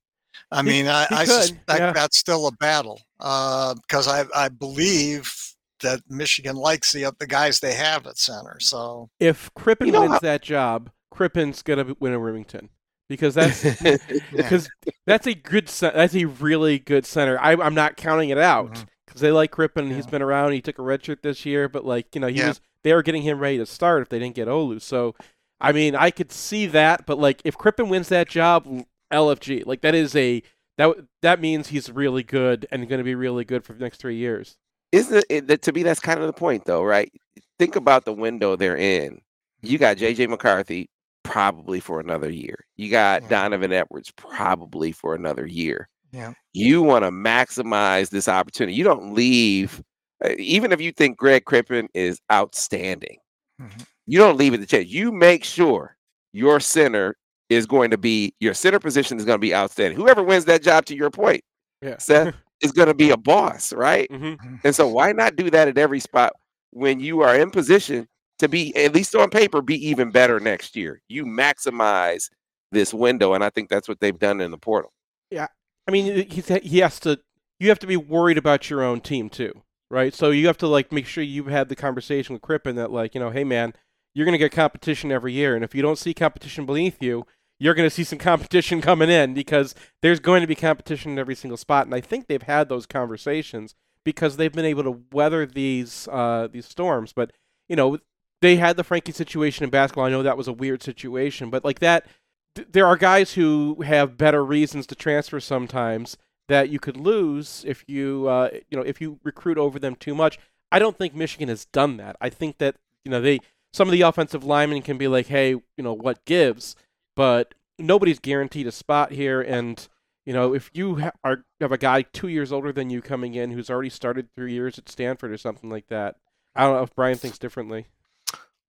I 0.52 0.62
mean, 0.62 0.86
he, 0.86 0.92
I, 0.92 1.06
he 1.06 1.16
I 1.16 1.26
suspect 1.26 1.80
yeah. 1.80 1.92
that's 1.92 2.18
still 2.18 2.48
a 2.48 2.52
battle 2.54 3.02
because 3.18 4.08
uh, 4.08 4.26
I, 4.36 4.46
I 4.46 4.50
believe 4.50 5.34
that 5.82 6.02
Michigan 6.10 6.56
likes 6.56 6.92
the 6.92 7.14
the 7.20 7.28
guys 7.28 7.60
they 7.60 7.74
have 7.74 8.08
at 8.08 8.18
center. 8.18 8.60
So 8.60 9.10
if 9.20 9.54
Crippen 9.54 9.88
you 9.88 9.94
know 9.94 10.02
wins 10.02 10.14
how- 10.14 10.20
that 10.20 10.42
job, 10.42 10.90
Crippen's 11.12 11.62
gonna 11.62 11.96
win 12.00 12.14
a 12.14 12.20
Remington 12.20 12.70
because 13.10 13.36
that's 13.36 13.64
because 14.32 14.70
that's 15.06 15.28
a 15.28 15.34
good 15.34 15.68
that's 15.68 16.16
a 16.16 16.26
really 16.26 16.80
good 16.80 17.06
center. 17.06 17.40
I, 17.40 17.54
am 17.54 17.76
not 17.76 17.98
counting 17.98 18.30
it 18.30 18.38
out 18.38 18.72
because 18.72 18.86
mm-hmm. 19.16 19.20
they 19.20 19.32
like 19.32 19.52
Crippen. 19.52 19.90
Yeah. 19.90 19.96
He's 19.96 20.08
been 20.08 20.22
around. 20.22 20.54
He 20.54 20.62
took 20.62 20.80
a 20.80 20.84
redshirt 20.84 21.22
this 21.22 21.46
year, 21.46 21.70
but 21.70 21.86
like 21.86 22.14
you 22.16 22.22
know 22.22 22.28
he 22.28 22.40
yeah. 22.40 22.50
was 22.50 22.62
they 22.84 22.94
were 22.94 23.04
getting 23.04 23.24
him 23.24 23.40
ready 23.40 23.58
to 23.58 23.66
start 23.66 24.02
if 24.02 24.10
they 24.10 24.20
didn't 24.20 24.36
get 24.36 24.48
Olu. 24.48 24.82
So 24.82 25.16
I 25.60 25.72
mean 25.72 25.96
I 25.96 26.12
could 26.12 26.32
see 26.32 26.66
that, 26.68 27.06
but 27.06 27.20
like 27.20 27.42
if 27.46 27.58
Crippen 27.58 27.90
wins 27.90 28.10
that 28.10 28.30
job, 28.30 28.68
LFG. 29.12 29.66
Like 29.66 29.82
that 29.82 29.96
is 29.96 30.16
a 30.16 30.42
that 30.78 30.96
that 31.22 31.42
means 31.42 31.68
he's 31.68 31.92
really 31.92 32.24
good 32.24 32.68
and 32.72 32.88
going 32.88 33.00
to 33.00 33.04
be 33.04 33.16
really 33.16 33.46
good 33.46 33.64
for 33.64 33.74
the 33.74 33.80
next 33.80 33.98
three 33.98 34.18
years. 34.18 34.58
Isn't 34.92 35.26
it, 35.30 35.62
to 35.64 35.74
me 35.74 35.84
that's 35.84 36.00
kind 36.00 36.20
of 36.20 36.28
the 36.28 36.34
point 36.34 36.66
though, 36.66 36.84
right? 36.84 37.12
Think 37.60 37.76
about 37.76 38.06
the 38.06 38.14
window 38.14 38.56
they're 38.56 38.78
in. 38.78 39.20
You 39.62 39.78
got 39.78 39.98
JJ 39.98 40.30
McCarthy 40.30 40.90
probably 41.24 41.80
for 41.80 42.00
another 42.00 42.30
year. 42.30 42.66
You 42.76 42.90
got 42.90 43.24
yeah. 43.24 43.28
Donovan 43.28 43.74
Edwards 43.74 44.12
probably 44.16 44.92
for 44.92 45.16
another 45.16 45.46
year. 45.46 45.90
Yeah. 46.14 46.34
You 46.54 46.82
want 46.84 47.04
to 47.04 47.12
maximize 47.12 48.10
this 48.10 48.30
opportunity. 48.30 48.78
You 48.78 48.86
don't 48.86 49.14
leave 49.14 49.82
uh, 50.24 50.30
even 50.38 50.72
if 50.72 50.82
you 50.82 50.92
think 50.92 51.18
Greg 51.18 51.46
Crippen 51.46 51.88
is 51.94 52.20
outstanding. 52.32 53.18
Mm-hmm. 53.62 53.82
You 54.08 54.20
don't 54.20 54.38
leave 54.38 54.54
it 54.54 54.60
to 54.60 54.66
chance. 54.66 54.88
You 54.88 55.12
make 55.12 55.44
sure 55.44 55.98
your 56.32 56.60
center 56.60 57.16
is 57.50 57.66
going 57.66 57.92
to 57.92 57.98
be 57.98 58.34
your 58.40 58.54
center 58.54 58.80
position 58.80 59.18
is 59.18 59.26
going 59.26 59.38
to 59.38 59.42
be 59.42 59.56
outstanding. 59.56 59.98
Whoever 59.98 60.24
wins 60.24 60.46
that 60.46 60.62
job, 60.62 60.86
to 60.86 60.96
your 60.96 61.10
point, 61.10 61.42
yeah. 61.82 61.98
Seth 61.98 62.36
is 62.62 62.72
going 62.72 62.88
to 62.88 62.94
be 62.94 63.10
a 63.12 63.18
boss, 63.18 63.72
right? 63.74 64.10
Mm-hmm. 64.10 64.56
And 64.64 64.76
so, 64.76 64.88
why 64.88 65.12
not 65.12 65.36
do 65.36 65.50
that 65.50 65.68
at 65.68 65.78
every 65.78 66.00
spot 66.00 66.34
when 66.72 67.00
you 67.00 67.22
are 67.22 67.36
in 67.36 67.52
position 67.52 68.08
to 68.40 68.48
be, 68.48 68.76
at 68.76 68.94
least 68.94 69.16
on 69.16 69.30
paper, 69.30 69.62
be 69.62 69.76
even 69.88 70.12
better 70.12 70.40
next 70.40 70.76
year? 70.76 71.02
You 71.08 71.26
maximize 71.26 72.30
this 72.72 72.94
window, 72.94 73.34
and 73.34 73.44
I 73.44 73.50
think 73.50 73.70
that's 73.70 73.88
what 73.88 74.00
they've 74.00 74.18
done 74.18 74.42
in 74.42 74.52
the 74.52 74.58
portal. 74.58 74.92
Yeah, 75.32 75.48
I 75.88 75.92
mean, 75.92 76.28
he 76.30 76.60
he 76.64 76.80
has 76.80 77.00
to. 77.02 77.20
You 77.60 77.70
have 77.70 77.80
to 77.80 77.88
be 77.88 77.98
worried 77.98 78.38
about 78.38 78.70
your 78.70 78.84
own 78.84 79.02
team 79.02 79.30
too, 79.30 79.64
right? 79.90 80.14
So 80.14 80.30
you 80.30 80.46
have 80.46 80.58
to 80.60 80.68
like 80.68 80.92
make 80.92 81.08
sure 81.08 81.24
you've 81.24 81.48
had 81.48 81.70
the 81.70 81.76
conversation 81.76 82.34
with 82.34 82.44
Crippen 82.44 82.76
that 82.76 82.92
like, 82.92 83.16
you 83.16 83.20
know, 83.20 83.32
hey 83.32 83.44
man, 83.44 83.74
you're 84.14 84.26
going 84.26 84.34
to 84.34 84.38
get 84.38 84.52
competition 84.52 85.12
every 85.12 85.34
year, 85.34 85.56
and 85.56 85.64
if 85.64 85.74
you 85.74 85.82
don't 85.82 85.98
see 85.98 86.14
competition 86.14 86.66
beneath 86.66 87.02
you, 87.02 87.26
you're 87.60 87.74
going 87.74 87.90
to 87.90 87.94
see 87.94 88.04
some 88.04 88.20
competition 88.20 88.82
coming 88.82 89.10
in 89.10 89.34
because 89.34 89.74
there's 90.02 90.20
going 90.20 90.42
to 90.42 90.48
be 90.48 90.56
competition 90.56 91.14
in 91.14 91.20
every 91.20 91.36
single 91.36 91.58
spot. 91.58 91.86
And 91.86 91.96
I 91.96 92.02
think 92.02 92.28
they've 92.28 92.42
had 92.42 92.70
those 92.70 92.86
conversations 92.86 93.76
because 94.04 94.38
they've 94.38 94.54
been 94.54 94.66
able 94.66 94.84
to 94.84 95.04
weather 95.12 95.46
these 95.46 96.08
uh, 96.12 96.48
these 96.52 96.66
storms. 96.66 97.14
But 97.14 97.32
you 97.68 97.76
know, 97.76 97.98
they 98.42 98.58
had 98.58 98.78
the 98.78 98.84
Frankie 98.84 99.12
situation 99.12 99.64
in 99.64 99.70
basketball. 99.70 100.06
I 100.06 100.10
know 100.10 100.24
that 100.24 100.38
was 100.38 100.48
a 100.48 100.54
weird 100.54 100.84
situation, 100.84 101.50
but 101.50 101.66
like 101.66 101.80
that, 101.80 102.06
th- 102.56 102.68
there 102.72 102.86
are 102.86 102.96
guys 102.96 103.34
who 103.34 103.82
have 103.82 104.18
better 104.18 104.46
reasons 104.46 104.86
to 104.88 104.96
transfer 104.96 105.40
sometimes 105.40 106.16
that 106.48 106.70
you 106.70 106.80
could 106.80 106.96
lose 106.96 107.66
if 107.68 107.84
you 107.88 108.28
uh, 108.28 108.50
you 108.70 108.78
know 108.78 108.84
if 108.84 109.02
you 109.02 109.20
recruit 109.24 109.58
over 109.58 109.80
them 109.80 109.96
too 109.96 110.16
much. 110.16 110.40
I 110.72 110.80
don't 110.80 110.98
think 110.98 111.16
Michigan 111.16 111.50
has 111.50 111.66
done 111.66 111.98
that. 111.98 112.18
I 112.22 112.30
think 112.30 112.60
that 112.60 112.76
you 113.04 113.12
know 113.12 113.22
they 113.22 113.40
some 113.74 113.88
of 113.88 113.92
the 113.92 114.02
offensive 114.02 114.44
linemen 114.44 114.82
can 114.82 114.98
be 114.98 115.08
like, 115.08 115.28
hey, 115.28 115.50
you 115.50 115.84
know 115.84 115.94
what 115.94 116.24
gives 116.26 116.76
but 117.18 117.56
nobody's 117.80 118.20
guaranteed 118.20 118.68
a 118.68 118.72
spot 118.72 119.12
here. 119.12 119.42
And 119.42 119.86
you 120.26 120.34
know, 120.34 120.54
if 120.54 120.70
you 120.74 121.00
ha- 121.00 121.12
are 121.24 121.44
have 121.60 121.72
a 121.72 121.78
guy 121.78 122.04
two 122.04 122.28
years 122.28 122.52
older 122.52 122.72
than 122.72 122.90
you 122.92 123.02
coming 123.02 123.34
in 123.34 123.52
who's 123.52 123.70
already 123.70 123.90
started 123.90 124.30
three 124.36 124.54
years 124.54 124.78
at 124.78 124.88
Stanford 124.88 125.32
or 125.32 125.38
something 125.38 125.70
like 125.70 125.88
that, 125.88 126.16
I 126.56 126.64
don't 126.64 126.76
know 126.76 126.84
if 126.84 126.96
Brian 126.96 127.18
thinks 127.18 127.40
differently. 127.40 127.88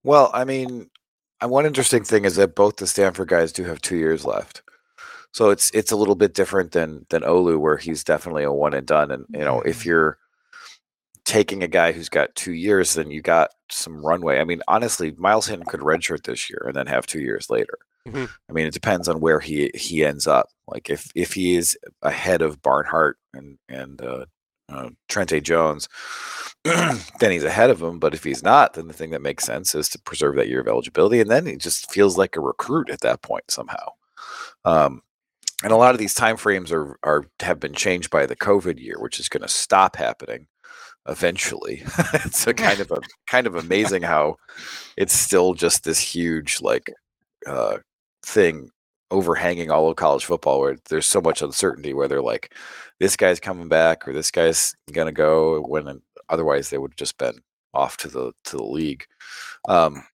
Well, 0.03 0.31
I 0.33 0.45
mean, 0.45 0.89
one 1.43 1.67
interesting 1.67 2.05
thing 2.05 2.25
is 2.25 2.37
that 2.37 2.55
both 2.55 2.77
the 2.77 2.87
Stanford 2.87 3.29
guys 3.29 3.53
do 3.53 3.65
have 3.65 3.83
two 3.83 3.97
years 3.97 4.25
left. 4.25 4.63
So 5.33 5.51
it's 5.51 5.71
it's 5.73 5.93
a 5.93 5.97
little 5.97 6.15
bit 6.15 6.33
different 6.33 6.73
than 6.73 7.05
than 7.11 7.23
Olu, 7.23 7.59
where 7.59 7.77
he's 7.77 8.03
definitely 8.03 8.45
a 8.45 8.53
one 8.53 8.73
and 8.73 8.87
done. 8.87 9.11
And 9.11 9.27
you 9.31 9.41
know, 9.41 9.61
if 9.61 9.81
mm-hmm. 9.81 9.91
you're 9.91 10.19
taking 11.27 11.63
a 11.63 11.69
guy 11.69 11.93
who's 11.93 12.09
got 12.09 12.35
two 12.35 12.55
years, 12.55 12.95
then 12.95 13.11
you 13.11 13.21
got 13.21 13.51
some 13.71 14.01
runway. 14.01 14.39
I 14.39 14.45
mean, 14.45 14.63
honestly, 14.69 15.15
Myles 15.19 15.49
Hinton 15.49 15.67
could 15.67 15.81
redshirt 15.81 16.23
this 16.23 16.49
year 16.49 16.65
and 16.67 16.75
then 16.75 16.87
have 16.87 17.05
two 17.05 17.21
years 17.21 17.51
later. 17.51 17.79
Mhm. 18.07 18.29
I 18.49 18.53
mean, 18.53 18.67
it 18.67 18.73
depends 18.75 19.09
on 19.09 19.21
where 19.21 19.41
he 19.41 19.71
he 19.75 20.05
ends 20.05 20.27
up. 20.27 20.49
Like 20.67 20.89
if 20.91 21.11
if 21.15 21.33
he 21.35 21.57
is 21.57 21.77
ahead 22.03 22.43
of 22.43 22.63
Barnhart 22.63 23.19
and 23.35 23.59
and 23.69 24.01
uh, 24.01 24.25
uh, 24.69 24.91
Trente 25.09 25.41
Jones, 25.43 25.89
then 26.65 27.31
he's 27.31 27.45
ahead 27.45 27.71
of 27.71 27.83
him. 27.83 27.99
But 27.99 28.15
if 28.15 28.25
he's 28.25 28.43
not, 28.43 28.75
then 28.75 28.89
the 28.89 28.95
thing 28.95 29.11
that 29.11 29.23
makes 29.23 29.45
sense 29.45 29.75
is 29.75 29.89
to 29.91 30.01
preserve 30.01 30.37
that 30.37 30.49
year 30.49 30.61
of 30.61 30.69
eligibility, 30.69 31.21
and 31.21 31.31
then 31.31 31.47
he 31.47 31.57
just 31.57 31.91
feels 31.91 32.17
like 32.19 32.37
a 32.37 32.41
recruit 32.41 32.91
at 32.91 33.01
that 33.01 33.23
point 33.23 33.51
somehow. 33.51 33.89
Um, 34.65 35.03
and 35.65 35.73
a 35.73 35.77
lot 35.77 35.95
of 35.95 35.99
these 35.99 36.15
time 36.15 36.37
frames 36.37 36.73
are 36.73 36.99
are 37.05 37.25
have 37.41 37.61
been 37.61 37.75
changed 37.75 38.11
by 38.11 38.27
the 38.27 38.37
COVID 38.37 38.81
year, 38.81 38.97
which 39.01 39.21
is 39.21 39.29
going 39.29 39.43
to 39.43 39.49
stop 39.49 39.97
happening 39.97 40.47
eventually. 41.09 41.83
it's 42.15 42.47
a 42.47 42.55
kind 42.55 42.81
of 42.81 42.91
a 42.93 43.01
kind 43.29 43.47
of 43.47 43.57
amazing 43.57 44.03
how 44.03 44.37
it's 44.97 45.15
still 45.15 45.55
just 45.55 45.85
this 45.85 46.01
huge 46.01 46.61
like 46.63 46.93
uh, 47.49 47.79
thing 48.25 48.71
overhanging 49.11 49.71
all 49.71 49.89
of 49.89 49.97
college 49.97 50.25
football 50.25 50.61
where 50.61 50.77
there's 50.89 51.07
so 51.07 51.21
much 51.21 51.41
uncertainty 51.41 51.95
where 51.95 52.09
they're 52.09 52.21
like 52.21 52.55
this 53.01 53.17
guy's 53.17 53.41
coming 53.41 53.69
back 53.69 54.07
or 54.07 54.13
this 54.13 54.31
guy's 54.31 54.75
gonna 54.93 55.13
go 55.13 55.61
when 55.63 56.01
otherwise 56.29 56.69
they 56.69 56.79
would 56.79 56.93
have 56.93 56.97
just 56.97 57.17
been 57.17 57.39
off 57.73 57.97
to 57.97 58.09
the 58.09 58.33
to 58.45 58.57
the 58.57 58.65
league 58.65 59.07
um 59.69 60.05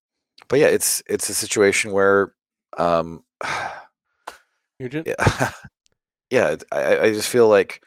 but 0.49 0.59
yeah 0.59 0.67
it's 0.67 1.03
it's 1.09 1.29
a 1.29 1.35
situation 1.35 1.93
where 1.93 2.35
um 2.79 3.25
Nugent? 4.81 5.07
yeah 5.09 5.51
yeah 6.31 6.57
I, 6.71 6.99
I 6.99 7.13
just 7.13 7.29
feel 7.29 7.49
like 7.49 7.83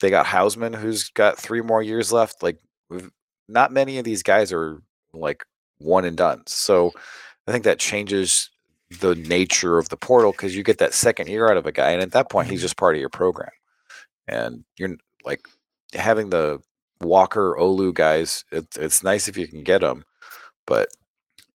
they 0.00 0.10
got 0.10 0.26
Hausmann 0.26 0.76
who's 0.76 1.08
got 1.10 1.38
three 1.38 1.62
more 1.62 1.82
years 1.82 2.12
left 2.12 2.42
like 2.42 2.58
not 3.48 3.72
many 3.72 3.98
of 3.98 4.04
these 4.04 4.22
guys 4.22 4.52
are 4.52 4.80
like 5.12 5.44
one 5.78 6.04
and 6.04 6.16
done 6.16 6.42
so 6.46 6.92
i 7.46 7.52
think 7.52 7.64
that 7.64 7.78
changes 7.78 8.50
the 9.00 9.14
nature 9.14 9.78
of 9.78 9.88
the 9.88 9.96
portal 9.96 10.32
because 10.32 10.56
you 10.56 10.62
get 10.62 10.78
that 10.78 10.94
second 10.94 11.28
year 11.28 11.50
out 11.50 11.56
of 11.56 11.66
a 11.66 11.72
guy 11.72 11.90
and 11.90 12.02
at 12.02 12.12
that 12.12 12.30
point 12.30 12.48
he's 12.48 12.58
mm-hmm. 12.58 12.64
just 12.64 12.76
part 12.76 12.94
of 12.94 13.00
your 13.00 13.08
program. 13.08 13.50
And 14.28 14.64
you're 14.76 14.96
like 15.24 15.46
having 15.92 16.30
the 16.30 16.60
walker 17.00 17.56
olu 17.58 17.92
guys 17.92 18.44
it, 18.50 18.66
it's 18.76 19.02
nice 19.02 19.28
if 19.28 19.36
you 19.36 19.46
can 19.46 19.62
get 19.62 19.82
them 19.82 20.02
but 20.66 20.88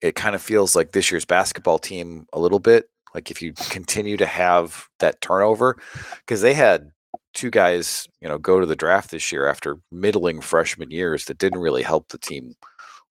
it 0.02 0.16
kind 0.16 0.36
of 0.36 0.42
feels 0.42 0.76
like 0.76 0.92
this 0.92 1.10
year's 1.10 1.26
basketball 1.26 1.80
team 1.80 2.28
a 2.34 2.40
little 2.40 2.60
bit 2.60 2.90
like 3.16 3.32
if 3.32 3.42
you 3.42 3.54
continue 3.70 4.18
to 4.18 4.26
have 4.26 4.88
that 5.00 5.20
turnover 5.22 5.78
because 6.20 6.42
they 6.42 6.54
had 6.54 6.92
two 7.34 7.50
guys 7.50 8.08
you 8.22 8.28
know 8.28 8.38
go 8.38 8.60
to 8.60 8.66
the 8.66 8.76
draft 8.76 9.10
this 9.10 9.32
year 9.32 9.48
after 9.48 9.78
middling 9.92 10.42
freshman 10.42 10.92
years 10.92 11.26
that 11.26 11.40
didn't 11.40 11.60
really 11.60 11.84
help 11.84 12.10
the 12.10 12.18
team 12.18 12.54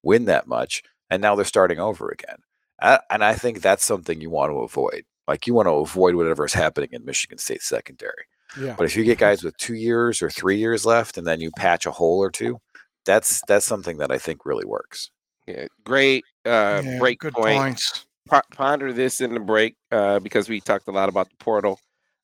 win 0.03 0.27
that 0.27 0.47
much 0.47 0.83
and 1.11 1.21
now 1.21 1.35
they're 1.35 1.45
starting 1.45 1.81
over 1.81 2.11
again 2.11 2.39
and 2.81 3.25
i 3.25 3.35
think 3.35 3.61
that's 3.61 3.85
something 3.85 4.21
you 4.21 4.31
want 4.31 4.51
to 4.51 4.59
avoid 4.59 5.05
like 5.29 5.47
you 5.47 5.55
want 5.55 5.67
to 5.67 5.73
avoid 5.73 6.15
whatever 6.15 6.45
is 6.45 6.53
happening 6.53 6.89
in 6.93 7.05
michigan 7.05 7.39
state 7.39 7.63
secondary 7.63 8.25
Yeah. 8.59 8.75
but 8.77 8.85
if 8.85 8.97
you 8.97 9.05
get 9.05 9.19
guys 9.19 9.43
with 9.45 9.57
two 9.57 9.75
years 9.75 10.23
or 10.23 10.31
three 10.31 10.59
years 10.59 10.85
left 10.87 11.19
and 11.19 11.27
then 11.27 11.41
you 11.41 11.51
patch 11.57 11.87
a 11.87 11.91
hole 11.91 12.19
or 12.21 12.31
two 12.31 12.59
that's 13.05 13.41
that's 13.49 13.67
something 13.67 13.99
that 13.99 14.11
i 14.11 14.19
think 14.19 14.45
really 14.47 14.65
works 14.65 15.11
Yeah, 15.47 15.67
great 15.85 16.25
uh, 16.47 16.83
Yeah, 16.85 16.99
break 16.99 17.19
good 17.21 17.35
point. 17.35 17.57
points. 17.59 18.07
po- 18.29 18.43
ponder 18.55 18.93
this 18.93 19.21
in 19.21 19.35
the 19.35 19.41
break 19.41 19.75
uh, 19.91 20.19
because 20.21 20.49
we 20.49 20.61
talked 20.61 20.89
a 20.89 20.93
lot 20.93 21.09
about 21.09 21.29
the 21.31 21.37
portal. 21.45 21.79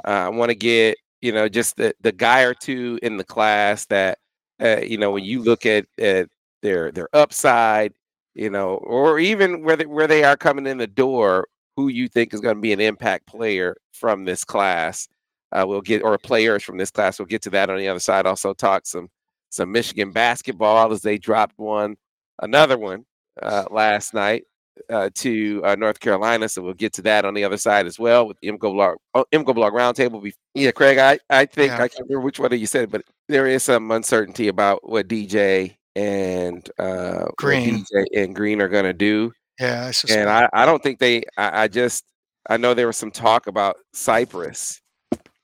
Uh, 0.07 0.27
I 0.27 0.29
want 0.29 0.51
to 0.51 0.55
get 0.55 0.97
you 1.21 1.33
know 1.33 1.49
just 1.49 1.77
the 1.77 1.95
the 2.01 2.13
guy 2.13 2.43
or 2.43 2.55
two 2.55 2.99
in 3.03 3.17
the 3.17 3.25
class 3.25 3.87
that 3.87 4.19
uh, 4.63 4.81
you 4.83 4.99
know 4.99 5.11
when 5.11 5.25
you 5.25 5.43
look 5.43 5.67
at, 5.67 5.87
at 5.99 6.29
their 6.63 6.93
their 6.93 7.09
upside, 7.13 7.93
you 8.37 8.51
know, 8.51 8.75
or 8.77 9.19
even 9.19 9.65
where 9.65 9.77
they, 9.77 9.87
where 9.87 10.07
they 10.07 10.23
are 10.23 10.37
coming 10.37 10.67
in 10.67 10.77
the 10.77 10.87
door, 10.87 11.49
who 11.75 11.89
you 11.89 12.07
think 12.07 12.35
is 12.35 12.41
going 12.41 12.57
to 12.57 12.61
be 12.61 12.73
an 12.73 12.81
impact 12.81 13.27
player 13.27 13.77
from 13.93 14.27
this 14.27 14.45
class. 14.45 15.09
Uh, 15.53 15.65
we'll 15.67 15.81
get 15.81 16.03
or 16.03 16.19
players 16.19 16.63
from 16.63 16.77
this 16.77 16.91
class. 16.91 17.19
We'll 17.19 17.27
get 17.27 17.43
to 17.43 17.51
that 17.51 17.71
on 17.71 17.79
the 17.79 17.89
other 17.89 18.01
side. 18.01 18.27
Also 18.27 18.53
talk 18.53 18.87
some 18.87 19.09
some 19.49 19.73
Michigan 19.73 20.11
basketball 20.11 20.93
as 20.93 21.01
they 21.01 21.17
dropped 21.17 21.59
one 21.59 21.97
another 22.43 22.77
one 22.77 23.07
uh, 23.43 23.65
last 23.71 24.13
night 24.13 24.45
uh, 24.91 25.09
to 25.15 25.63
uh, 25.65 25.75
North 25.77 26.01
Carolina. 26.01 26.49
So 26.49 26.63
we'll 26.63 26.75
get 26.75 26.93
to 26.95 27.03
that 27.03 27.25
on 27.25 27.33
the 27.33 27.45
other 27.45 27.57
side 27.57 27.87
as 27.87 27.99
well 27.99 28.27
with 28.27 28.37
the 28.41 28.49
MGoBlog, 28.49 28.97
oh, 29.15 29.25
MGoBlog 29.33 29.73
roundtable. 29.73 30.23
Be- 30.23 30.35
yeah, 30.55 30.73
Craig, 30.73 30.99
I, 30.99 31.19
I 31.31 31.47
think 31.47 31.71
Yeah. 31.71 31.77
I 31.77 31.89
can't 31.89 32.09
remember 32.09 32.21
which 32.21 32.39
one 32.39 32.53
of 32.53 32.59
you 32.59 32.67
said, 32.67 32.91
but 32.91 33.03
there 33.29 33.47
is 33.47 33.63
some 33.63 33.91
uncertainty 33.91 34.49
about 34.49 34.87
what 34.87 35.09
DJ 35.09 35.77
and 35.97 36.71
uh, 36.79 37.27
Green. 37.39 37.85
DJ 37.85 38.05
and 38.15 38.37
Green 38.37 38.61
are 38.61 38.69
going 38.69 38.85
to 38.85 38.93
do. 38.93 39.33
Yeah, 39.59 39.91
I. 39.91 40.13
And 40.13 40.29
I, 40.29 40.49
I 40.53 40.67
don't 40.67 40.83
think 40.83 40.99
they, 40.99 41.25
I, 41.39 41.63
I 41.63 41.69
just, 41.69 42.05
I 42.49 42.59
know 42.59 42.75
there 42.75 42.87
was 42.87 42.99
some 42.99 43.11
talk 43.11 43.47
about 43.47 43.77
Cypress 43.95 44.81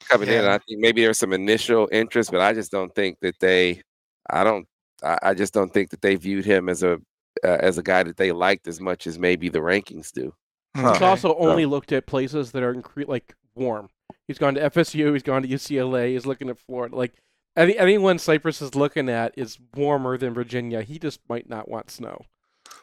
coming 0.09 0.28
in. 0.28 0.44
I 0.44 0.59
think 0.59 0.80
maybe 0.80 1.03
there's 1.03 1.18
some 1.18 1.32
initial 1.32 1.88
interest, 1.90 2.30
but 2.30 2.42
I 2.42 2.53
just 2.53 2.70
don't 2.70 2.94
think 2.94 3.18
that 3.22 3.34
they, 3.40 3.80
I 4.28 4.44
don't, 4.44 4.66
I, 5.03 5.18
I 5.22 5.34
just 5.34 5.55
don't 5.55 5.72
think 5.72 5.90
that 5.90 6.03
they 6.03 6.16
viewed 6.16 6.44
him 6.44 6.68
as 6.68 6.82
a, 6.82 7.00
uh, 7.42 7.57
as 7.61 7.78
a 7.78 7.82
guy 7.82 8.03
that 8.03 8.18
they 8.18 8.30
liked 8.30 8.68
as 8.68 8.78
much 8.80 9.07
as 9.07 9.18
maybe 9.18 9.48
the 9.48 9.61
rankings 9.61 10.12
do. 10.12 10.34
He's 10.74 10.84
Okay. 10.84 11.05
also 11.05 11.34
only 11.36 11.64
looked 11.66 11.92
at 11.92 12.07
places 12.07 12.53
that 12.53 12.62
are 12.62 12.74
incre- 12.74 13.09
like 13.09 13.34
warm. 13.55 13.88
He's 14.28 14.38
gone 14.38 14.55
to 14.55 14.70
FSU. 14.70 15.12
He's 15.14 15.22
gone 15.22 15.42
to 15.42 15.48
UCLA. 15.48 16.12
He's 16.12 16.26
looking 16.26 16.50
at 16.50 16.59
Florida. 16.59 16.94
Like 16.94 17.14
any 17.57 17.76
anyone 17.78 18.18
Cypress 18.18 18.62
is 18.62 18.74
looking 18.74 19.09
at 19.09 19.32
is 19.36 19.59
warmer 19.74 20.16
than 20.18 20.34
Virginia. 20.34 20.82
He 20.82 20.98
just 20.98 21.20
might 21.28 21.48
not 21.48 21.68
want 21.68 21.90
snow. 21.90 22.24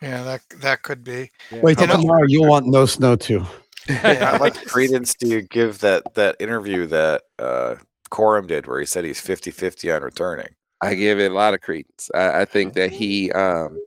Yeah, 0.02 0.24
that 0.24 0.42
that 0.62 0.82
could 0.84 1.04
be. 1.04 1.32
Wait 1.52 1.78
till 1.78 1.88
You 1.88 1.94
know- 1.94 2.02
tomorrow. 2.02 2.26
You'll 2.28 2.48
want 2.50 2.68
no 2.68 2.86
snow 2.86 3.16
too. 3.16 3.46
How 3.88 4.38
much 4.40 4.64
credence 4.66 5.16
do 5.16 5.28
you 5.28 5.42
give 5.42 5.80
that 5.80 6.14
that 6.16 6.36
interview 6.40 6.86
that 6.88 7.24
uh 7.40 7.76
Corum 8.12 8.48
did 8.48 8.68
where 8.68 8.80
he 8.80 8.86
said 8.86 9.06
he's 9.06 9.22
50-50 9.22 9.96
on 9.96 10.02
returning? 10.04 10.48
I 10.82 10.96
give 10.96 11.20
it 11.20 11.32
a 11.32 11.34
lot 11.34 11.54
of 11.54 11.62
credence. 11.62 12.10
I, 12.16 12.42
I 12.42 12.46
think 12.46 12.74
that 12.74 12.92
he, 12.92 13.32
um, 13.34 13.78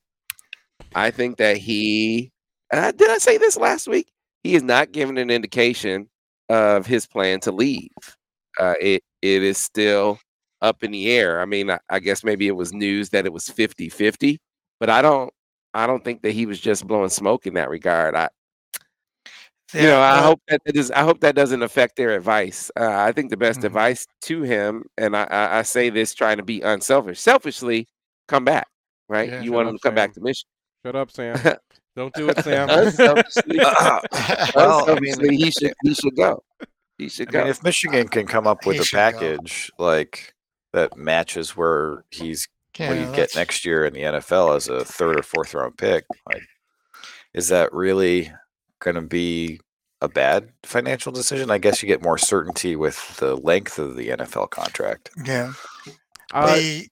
I 0.95 1.11
think 1.11 1.39
that 1.39 1.57
he, 1.57 2.31
and 2.71 2.81
I, 2.85 2.91
did 2.93 3.11
I 3.11 3.17
say 3.19 3.39
this 3.39 3.57
last 3.57 3.89
week? 3.89 4.13
He 4.45 4.55
is 4.55 4.63
not 4.63 4.93
giving 4.93 5.17
an 5.19 5.31
indication 5.31 6.09
of 6.51 6.87
his 6.87 7.07
plan 7.07 7.41
to 7.41 7.51
leave. 7.53 7.89
Uh, 8.61 8.75
it 8.81 9.03
it 9.23 9.43
is 9.43 9.57
still 9.59 10.19
up 10.63 10.83
in 10.83 10.91
the 10.93 11.11
air. 11.13 11.41
I 11.41 11.45
mean, 11.45 11.71
I, 11.71 11.79
I 11.91 11.99
guess 11.99 12.25
maybe 12.25 12.47
it 12.49 12.53
was 12.57 12.73
news 12.73 13.11
that 13.11 13.27
it 13.27 13.33
was 13.33 13.45
50-50, 13.49 14.39
but 14.81 14.89
I 14.89 15.03
don't 15.03 15.31
I 15.75 15.87
don't 15.87 16.03
think 16.05 16.23
that 16.23 16.33
he 16.33 16.47
was 16.47 16.59
just 16.61 16.87
blowing 16.87 17.11
smoke 17.11 17.47
in 17.47 17.55
that 17.55 17.69
regard. 17.69 18.15
I 18.15 18.29
you 19.75 19.83
know, 19.85 20.01
I 20.01 20.19
uh, 20.19 20.23
hope 20.23 20.41
that 20.49 20.61
it 20.67 20.77
is. 20.77 20.91
I 20.91 21.01
hope 21.01 21.21
that 21.21 21.35
doesn't 21.35 21.63
affect 21.63 21.97
their 21.97 22.11
advice. 22.15 22.71
Uh, 22.79 22.91
I 22.91 23.13
think 23.13 23.31
the 23.31 23.39
best 23.39 23.61
Mhm. 23.61 23.65
advice 23.65 24.07
to 24.23 24.43
him, 24.43 24.85
and 24.99 25.17
I, 25.17 25.25
I, 25.25 25.59
I 25.61 25.63
say 25.63 25.89
this 25.89 26.13
trying 26.13 26.37
to 26.37 26.43
be 26.43 26.61
unselfish, 26.61 27.19
selfishly, 27.21 27.89
come 28.29 28.45
back. 28.45 28.69
Right? 29.09 29.31
Yeah. 29.31 29.41
you 29.43 29.53
want 29.53 29.69
him 29.71 29.77
to 29.77 29.81
come 29.83 29.95
back 29.95 30.13
to 30.15 30.21
Michigan. 30.21 30.49
Shut 30.85 30.95
up, 30.97 31.11
Sam. 31.11 31.39
Don't 31.97 32.13
do 32.15 32.29
it, 32.29 32.39
Sam. 32.45 32.69
unselfishly, 32.71 33.57
well, 34.55 34.91
I 34.91 34.99
mean, 35.01 35.33
he 35.33 35.51
should 35.51 35.73
he 35.83 35.95
should 35.95 36.17
go. 36.17 36.43
He 36.99 37.09
should 37.09 37.29
I 37.29 37.33
go. 37.33 37.39
mean, 37.41 37.49
if 37.49 37.63
Michigan 37.63 38.09
can 38.09 38.27
come 38.27 38.47
up 38.47 38.67
with 38.67 38.77
He 38.77 38.83
a 38.83 38.85
should 38.85 38.97
go. 38.97 39.01
package 39.19 39.71
like 39.79 40.35
that 40.73 40.97
matches 40.97 41.57
where 41.57 42.05
he's 42.11 42.49
yeah, 42.79 42.89
what 42.89 42.99
you 42.99 43.15
get 43.15 43.35
next 43.37 43.65
year 43.65 43.85
in 43.85 43.93
the 43.93 44.01
NFL 44.01 44.57
as 44.57 44.69
a 44.69 44.85
third 44.85 45.19
or 45.19 45.23
fourth 45.23 45.55
round 45.55 45.77
pick, 45.77 46.05
like 46.27 46.43
is 47.35 47.49
that 47.49 47.73
really 47.73 48.33
going 48.81 48.95
to 48.95 49.03
be 49.03 49.61
a 50.01 50.09
bad 50.09 50.49
financial 50.65 51.13
decision? 51.13 51.51
I 51.51 51.59
guess 51.59 51.83
you 51.83 51.87
get 51.87 52.03
more 52.03 52.19
certainty 52.19 52.75
with 52.77 53.17
the 53.19 53.37
length 53.37 53.79
of 53.79 53.97
the 53.97 54.09
NFL 54.09 54.51
contract. 54.51 55.11
Yeah. 55.25 55.53
Uh, 56.33 56.57
the, 56.57 56.89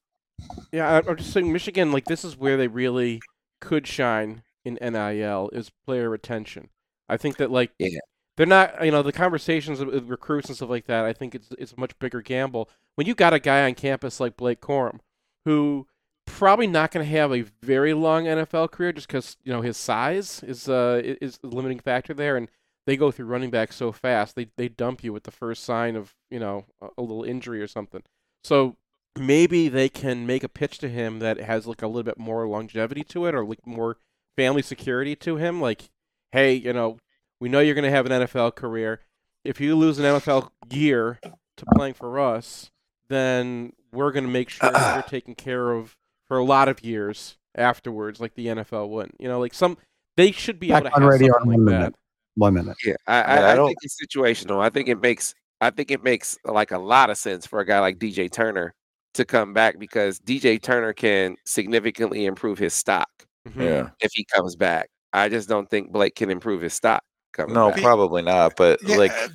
Yeah, 0.72 0.88
I- 0.90 1.08
I'm 1.08 1.16
just 1.16 1.32
saying 1.32 1.52
Michigan, 1.52 1.92
like 1.92 2.04
this 2.04 2.24
is 2.24 2.36
where 2.36 2.56
they 2.56 2.68
really 2.68 3.20
could 3.60 3.86
shine 3.86 4.42
in 4.64 4.78
NIL 4.80 5.50
is 5.52 5.70
player 5.86 6.08
retention. 6.08 6.68
I 7.08 7.16
think 7.16 7.38
that 7.38 7.50
like 7.50 7.72
Yeah. 7.78 7.98
They're 8.40 8.46
not, 8.46 8.82
you 8.82 8.90
know, 8.90 9.02
the 9.02 9.12
conversations 9.12 9.84
with- 9.84 10.08
recruits 10.08 10.48
and 10.48 10.56
stuff 10.56 10.70
like 10.70 10.86
that. 10.86 11.04
I 11.04 11.12
think 11.12 11.34
it's 11.34 11.50
it's 11.58 11.74
a 11.74 11.78
much 11.78 11.98
bigger 11.98 12.22
gamble 12.22 12.70
when 12.94 13.06
you 13.06 13.14
got 13.14 13.34
a 13.34 13.38
guy 13.38 13.66
on 13.66 13.74
campus 13.74 14.18
like 14.18 14.38
Blake 14.38 14.62
Corum, 14.62 15.00
who 15.44 15.86
probably 16.24 16.66
not 16.66 16.90
going 16.90 17.04
to 17.04 17.12
have 17.12 17.34
a 17.34 17.44
very 17.62 17.92
long 17.92 18.24
NFL 18.24 18.70
career 18.70 18.94
just 18.94 19.08
because 19.08 19.36
you 19.44 19.52
know 19.52 19.60
his 19.60 19.76
size 19.76 20.42
is 20.42 20.70
uh 20.70 21.02
is 21.04 21.38
limiting 21.42 21.80
factor 21.80 22.14
there, 22.14 22.38
and 22.38 22.48
they 22.86 22.96
go 22.96 23.10
through 23.10 23.26
running 23.26 23.50
backs 23.50 23.76
so 23.76 23.92
fast 23.92 24.36
they 24.36 24.46
they 24.56 24.70
dump 24.70 25.04
you 25.04 25.12
with 25.12 25.24
the 25.24 25.30
first 25.30 25.62
sign 25.62 25.94
of 25.94 26.14
you 26.30 26.38
know 26.40 26.64
a, 26.80 26.88
a 26.96 27.02
little 27.02 27.24
injury 27.24 27.60
or 27.60 27.68
something. 27.68 28.02
So 28.42 28.76
maybe 29.18 29.68
they 29.68 29.90
can 29.90 30.26
make 30.26 30.42
a 30.42 30.48
pitch 30.48 30.78
to 30.78 30.88
him 30.88 31.18
that 31.18 31.38
has 31.40 31.66
like 31.66 31.82
a 31.82 31.86
little 31.86 32.04
bit 32.04 32.18
more 32.18 32.48
longevity 32.48 33.04
to 33.04 33.26
it 33.26 33.34
or 33.34 33.44
like 33.44 33.66
more 33.66 33.98
family 34.34 34.62
security 34.62 35.14
to 35.14 35.36
him 35.36 35.60
like 35.60 35.90
hey 36.32 36.54
you 36.54 36.72
know 36.72 36.96
we 37.40 37.48
know 37.48 37.60
you're 37.60 37.74
going 37.74 37.84
to 37.84 37.90
have 37.90 38.06
an 38.06 38.12
NFL 38.26 38.54
career 38.54 39.00
if 39.44 39.60
you 39.60 39.74
lose 39.76 39.98
an 39.98 40.04
NFL 40.04 40.50
year 40.70 41.18
to 41.22 41.64
playing 41.74 41.94
for 41.94 42.18
us 42.20 42.70
then 43.08 43.72
we're 43.92 44.12
going 44.12 44.24
to 44.24 44.30
make 44.30 44.48
sure 44.50 44.70
that 44.70 44.94
you're 44.94 45.02
taken 45.20 45.34
care 45.34 45.72
of 45.72 45.96
for 46.28 46.38
a 46.38 46.44
lot 46.44 46.68
of 46.68 46.84
years 46.84 47.36
afterwards, 47.56 48.20
like 48.20 48.34
the 48.34 48.46
NFL 48.46 48.88
wouldn't. 48.88 49.16
You 49.18 49.26
know, 49.26 49.40
like 49.40 49.52
some 49.52 49.76
they 50.16 50.30
should 50.30 50.60
be 50.60 50.68
Back 50.68 50.82
able 50.82 50.90
to 50.90 50.96
on 50.96 51.02
have 51.02 51.10
radio 51.10 51.32
something 51.32 51.52
in 51.54 51.64
like 51.64 51.64
one 51.64 51.64
that. 51.66 51.78
minute. 51.78 51.94
One 52.36 52.54
minute. 52.54 52.76
Yeah, 52.84 52.94
I, 53.08 53.18
Yeah, 53.18 53.24
I, 53.26 53.36
I 53.48 53.52
I 53.52 53.54
don't- 53.56 53.66
think 53.66 53.78
it's 53.82 53.96
situational. 54.00 54.60
I 54.62 54.70
think 54.70 54.88
it 54.88 55.00
makes 55.00 55.34
I 55.60 55.70
think 55.70 55.90
it 55.90 56.04
makes 56.04 56.38
like 56.44 56.70
a 56.70 56.78
lot 56.78 57.10
of 57.10 57.18
sense 57.18 57.46
for 57.46 57.58
a 57.58 57.66
guy 57.66 57.80
like 57.80 57.98
DJ 57.98 58.30
Turner 58.30 58.72
to 59.14 59.24
come 59.24 59.52
back 59.52 59.80
because 59.80 60.20
DJ 60.20 60.62
Turner 60.62 60.92
can 60.92 61.34
significantly 61.44 62.26
improve 62.26 62.58
his 62.58 62.72
stock. 62.74 63.08
Yeah. 63.56 63.90
if 63.98 64.12
he 64.14 64.24
comes 64.32 64.54
back. 64.54 64.88
I 65.12 65.28
just 65.28 65.48
don't 65.48 65.68
think 65.68 65.90
Blake 65.90 66.14
can 66.14 66.30
improve 66.30 66.60
his 66.60 66.74
stock 66.74 67.02
coming 67.02 67.09
No, 67.38 67.70
back. 67.70 67.80
probably 67.80 68.22
not. 68.22 68.56
But 68.56 68.80
Yeah, 68.82 68.96
like, 68.96 69.12
uh, 69.12 69.28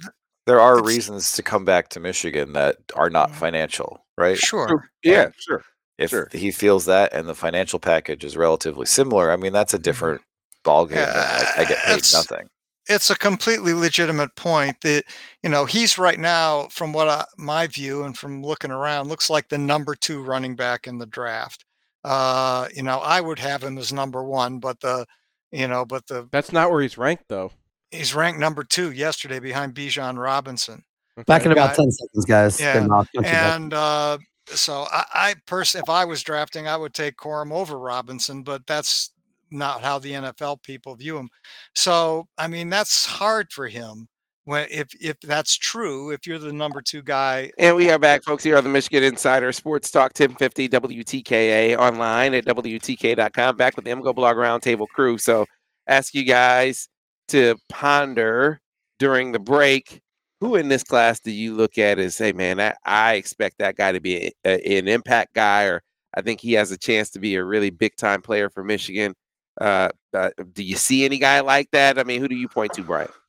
there 0.46 0.60
are 0.60 0.84
reasons 0.84 1.34
to 1.34 1.44
come 1.44 1.66
back 1.66 1.90
to 1.90 2.00
Michigan 2.00 2.54
that 2.54 2.78
are 2.96 3.10
not 3.10 3.32
Mhm. 3.32 3.36
financial, 3.36 4.06
right? 4.18 4.38
sure. 4.38 4.90
Yeah, 5.04 5.30
sure. 5.38 5.64
If 5.98 6.10
Sure. 6.10 6.28
he 6.32 6.52
feels 6.52 6.86
that 6.86 7.14
and 7.14 7.28
the 7.28 7.36
financial 7.36 7.80
package 7.80 8.24
is 8.26 8.36
relatively 8.36 8.86
similar, 8.86 9.32
I 9.32 9.38
mean, 9.38 9.54
that's 9.54 9.74
a 9.74 9.80
different 9.80 10.22
ballgame. 10.66 10.90
than, 10.90 11.08
like, 11.16 11.58
I 11.58 11.66
get 11.66 11.78
paid 11.86 12.04
nothing. 12.14 12.50
it's 12.88 13.10
a 13.10 13.16
completely 13.18 13.74
legitimate 13.74 14.36
point 14.36 14.80
that 14.82 15.04
you 15.42 15.50
know 15.50 15.66
he's 15.66 15.98
right 15.98 16.20
now 16.20 16.68
from 16.70 16.94
what 16.94 17.08
I, 17.10 17.26
my 17.38 17.66
view 17.66 18.04
and 18.04 18.16
from 18.16 18.44
looking 18.44 18.70
around 18.72 19.08
looks 19.10 19.28
like 19.30 19.50
the 19.50 19.58
number 19.58 19.96
two 19.96 20.22
running 20.22 20.56
back 20.56 20.86
in 20.86 21.00
the 21.00 21.06
draft 21.08 21.66
uh 22.04 22.68
you 22.76 22.84
know 22.84 23.00
i 23.00 23.20
would 23.22 23.40
have 23.40 23.64
him 23.64 23.80
as 23.80 23.92
number 23.92 24.24
one 24.24 24.60
but 24.60 24.80
the 24.82 25.06
you 25.52 25.68
know 25.68 25.84
but 25.86 26.06
the 26.06 26.28
That's 26.32 26.52
not 26.52 26.70
where 26.70 26.82
he's 26.84 26.96
ranked 26.98 27.24
though. 27.28 27.52
He's 27.92 28.14
ranked 28.16 28.40
number 28.40 28.64
two 28.64 28.92
yesterday 28.92 29.40
behind 29.40 29.74
Bijan 29.74 30.18
Robinson 30.22 30.84
Back 31.28 31.46
in 31.46 31.52
about 31.54 31.70
Guy- 31.70 31.84
10 31.84 31.92
seconds, 31.92 32.26
guys. 32.26 32.60
Yeah, 32.60 32.74
Getting 32.74 32.92
off 32.92 33.08
country 33.14 33.32
back. 33.32 33.56
and 33.56 33.74
uh 33.74 34.18
so 34.48 34.86
i 34.92 35.04
i 35.14 35.36
person 35.48 35.82
if 35.82 35.90
i 35.90 36.06
was 36.06 36.22
drafting 36.22 36.68
i 36.68 36.78
would 36.78 36.94
take 36.94 37.18
Corum 37.18 37.52
over 37.52 37.80
robinson 37.80 38.44
but 38.44 38.62
that's 38.68 39.12
not 39.50 39.82
how 39.82 39.98
the 39.98 40.12
nfl 40.12 40.62
people 40.62 40.94
view 40.94 41.18
him 41.18 41.30
so 41.74 42.28
i 42.38 42.48
mean 42.48 42.70
that's 42.70 43.08
hard 43.08 43.52
for 43.52 43.68
him 43.68 44.08
when 44.44 44.68
if 44.70 44.90
if 45.02 45.20
that's 45.22 45.58
true 45.58 46.12
if 46.12 46.28
you're 46.28 46.38
the 46.38 46.54
number 46.54 46.80
two 46.80 47.02
guy 47.02 47.50
And 47.58 47.76
we 47.76 47.90
are 47.90 47.98
back, 47.98 48.24
folks, 48.24 48.44
here 48.44 48.56
on 48.58 48.64
the 48.64 48.70
Michigan 48.70 49.02
Insider 49.04 49.52
Sports 49.52 49.90
Talk 49.90 50.12
1050 50.16 50.70
WTKA 50.70 51.76
online 51.80 52.36
at 52.36 52.46
WTK.com. 52.46 53.58
Back 53.58 53.76
with 53.76 53.86
the 53.86 53.92
MGoBlog 53.92 54.36
Roundtable 54.36 54.86
crew. 54.88 55.18
So 55.18 55.48
ask 55.88 56.14
you 56.14 56.24
guys 56.24 56.88
to 57.30 57.56
ponder 57.70 58.60
during 59.00 59.32
the 59.32 59.40
break 59.40 60.02
who 60.42 60.56
in 60.56 60.68
this 60.68 60.84
class 60.84 61.20
do 61.20 61.32
you 61.32 61.56
look 61.56 61.78
at 61.78 61.98
and 62.00 62.12
say, 62.14 62.32
man, 62.32 62.60
I, 62.60 62.76
I 62.86 63.14
expect 63.16 63.58
that 63.60 63.78
guy 63.78 63.92
to 63.92 64.00
be 64.00 64.28
a, 64.28 64.32
a- 64.46 64.78
an 64.80 64.88
impact 64.88 65.34
guy, 65.34 65.64
or 65.64 65.82
I 66.14 66.22
think 66.22 66.42
he 66.42 66.54
has 66.54 66.72
a 66.72 66.78
chance 66.78 67.10
to 67.12 67.20
be 67.20 67.36
a 67.36 67.44
really 67.44 67.70
big 67.70 67.96
time 67.96 68.22
player 68.22 68.50
for 68.50 68.64
Michigan. 68.64 69.16
Uh, 69.60 69.90
uh, 70.14 70.32
do 70.54 70.64
you 70.64 70.76
see 70.76 71.06
any 71.06 71.18
guy 71.18 71.40
like 71.40 71.72
that? 71.72 71.98
I 71.98 72.04
mean, 72.04 72.20
who 72.22 72.28
do 72.28 72.36
you 72.36 72.48
point 72.48 72.74
to, 72.74 72.84
Brian? 72.84 73.10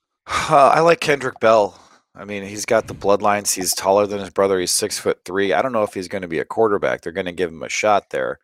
Uh, 0.48 0.72
I 0.74 0.80
like 0.80 0.98
Kendrick 1.00 1.38
Bell. 1.38 1.80
I 2.16 2.24
mean, 2.24 2.42
he's 2.42 2.64
got 2.64 2.88
the 2.88 2.94
bloodlines. 2.94 3.54
He's 3.54 3.74
taller 3.74 4.06
than 4.06 4.18
his 4.18 4.30
brother. 4.30 4.58
He's 4.58 4.72
six 4.72 4.98
foot 4.98 5.20
three. 5.24 5.52
I 5.52 5.62
don't 5.62 5.72
know 5.72 5.84
if 5.84 5.94
he's 5.94 6.08
going 6.08 6.22
to 6.22 6.28
be 6.28 6.40
a 6.40 6.44
quarterback. 6.44 7.02
They're 7.02 7.12
going 7.12 7.26
to 7.26 7.32
give 7.32 7.50
him 7.50 7.62
a 7.62 7.68
shot 7.68 8.10
there. 8.10 8.40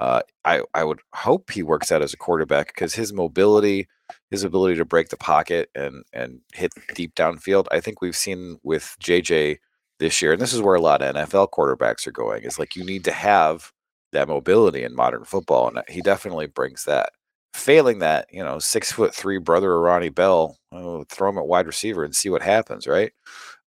Uh, 0.00 0.22
I 0.46 0.62
I 0.74 0.84
would 0.84 1.00
hope 1.14 1.50
he 1.50 1.62
works 1.62 1.92
out 1.92 2.02
as 2.02 2.14
a 2.14 2.18
quarterback 2.18 2.68
because 2.68 2.94
his 2.94 3.12
mobility, 3.12 3.88
his 4.30 4.44
ability 4.44 4.76
to 4.76 4.84
break 4.86 5.10
the 5.10 5.18
pocket 5.18 5.70
and 5.74 6.04
and 6.14 6.40
hit 6.54 6.72
deep 6.94 7.14
downfield. 7.14 7.66
I 7.70 7.80
think 7.80 8.00
we've 8.02 8.16
seen 8.16 8.58
with 8.64 8.96
JJ 9.02 9.58
this 10.00 10.22
year, 10.22 10.32
and 10.32 10.40
this 10.40 10.54
is 10.54 10.62
where 10.62 10.74
a 10.74 10.80
lot 10.80 11.02
of 11.02 11.14
NFL 11.14 11.50
quarterbacks 11.50 12.06
are 12.06 12.12
going. 12.12 12.44
Is 12.44 12.58
like 12.58 12.76
you 12.76 12.84
need 12.84 13.04
to 13.04 13.12
have 13.12 13.72
that 14.12 14.28
mobility 14.28 14.84
in 14.84 14.94
modern 14.96 15.24
football, 15.24 15.68
and 15.68 15.82
he 15.88 16.00
definitely 16.02 16.46
brings 16.46 16.84
that. 16.84 17.12
Failing 17.54 17.98
that, 17.98 18.26
you 18.32 18.42
know, 18.44 18.58
six 18.60 18.92
foot 18.92 19.14
three 19.14 19.38
brother 19.38 19.74
of 19.74 19.82
Ronnie 19.82 20.08
Bell, 20.08 20.56
oh, 20.72 21.04
throw 21.10 21.30
him 21.30 21.38
at 21.38 21.46
wide 21.46 21.66
receiver 21.66 22.04
and 22.04 22.14
see 22.16 22.30
what 22.30 22.42
happens, 22.42 22.86
right? 22.86 23.12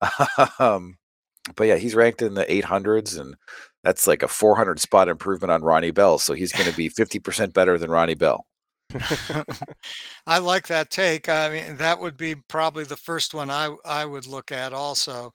um, 0.59 0.97
but 1.55 1.67
yeah, 1.67 1.75
he's 1.75 1.95
ranked 1.95 2.21
in 2.21 2.33
the 2.35 2.45
800s, 2.45 3.19
and 3.19 3.35
that's 3.83 4.07
like 4.07 4.23
a 4.23 4.27
400 4.27 4.79
spot 4.79 5.09
improvement 5.09 5.51
on 5.51 5.61
Ronnie 5.61 5.91
Bell. 5.91 6.17
So 6.17 6.33
he's 6.33 6.51
going 6.51 6.69
to 6.69 6.75
be 6.75 6.89
50% 6.89 7.53
better 7.53 7.77
than 7.77 7.91
Ronnie 7.91 8.15
Bell. 8.15 8.45
I 10.27 10.37
like 10.37 10.67
that 10.67 10.89
take. 10.89 11.27
I 11.27 11.49
mean, 11.49 11.77
that 11.77 11.99
would 11.99 12.15
be 12.15 12.35
probably 12.35 12.83
the 12.83 12.97
first 12.97 13.33
one 13.33 13.49
I 13.49 13.75
I 13.85 14.05
would 14.05 14.27
look 14.27 14.51
at. 14.51 14.71
Also, 14.71 15.33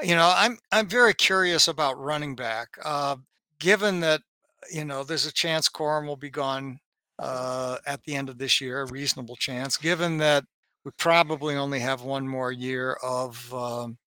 you 0.00 0.14
know, 0.14 0.32
I'm 0.36 0.58
I'm 0.70 0.86
very 0.86 1.14
curious 1.14 1.66
about 1.66 1.98
running 1.98 2.36
back. 2.36 2.68
Uh, 2.84 3.16
given 3.58 3.98
that 4.00 4.20
you 4.70 4.84
know 4.84 5.02
there's 5.02 5.26
a 5.26 5.32
chance 5.32 5.68
Corum 5.68 6.06
will 6.06 6.16
be 6.16 6.30
gone 6.30 6.78
uh, 7.18 7.78
at 7.86 8.00
the 8.04 8.14
end 8.14 8.28
of 8.28 8.38
this 8.38 8.60
year, 8.60 8.82
a 8.82 8.86
reasonable 8.86 9.36
chance. 9.36 9.76
Given 9.76 10.18
that 10.18 10.44
we 10.84 10.92
probably 10.96 11.56
only 11.56 11.80
have 11.80 12.02
one 12.02 12.28
more 12.28 12.52
year 12.52 12.96
of 13.02 13.52
um, 13.52 13.98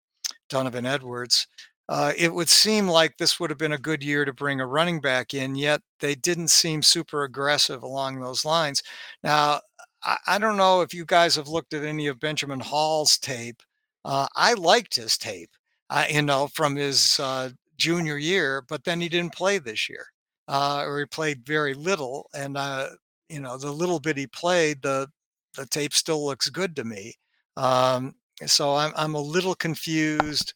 Donovan 0.49 0.85
Edwards. 0.85 1.47
Uh, 1.89 2.13
it 2.17 2.33
would 2.33 2.49
seem 2.49 2.87
like 2.87 3.17
this 3.17 3.39
would 3.39 3.49
have 3.49 3.59
been 3.59 3.73
a 3.73 3.77
good 3.77 4.01
year 4.03 4.23
to 4.25 4.33
bring 4.33 4.61
a 4.61 4.65
running 4.65 5.01
back 5.01 5.33
in, 5.33 5.55
yet 5.55 5.81
they 5.99 6.15
didn't 6.15 6.47
seem 6.49 6.81
super 6.81 7.23
aggressive 7.23 7.83
along 7.83 8.19
those 8.19 8.45
lines. 8.45 8.81
Now, 9.23 9.59
I, 10.03 10.17
I 10.27 10.37
don't 10.39 10.57
know 10.57 10.81
if 10.81 10.93
you 10.93 11.05
guys 11.05 11.35
have 11.35 11.47
looked 11.49 11.73
at 11.73 11.83
any 11.83 12.07
of 12.07 12.19
Benjamin 12.19 12.59
Hall's 12.61 13.17
tape. 13.17 13.61
Uh, 14.05 14.27
I 14.35 14.53
liked 14.53 14.95
his 14.95 15.17
tape, 15.17 15.51
uh, 15.89 16.05
you 16.09 16.21
know, 16.21 16.47
from 16.47 16.75
his 16.75 17.19
uh, 17.19 17.49
junior 17.77 18.17
year, 18.17 18.63
but 18.67 18.83
then 18.85 19.01
he 19.01 19.09
didn't 19.09 19.35
play 19.35 19.59
this 19.59 19.89
year, 19.89 20.05
uh, 20.47 20.83
or 20.85 20.99
he 20.99 21.05
played 21.05 21.45
very 21.45 21.73
little. 21.73 22.29
And 22.33 22.57
uh, 22.57 22.89
you 23.29 23.39
know, 23.39 23.57
the 23.57 23.71
little 23.71 23.99
bit 23.99 24.17
he 24.17 24.27
played, 24.27 24.81
the 24.81 25.09
the 25.55 25.65
tape 25.67 25.93
still 25.93 26.25
looks 26.25 26.49
good 26.49 26.75
to 26.77 26.83
me. 26.83 27.15
Um, 27.57 28.15
so 28.45 28.75
I'm 28.75 28.93
I'm 28.95 29.15
a 29.15 29.21
little 29.21 29.55
confused 29.55 30.53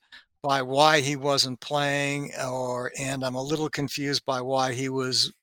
by 0.47 0.61
why 0.61 1.01
he 1.01 1.17
wasn't 1.17 1.59
playing, 1.59 2.31
or 2.49 2.91
and 2.97 3.25
I'm 3.25 3.35
a 3.35 3.43
little 3.43 3.69
confused 3.69 4.23
by 4.25 4.39
why 4.39 4.71
he 4.71 4.87
was 4.87 5.33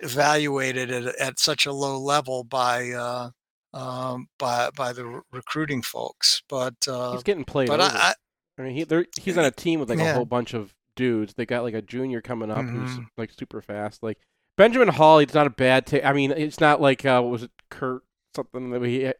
evaluated 0.00 0.90
at, 0.90 1.16
at 1.16 1.38
such 1.38 1.66
a 1.66 1.72
low 1.72 1.98
level 1.98 2.44
by 2.44 2.90
uh, 2.90 3.30
um, 3.74 4.28
by 4.38 4.70
by 4.76 4.92
the 4.92 5.04
re- 5.04 5.20
recruiting 5.32 5.82
folks. 5.82 6.42
But 6.48 6.74
uh, 6.88 7.12
He's 7.12 7.22
getting 7.24 7.44
played 7.44 7.68
but. 7.68 7.80
I, 7.80 8.14
I 8.58 8.62
mean, 8.62 8.74
he 8.74 8.86
he's 9.20 9.38
on 9.38 9.44
a 9.44 9.50
team 9.50 9.80
with 9.80 9.90
like 9.90 9.98
a 9.98 10.12
whole 10.14 10.24
bunch 10.26 10.54
of 10.54 10.72
dudes. 10.94 11.34
They 11.34 11.46
got 11.46 11.64
like 11.64 11.74
a 11.74 11.82
junior 11.82 12.20
coming 12.20 12.50
up 12.50 12.64
who's 12.64 12.90
Mhm. 12.98 13.06
like 13.16 13.32
super 13.32 13.60
fast. 13.60 14.02
Like 14.02 14.18
Benjamin 14.56 14.88
Hall, 14.88 15.18
he's 15.18 15.34
not 15.34 15.46
a 15.46 15.50
bad 15.50 15.86
take. 15.86 16.04
I 16.04 16.12
mean, 16.12 16.30
it's 16.30 16.60
not 16.60 16.80
like 16.80 17.04
uh, 17.04 17.20
what 17.22 17.30
was 17.32 17.42
it 17.44 17.50
Kurt 17.70 18.02
something 18.36 18.70
that 18.70 18.80
we 18.80 19.12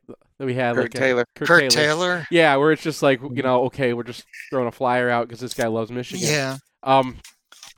that 0.43 0.47
we 0.47 0.55
had 0.55 0.75
Kurt 0.75 0.85
like 0.85 0.91
Taylor. 0.93 1.25
Kurt, 1.37 1.47
Kurt 1.49 1.71
Taylor. 1.71 1.71
Taylor, 1.71 2.27
Yeah, 2.33 2.57
where 2.57 2.73
it's 2.73 2.83
just 2.83 3.01
like 3.03 3.21
you 3.23 3.43
know, 3.43 3.63
okay, 3.67 3.93
we're 3.93 4.03
just 4.03 4.25
throwing 4.51 4.67
a 4.67 4.73
flyer 4.73 5.09
out 5.09 5.29
because 5.29 5.41
this 5.41 5.55
guy 5.55 5.69
loves 5.69 5.91
Michigan. 5.93 6.27
yeah, 6.29 6.57
Um, 6.83 7.19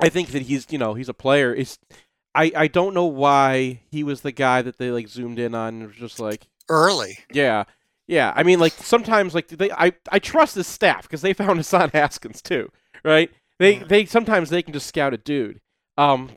I 0.01 0.09
think 0.09 0.31
that 0.31 0.43
he's 0.43 0.67
you 0.71 0.79
know 0.79 0.95
he's 0.95 1.09
a 1.11 1.15
player. 1.15 1.55
It's 1.55 1.79
I 2.35 2.51
I 2.57 2.67
don't 2.69 2.95
know 2.95 3.05
why 3.05 3.83
he 3.91 4.03
was 4.03 4.23
the 4.23 4.33
guy 4.33 4.63
that 4.63 4.79
they 4.79 4.91
like 4.91 5.09
zoomed 5.09 5.39
in 5.39 5.55
on. 5.55 5.83
It 5.83 5.87
was 5.89 5.97
just 5.97 6.19
like 6.19 6.47
early. 6.71 7.19
yeah, 7.33 7.65
yeah. 8.09 8.33
I 8.35 8.43
mean, 8.43 8.59
like 8.61 8.73
sometimes, 8.73 9.35
like 9.35 9.49
they, 9.49 9.71
I, 9.71 9.93
I 10.11 10.19
trust 10.19 10.55
this 10.55 10.67
staff 10.67 11.03
because 11.03 11.21
they 11.21 11.33
found 11.35 11.59
Hassan 11.59 11.91
Haskins 11.93 12.41
too, 12.41 12.71
right? 13.05 13.31
They, 13.59 13.77
Yeah. 13.77 13.85
they 13.87 14.05
sometimes 14.07 14.49
they 14.51 14.63
can 14.63 14.73
just 14.73 14.87
scout 14.87 15.13
a 15.15 15.19
dude. 15.19 15.61
Um, 15.99 16.31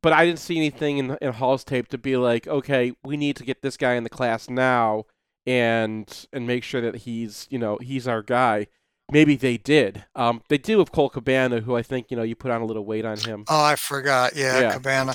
but 0.00 0.12
I 0.14 0.24
didn't 0.24 0.38
see 0.40 0.56
anything 0.56 0.98
in 0.98 1.18
in 1.20 1.32
Hall's 1.34 1.64
tape 1.64 1.88
to 1.88 1.98
be 1.98 2.16
like, 2.16 2.46
okay, 2.48 2.92
we 3.04 3.16
need 3.16 3.36
to 3.36 3.44
get 3.44 3.60
this 3.62 3.76
guy 3.76 3.94
in 3.94 4.04
the 4.04 4.10
class 4.10 4.48
now, 4.48 5.04
and 5.46 6.26
and 6.32 6.46
make 6.46 6.64
sure 6.64 6.80
that 6.80 6.96
he's, 6.96 7.46
you 7.50 7.58
know, 7.58 7.78
he's 7.80 8.06
our 8.08 8.22
guy. 8.22 8.66
Maybe 9.10 9.36
they 9.36 9.58
did. 9.58 10.04
Um, 10.14 10.40
they 10.48 10.56
do 10.56 10.78
with 10.78 10.92
Cole 10.92 11.10
Cabana, 11.10 11.60
who 11.60 11.76
I 11.76 11.82
think 11.82 12.10
you 12.10 12.16
know 12.16 12.22
you 12.22 12.34
put 12.34 12.50
on 12.50 12.62
a 12.62 12.64
little 12.64 12.86
weight 12.86 13.04
on 13.04 13.18
him. 13.18 13.44
Oh, 13.48 13.62
I 13.62 13.76
forgot. 13.76 14.34
Yeah, 14.34 14.60
Yeah. 14.60 14.72
Cabana. 14.72 15.14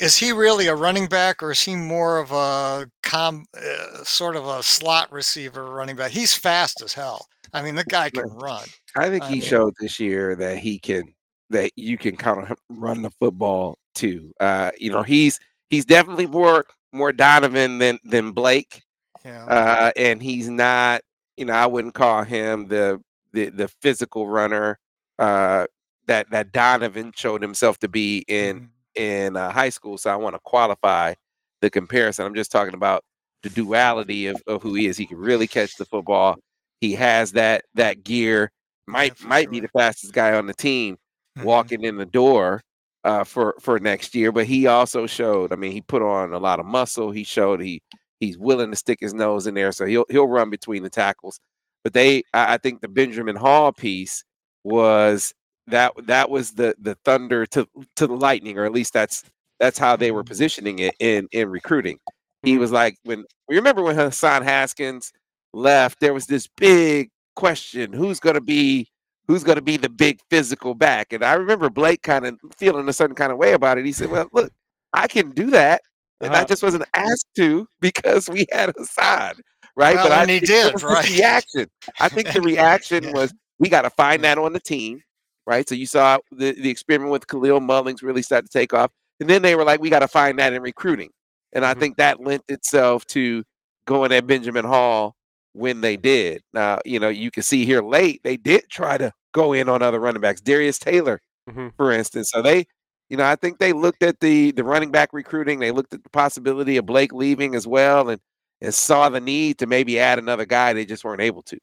Is 0.00 0.16
he 0.16 0.32
really 0.32 0.66
a 0.66 0.74
running 0.74 1.06
back, 1.06 1.42
or 1.42 1.52
is 1.52 1.60
he 1.62 1.76
more 1.76 2.18
of 2.18 2.32
a 2.32 2.90
com, 3.04 3.44
uh, 3.56 4.02
sort 4.02 4.34
of 4.34 4.46
a 4.48 4.62
slot 4.64 5.12
receiver 5.12 5.70
running 5.70 5.94
back? 5.94 6.10
He's 6.10 6.34
fast 6.34 6.82
as 6.82 6.92
hell. 6.94 7.26
I 7.52 7.62
mean, 7.62 7.76
the 7.76 7.84
guy 7.84 8.10
can 8.10 8.28
run. 8.30 8.64
I 8.96 9.08
think 9.10 9.22
I 9.24 9.28
he 9.28 9.32
mean- 9.34 9.42
showed 9.42 9.74
this 9.78 10.00
year 10.00 10.34
that 10.36 10.58
he 10.58 10.78
can 10.80 11.04
that 11.50 11.70
you 11.76 11.96
can 11.96 12.16
kind 12.16 12.42
of 12.50 12.58
run 12.70 13.02
the 13.02 13.10
football 13.20 13.78
too. 13.94 14.32
Uh, 14.40 14.72
you 14.76 14.90
know, 14.90 15.02
he's 15.04 15.38
he's 15.70 15.84
definitely 15.84 16.26
more 16.26 16.64
more 16.92 17.12
Donovan 17.12 17.78
than 17.78 18.00
than 18.04 18.32
Blake. 18.32 18.82
Yeah. 19.26 19.46
Uh, 19.46 19.92
and 19.96 20.22
he's 20.22 20.48
not, 20.50 21.02
you 21.36 21.46
know, 21.46 21.54
I 21.54 21.66
wouldn't 21.66 21.94
call 21.94 22.24
him 22.24 22.68
the 22.68 23.02
the, 23.34 23.50
the 23.50 23.68
physical 23.82 24.28
runner 24.28 24.78
uh, 25.18 25.66
that 26.06 26.30
that 26.30 26.52
Donovan 26.52 27.12
showed 27.16 27.42
himself 27.42 27.78
to 27.80 27.88
be 27.88 28.24
in 28.28 28.60
Mhm. 28.96 29.02
in 29.02 29.36
uh, 29.36 29.52
high 29.52 29.70
school. 29.70 29.98
So 29.98 30.10
I 30.10 30.16
want 30.16 30.36
to 30.36 30.40
qualify 30.44 31.14
the 31.62 31.70
comparison. 31.70 32.26
I'm 32.26 32.34
just 32.34 32.52
talking 32.52 32.74
about 32.74 33.04
the 33.42 33.50
duality 33.50 34.26
of, 34.28 34.42
of 34.46 34.62
who 34.62 34.74
he 34.74 34.86
is. 34.86 34.98
He 34.98 35.06
can 35.06 35.18
really 35.18 35.48
catch 35.48 35.76
the 35.76 35.86
football. 35.86 36.36
He 36.80 36.94
has 36.94 37.32
that 37.32 37.64
that 37.74 38.04
gear. 38.04 38.52
Might 38.88 39.18
for 39.18 39.28
might 39.28 39.50
be 39.50 39.60
the 39.60 39.68
fastest 39.68 40.12
guy 40.14 40.34
on 40.34 40.46
the 40.46 40.54
team 40.54 40.96
Mhm. 41.38 41.44
walking 41.44 41.82
in 41.84 41.96
the 41.98 42.06
door. 42.06 42.62
uh, 43.04 43.24
for 43.24 43.56
for 43.60 43.78
next 43.80 44.14
year. 44.16 44.32
But 44.32 44.46
he 44.46 44.66
also 44.66 45.06
showed. 45.06 45.52
I 45.52 45.56
mean, 45.56 45.72
he 45.72 45.80
put 45.82 46.02
on 46.02 46.32
a 46.34 46.38
lot 46.40 46.60
of 46.60 46.66
muscle. 46.66 47.12
He 47.12 47.24
showed 47.24 47.60
he 47.60 47.82
he's 48.20 48.38
willing 48.38 48.70
to 48.70 48.76
stick 48.76 48.98
his 49.00 49.14
nose 49.14 49.46
in 49.46 49.54
there, 49.54 49.72
so 49.72 49.84
he'll 49.86 50.06
he'll 50.08 50.28
run 50.28 50.50
between 50.50 50.82
the 50.82 50.90
tackles. 50.90 51.40
But 51.84 51.92
they, 51.92 52.22
I, 52.34 52.54
I 52.54 52.58
think 52.58 52.80
the 52.80 52.88
Benjamin 52.88 53.36
Hall 53.36 53.72
piece 53.72 54.24
was 54.64 55.34
that 55.68 55.92
that 56.06 56.30
was 56.30 56.52
the 56.52 56.74
the 56.80 56.96
thunder 57.04 57.46
to 57.46 57.66
to 57.96 58.06
the 58.06 58.16
lightning, 58.16 58.58
or 58.58 58.64
at 58.64 58.72
least 58.72 58.92
that's 58.92 59.24
that's 59.58 59.78
how 59.78 59.96
they 59.96 60.10
were 60.10 60.22
mm-hmm. 60.22 60.28
positioning 60.28 60.78
it 60.78 60.94
in 60.98 61.28
in 61.32 61.48
recruiting. 61.48 61.98
He 62.42 62.52
mm-hmm. 62.52 62.60
was 62.60 62.72
like 62.72 62.96
when 63.04 63.24
we 63.48 63.56
remember 63.56 63.82
when 63.82 63.96
Hassan 63.96 64.42
Haskins 64.42 65.12
left, 65.52 66.00
there 66.00 66.14
was 66.14 66.26
this 66.26 66.46
big 66.46 67.10
question: 67.34 67.92
who's 67.92 68.20
going 68.20 68.34
to 68.34 68.40
be 68.40 68.88
who's 69.26 69.44
going 69.44 69.56
to 69.56 69.62
be 69.62 69.76
the 69.76 69.88
big 69.88 70.20
physical 70.30 70.74
back? 70.74 71.12
And 71.12 71.24
I 71.24 71.34
remember 71.34 71.68
Blake 71.70 72.02
kind 72.02 72.26
of 72.26 72.38
feeling 72.56 72.88
a 72.88 72.92
certain 72.92 73.16
kind 73.16 73.32
of 73.32 73.38
way 73.38 73.52
about 73.52 73.78
it. 73.78 73.84
He 73.84 73.92
said, 73.92 74.10
"Well, 74.10 74.28
look, 74.32 74.52
I 74.92 75.08
can 75.08 75.30
do 75.30 75.50
that." 75.50 75.82
And 76.20 76.32
I 76.32 76.38
Uh-huh. 76.38 76.46
just 76.46 76.62
wasn't 76.62 76.84
asked 76.94 77.26
to 77.36 77.66
because 77.80 78.28
we 78.28 78.46
had 78.50 78.72
Hassan, 78.76 79.34
right? 79.76 79.94
Well, 79.96 80.12
I 80.12 80.22
and 80.22 80.30
he 80.30 80.40
did, 80.40 80.82
right? 80.82 81.08
reaction. 81.08 81.66
I 82.00 82.08
think 82.08 82.32
the 82.32 82.40
reaction 82.42 83.04
Yeah. 83.04 83.12
was 83.12 83.34
we 83.58 83.68
got 83.68 83.82
to 83.82 83.90
find 83.90 84.22
that 84.24 84.38
on 84.38 84.52
the 84.52 84.60
team, 84.60 85.02
right? 85.46 85.68
So 85.68 85.74
you 85.74 85.86
saw 85.86 86.18
the, 86.30 86.52
the 86.52 86.70
experiment 86.70 87.10
with 87.12 87.26
Kalel 87.26 87.60
Mullings 87.60 88.02
really 88.02 88.22
start 88.22 88.44
to 88.44 88.50
take 88.50 88.72
off. 88.74 88.90
And 89.20 89.30
then 89.30 89.42
they 89.42 89.54
were 89.54 89.64
like, 89.64 89.80
we 89.80 89.88
got 89.90 90.00
to 90.00 90.08
find 90.08 90.38
that 90.38 90.52
in 90.52 90.62
recruiting. 90.62 91.10
And 91.52 91.64
I 91.64 91.74
Mhm. 91.74 91.80
think 91.80 91.96
that 91.96 92.20
lent 92.20 92.42
itself 92.48 93.06
to 93.06 93.44
going 93.86 94.12
at 94.12 94.26
Benjamin 94.26 94.64
Hall 94.64 95.14
when 95.52 95.80
they 95.80 95.96
did. 95.96 96.42
Now, 96.52 96.80
you 96.84 96.98
know, 96.98 97.08
you 97.08 97.30
can 97.30 97.42
see 97.42 97.64
here 97.64 97.80
late, 97.82 98.20
they 98.24 98.36
did 98.36 98.64
try 98.70 98.98
to 98.98 99.12
go 99.32 99.52
in 99.54 99.68
on 99.68 99.80
other 99.82 100.00
running 100.00 100.20
backs, 100.20 100.40
Darius 100.42 100.78
Taylor, 100.78 101.20
Mhm. 101.48 101.72
for 101.78 101.92
instance. 101.92 102.30
So 102.30 102.42
they, 102.42 102.66
you 103.08 103.16
know, 103.16 103.24
I 103.24 103.36
think 103.36 103.58
they 103.58 103.72
looked 103.72 104.02
at 104.02 104.20
the 104.20 104.52
the 104.52 104.64
running 104.64 104.90
back 104.90 105.12
recruiting, 105.12 105.60
they 105.60 105.70
looked 105.70 105.94
at 105.94 106.02
the 106.02 106.10
possibility 106.10 106.76
of 106.76 106.86
Blake 106.86 107.12
leaving 107.12 107.54
as 107.54 107.66
well 107.66 108.08
and 108.08 108.20
and 108.60 108.74
saw 108.74 109.08
the 109.08 109.20
need 109.20 109.58
to 109.58 109.66
maybe 109.66 109.98
add 109.98 110.18
another 110.18 110.46
guy. 110.46 110.72
They 110.72 110.86
just 110.86 111.04
weren't 111.04 111.20
able 111.20 111.42
to. 111.42 111.58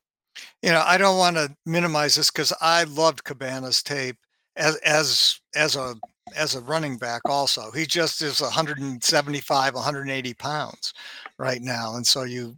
You 0.61 0.71
know, 0.71 0.83
I 0.85 0.97
don't 0.97 1.17
want 1.17 1.35
to 1.37 1.55
minimize 1.65 2.15
this 2.15 2.31
because 2.31 2.53
I 2.61 2.83
loved 2.83 3.23
Cabana's 3.23 3.83
tape 3.83 4.17
as 4.55 4.75
as 4.77 5.39
as 5.55 5.75
a 5.75 5.95
as 6.35 6.55
a 6.55 6.61
running 6.61 6.97
back. 6.97 7.21
Also, 7.25 7.71
he 7.71 7.85
just 7.85 8.21
is 8.21 8.41
175, 8.41 9.73
180 9.73 10.33
pounds 10.35 10.93
right 11.37 11.61
now, 11.61 11.95
and 11.95 12.05
so 12.05 12.23
you. 12.23 12.55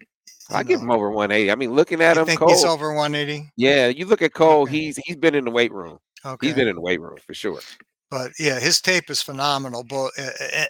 I 0.51 0.59
you 0.59 0.65
give 0.65 0.81
him 0.81 0.91
over 0.91 1.09
180. 1.09 1.51
I 1.51 1.55
mean, 1.55 1.73
looking 1.73 2.01
at 2.01 2.15
you 2.15 2.21
him, 2.21 2.27
think 2.27 2.39
Cole. 2.39 2.49
he's 2.49 2.63
over 2.63 2.93
180? 2.93 3.51
Yeah, 3.57 3.87
you 3.87 4.05
look 4.05 4.21
at 4.21 4.33
Cole. 4.33 4.61
Okay. 4.63 4.77
He's 4.77 4.97
he's 4.97 5.15
been 5.15 5.33
in 5.33 5.43
the 5.43 5.49
weight 5.49 5.73
room. 5.73 5.97
Okay. 6.23 6.47
He's 6.47 6.55
been 6.55 6.67
in 6.67 6.75
the 6.75 6.81
weight 6.81 7.01
room 7.01 7.17
for 7.25 7.33
sure. 7.33 7.59
But 8.09 8.31
yeah, 8.39 8.59
his 8.59 8.81
tape 8.81 9.09
is 9.09 9.21
phenomenal. 9.21 9.83
But 9.83 10.11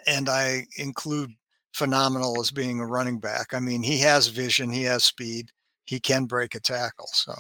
and 0.08 0.30
I 0.30 0.66
include 0.78 1.32
phenomenal 1.74 2.40
as 2.40 2.52
being 2.52 2.80
a 2.80 2.86
running 2.86 3.20
back. 3.20 3.54
I 3.54 3.60
mean, 3.60 3.84
he 3.84 4.00
has 4.00 4.28
vision, 4.28 4.70
he 4.70 4.84
has 4.84 5.04
speed, 5.04 5.52
he 5.86 6.00
can 6.00 6.26
break 6.26 6.56
a 6.56 6.60
tackle. 6.60 7.10
So 7.12 7.34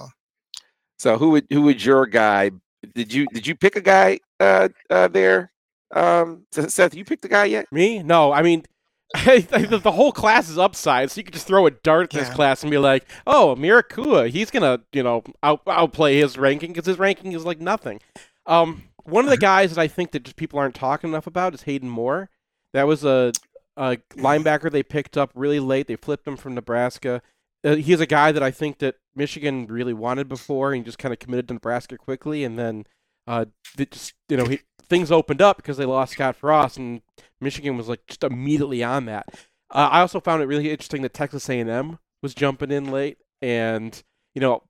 So 0.97 1.17
who 1.17 1.31
would 1.31 1.47
who 1.49 1.61
would 1.63 1.83
your 1.83 2.05
guy? 2.05 2.51
Did 2.93 3.13
you 3.13 3.27
did 3.27 3.47
you 3.47 3.55
pick 3.55 3.75
a 3.75 3.81
guy 3.81 4.19
uh 4.39 4.69
uh 4.89 5.07
there? 5.07 5.51
Um, 5.91 6.45
Seth, 6.51 6.93
you 6.93 7.05
picked 7.05 7.23
a 7.25 7.29
guy 7.29 7.45
yet? 7.45 7.71
Me? 7.71 8.03
No. 8.03 8.31
I 8.33 8.41
mean, 8.41 8.63
the, 9.13 9.79
the 9.81 9.91
whole 9.91 10.11
class 10.11 10.49
is 10.49 10.57
upside, 10.57 11.09
so 11.09 11.19
you 11.19 11.23
could 11.23 11.33
just 11.33 11.47
throw 11.47 11.67
a 11.67 11.71
dart 11.71 12.13
at 12.13 12.19
this 12.19 12.29
class 12.33 12.63
and 12.63 12.71
be 12.71 12.77
like, 12.77 13.05
"Oh, 13.25 13.55
Mirakua, 13.57 14.29
he's 14.29 14.51
gonna, 14.51 14.81
you 14.91 15.03
know, 15.03 15.23
out, 15.43 15.61
outplay 15.67 16.17
his 16.17 16.37
ranking 16.37 16.73
because 16.73 16.87
his 16.87 16.99
ranking 16.99 17.31
is 17.31 17.45
like 17.45 17.61
nothing." 17.61 18.01
Um, 18.45 18.83
one 19.05 19.23
of 19.23 19.29
the 19.29 19.37
guys 19.37 19.73
that 19.73 19.81
I 19.81 19.87
think 19.87 20.11
that 20.11 20.23
just 20.23 20.35
people 20.35 20.59
aren't 20.59 20.75
talking 20.75 21.09
enough 21.09 21.27
about 21.27 21.53
is 21.53 21.63
Hayden 21.63 21.89
Moore. 21.89 22.29
That 22.73 22.87
was 22.87 23.03
a, 23.03 23.31
a 23.77 23.97
linebacker 24.15 24.71
they 24.71 24.83
picked 24.83 25.17
up 25.17 25.31
really 25.35 25.59
late. 25.59 25.87
They 25.87 25.95
flipped 25.95 26.27
him 26.27 26.37
from 26.37 26.55
Nebraska. 26.55 27.21
Uh, 27.63 27.75
he's 27.75 27.99
a 27.99 28.05
guy 28.05 28.31
that 28.31 28.43
I 28.43 28.51
think 28.51 28.79
that 28.79 28.95
Michigan 29.15 29.67
really 29.67 29.93
wanted 29.93 30.27
before, 30.27 30.71
and 30.71 30.81
he 30.81 30.85
just 30.85 30.99
kind 30.99 31.13
of 31.13 31.19
committed 31.19 31.47
to 31.47 31.53
Nebraska 31.55 31.97
quickly, 31.97 32.43
and 32.43 32.59
then 32.59 32.85
uh, 33.27 33.45
just 33.77 34.13
you 34.29 34.37
know 34.37 34.45
he, 34.45 34.59
things 34.87 35.11
opened 35.11 35.41
up 35.41 35.57
because 35.57 35.77
they 35.77 35.85
lost 35.85 36.13
Scott 36.13 36.35
Frost, 36.35 36.77
and 36.77 37.01
Michigan 37.39 37.77
was 37.77 37.87
like 37.87 38.05
just 38.07 38.23
immediately 38.23 38.83
on 38.83 39.05
that. 39.05 39.27
Uh, 39.71 39.89
I 39.91 40.01
also 40.01 40.19
found 40.19 40.43
it 40.43 40.47
really 40.47 40.69
interesting 40.69 41.01
that 41.01 41.13
Texas 41.13 41.49
A&M 41.49 41.97
was 42.21 42.35
jumping 42.35 42.71
in 42.71 42.91
late, 42.91 43.17
and 43.41 44.03
you 44.33 44.41
know 44.41 44.63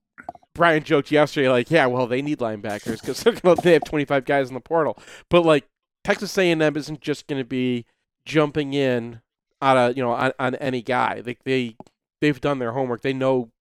Brian 0.56 0.84
joked 0.84 1.12
yesterday 1.12 1.50
like, 1.50 1.70
yeah, 1.70 1.86
well 1.86 2.08
they 2.08 2.24
need 2.24 2.40
linebackers 2.40 3.02
because 3.02 3.62
they 3.62 3.74
have 3.74 3.84
25 3.84 4.26
guys 4.26 4.48
in 4.48 4.56
the 4.56 4.60
portal, 4.60 4.98
but 5.30 5.46
like 5.46 5.66
Texas 6.04 6.38
A&M 6.38 6.62
isn't 6.78 7.02
just 7.02 7.28
going 7.28 7.42
to 7.42 7.48
be 7.48 7.86
jumping 8.26 8.74
in 8.74 9.22
on 9.62 9.78
a 9.78 9.92
you 9.92 10.02
know 10.02 10.12
on, 10.12 10.32
on 10.40 10.56
any 10.56 10.82
guy. 10.82 11.22
They 11.22 11.38
they 11.44 11.76
they've 12.22 12.42
done 12.42 12.60
their 12.60 12.72
homework. 12.72 13.02
They 13.02 13.14
know 13.14 13.52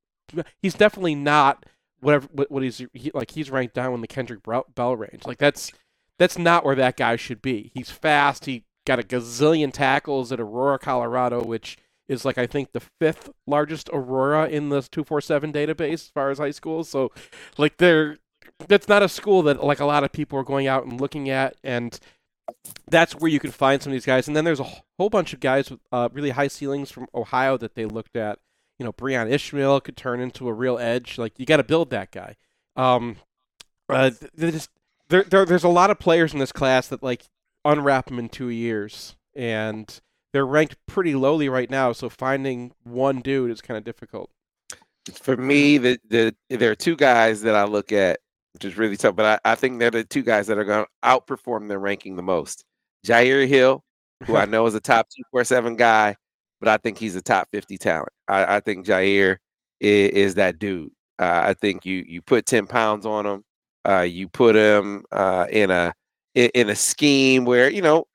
he's 0.63 0.75
definitely 0.75 1.15
not 1.15 1.67
whatever 2.01 2.29
what, 2.33 2.51
what 2.51 2.63
he's 2.63 2.83
he, 2.93 3.11
like 3.13 3.33
he's 3.33 3.51
ranked 3.51 3.75
down 3.75 3.95
in 3.95 4.01
the 4.01 4.07
Kendrick 4.07 4.41
Bell 4.43 4.97
range. 4.97 5.25
Like 5.25 5.39
that's 5.39 5.73
that's 6.19 6.39
not 6.39 6.65
where 6.65 6.77
that 6.77 6.97
guy 6.97 7.17
should 7.17 7.43
be. 7.43 7.71
He's 7.75 7.91
fast. 7.91 8.47
He 8.47 8.65
got 8.87 9.01
a 9.01 9.03
gazillion 9.03 9.73
tackles 9.73 10.31
at 10.31 10.41
Aurora, 10.41 10.79
Colorado, 10.79 11.43
which 11.43 11.77
is 12.09 12.25
like 12.25 12.39
I 12.39 12.47
think 12.47 12.73
the 12.73 12.83
fifth 13.01 13.31
largest 13.47 13.89
Aurora 13.93 14.49
in 14.49 14.69
the 14.69 14.83
247 14.83 15.53
database 15.53 15.93
as 15.93 16.09
far 16.09 16.31
as 16.31 16.39
high 16.39 16.51
schools. 16.51 16.89
So 16.89 17.13
like 17.57 17.79
they're 17.79 18.19
that's 18.69 18.89
not 18.89 19.03
a 19.03 19.09
school 19.09 19.43
that 19.43 19.65
like 19.65 19.81
a 19.81 19.87
lot 19.87 20.05
of 20.05 20.13
people 20.13 20.39
are 20.39 20.45
going 20.45 20.67
out 20.67 20.85
and 20.85 21.01
looking 21.01 21.29
at 21.29 21.57
and 21.65 21.99
that's 22.91 23.15
where 23.15 23.31
you 23.31 23.41
can 23.41 23.51
find 23.51 23.83
some 23.83 23.91
of 23.91 23.95
these 23.95 24.07
guys. 24.07 24.27
And 24.27 24.37
then 24.37 24.45
there's 24.45 24.61
a 24.61 24.71
whole 24.99 25.09
bunch 25.09 25.33
of 25.33 25.41
guys 25.41 25.71
with 25.71 25.81
uh, 25.93 26.09
really 26.13 26.31
high 26.31 26.49
ceilings 26.49 26.91
from 26.91 27.07
Ohio 27.15 27.57
that 27.57 27.75
they 27.75 27.87
looked 27.87 28.17
at. 28.17 28.39
You 28.79 28.85
know, 28.85 28.93
Breon 28.93 29.31
Ishmael 29.31 29.81
could 29.81 29.97
turn 29.97 30.21
into 30.21 30.49
a 30.49 30.53
real 30.53 30.79
edge. 30.79 31.17
Like 31.17 31.39
you 31.39 31.47
got 31.47 31.59
to 31.59 31.65
build 31.65 31.91
that 31.91 32.11
guy. 32.13 32.37
Um, 32.77 33.17
uh, 33.89 34.11
just 34.37 34.71
there, 35.09 35.23
there, 35.23 35.45
there's 35.45 35.65
a 35.65 35.69
lot 35.69 35.91
of 35.91 35.99
players 35.99 36.33
in 36.33 36.39
this 36.39 36.53
class 36.53 36.89
that 36.89 37.03
like 37.03 37.25
unwrap 37.65 38.07
them 38.07 38.19
in 38.19 38.29
two 38.29 38.49
years, 38.49 39.17
and 39.35 40.01
they're 40.35 40.45
ranked 40.45 40.77
pretty 40.89 41.15
lowly 41.15 41.49
right 41.49 41.71
now. 41.71 41.93
So 41.93 42.09
finding 42.09 42.73
one 42.83 43.21
dude 43.21 43.53
is 43.53 43.61
kind 43.61 43.79
of 43.79 43.85
difficult. 43.85 44.31
For 45.13 45.37
me, 45.37 45.79
the 45.79 45.99
the 46.11 46.35
there 46.51 46.73
are 46.73 46.75
two 46.75 46.97
guys 46.97 47.43
that 47.43 47.55
I 47.55 47.65
look 47.65 47.93
at, 47.93 48.19
which 48.53 48.65
is 48.65 48.77
really 48.77 48.97
tough. 48.97 49.15
But 49.15 49.41
I, 49.47 49.53
I 49.53 49.55
think 49.55 49.79
they're 49.79 49.93
the 49.93 50.03
two 50.03 50.23
guys 50.23 50.49
that 50.49 50.59
are 50.59 50.65
going 50.65 50.85
to 50.85 51.09
outperform 51.09 51.69
their 51.69 51.79
ranking 51.79 52.17
the 52.17 52.23
most. 52.23 52.65
Jyaire 53.07 53.47
Hill, 53.47 53.85
who 54.27 54.35
I 54.35 54.45
know 54.47 54.67
is 54.67 54.75
a 54.75 54.81
top 54.81 55.07
two 55.09 55.23
four 55.31 55.45
seven 55.45 55.77
guy, 55.77 56.17
but 56.59 56.69
I 56.69 56.79
think 56.79 56.99
he's 56.99 57.15
a 57.15 57.23
top 57.23 57.47
fifty 57.53 57.79
talent. 57.79 58.13
I, 58.27 58.57
I 58.57 58.61
think 58.61 58.87
Jyaire 58.87 59.37
is, 59.79 60.11
is 60.11 60.35
that 60.35 60.59
dude. 60.59 60.91
Uh, 61.21 61.43
I 61.45 61.55
think 61.55 61.87
you 61.87 62.05
you 62.09 62.23
put 62.23 62.45
ten 62.45 62.67
pounds 62.67 63.07
on 63.07 63.25
him, 63.25 63.45
uh, 63.89 64.01
you 64.01 64.29
put 64.29 64.57
him 64.57 65.05
uh, 65.13 65.47
in 65.49 65.71
a 65.71 65.93
in, 66.35 66.51
in 66.55 66.71
a 66.71 66.75
scheme 66.75 67.45
where 67.45 67.71
you 67.71 67.83
know 67.83 68.07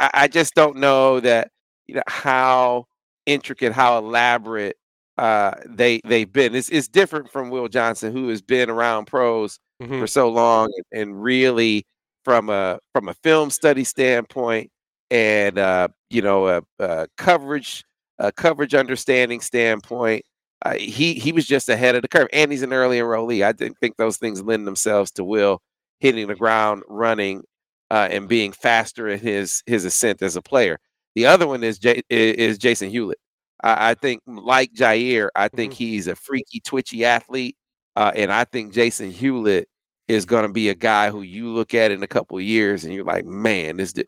I, 0.00 0.10
I 0.14 0.28
just 0.28 0.54
don't 0.54 0.76
know 0.76 1.20
that 1.20 1.50
you 1.86 1.94
know 1.96 2.02
how 2.06 2.86
intricate, 3.26 3.72
how 3.72 3.98
elaborate 3.98 4.76
uh, 5.18 5.52
they 5.66 6.00
they've 6.04 6.32
been. 6.32 6.54
It's 6.54 6.68
it's 6.68 6.88
different 6.88 7.30
from 7.30 7.50
Will 7.50 7.68
Johnson, 7.68 8.12
who 8.12 8.28
has 8.28 8.42
been 8.42 8.70
around 8.70 9.06
pros 9.06 9.58
Mhm. 9.80 10.00
for 10.00 10.08
so 10.08 10.28
long 10.28 10.68
and, 10.92 11.00
and 11.02 11.22
really 11.22 11.86
from 12.24 12.50
a 12.50 12.80
from 12.92 13.08
a 13.08 13.14
film 13.14 13.48
study 13.50 13.84
standpoint 13.84 14.70
and 15.10 15.56
uh, 15.56 15.86
you 16.10 16.20
know 16.20 16.48
a, 16.48 16.62
a 16.80 17.06
coverage 17.16 17.84
a 18.18 18.32
coverage 18.32 18.74
understanding 18.74 19.40
standpoint. 19.40 20.24
Uh, 20.62 20.74
he 20.74 21.14
he 21.14 21.30
was 21.30 21.46
just 21.46 21.68
ahead 21.68 21.94
of 21.94 22.02
the 22.02 22.08
curve, 22.08 22.26
and 22.32 22.50
he's 22.50 22.62
an 22.62 22.72
early 22.72 22.98
enrollee. 22.98 23.44
I 23.46 23.52
didn't 23.52 23.78
think 23.78 23.96
those 23.96 24.16
things 24.16 24.42
lend 24.42 24.66
themselves 24.66 25.12
to 25.12 25.22
Will 25.24 25.60
hitting 26.00 26.26
the 26.26 26.34
ground 26.34 26.82
running 26.88 27.44
uh, 27.90 28.08
and 28.10 28.28
being 28.28 28.52
faster 28.52 29.08
in 29.08 29.18
his 29.18 29.62
his 29.66 29.84
ascent 29.84 30.22
as 30.22 30.36
a 30.36 30.42
player. 30.42 30.78
The 31.14 31.26
other 31.26 31.46
one 31.46 31.64
is 31.64 31.78
J- 31.78 32.02
is 32.10 32.58
Jason 32.58 32.90
Hewlett. 32.90 33.18
I, 33.62 33.90
I 33.90 33.94
think, 33.94 34.22
like 34.26 34.72
Jyaire, 34.72 35.30
I 35.34 35.48
think 35.48 35.72
he's 35.72 36.06
a 36.06 36.14
freaky, 36.14 36.60
twitchy 36.60 37.04
athlete, 37.04 37.56
uh, 37.96 38.12
and 38.14 38.32
I 38.32 38.44
think 38.44 38.72
Jason 38.72 39.10
Hewlett 39.10 39.68
is 40.06 40.24
going 40.24 40.46
to 40.46 40.52
be 40.52 40.68
a 40.70 40.74
guy 40.74 41.10
who 41.10 41.22
you 41.22 41.48
look 41.48 41.74
at 41.74 41.90
in 41.90 42.02
a 42.02 42.06
couple 42.06 42.38
of 42.38 42.42
years 42.42 42.84
and 42.84 42.94
you're 42.94 43.04
like, 43.04 43.26
man, 43.26 43.76
this 43.76 43.92
dude, 43.92 44.06